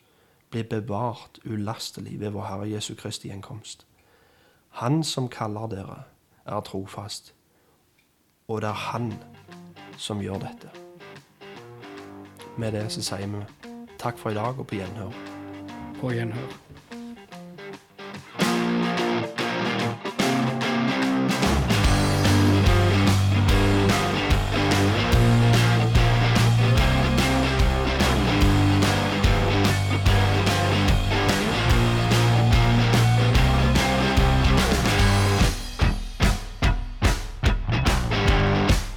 blir 0.51 0.63
bevart 0.63 1.39
ulastelig 1.45 2.19
ved 2.19 2.29
vår 2.29 2.45
Herre 2.45 2.69
Jesu 2.69 2.95
Kristi 2.95 3.27
gjenkomst. 3.27 3.85
Han 4.69 5.03
som 5.03 5.29
kaller 5.29 5.67
dere, 5.67 6.03
er 6.45 6.61
trofast, 6.61 7.33
og 8.47 8.61
det 8.61 8.69
er 8.69 8.73
Han 8.73 9.13
som 9.97 10.21
gjør 10.21 10.39
dette. 10.39 10.69
Med 12.57 12.71
det 12.71 12.91
så 12.91 13.01
sier 13.01 13.27
vi 13.27 13.43
takk 13.99 14.17
for 14.17 14.29
i 14.29 14.37
dag 14.37 14.59
og 14.59 14.67
på 14.67 14.75
gjenhør. 14.75 15.13
På 16.01 16.11
gjenhør. 16.11 16.72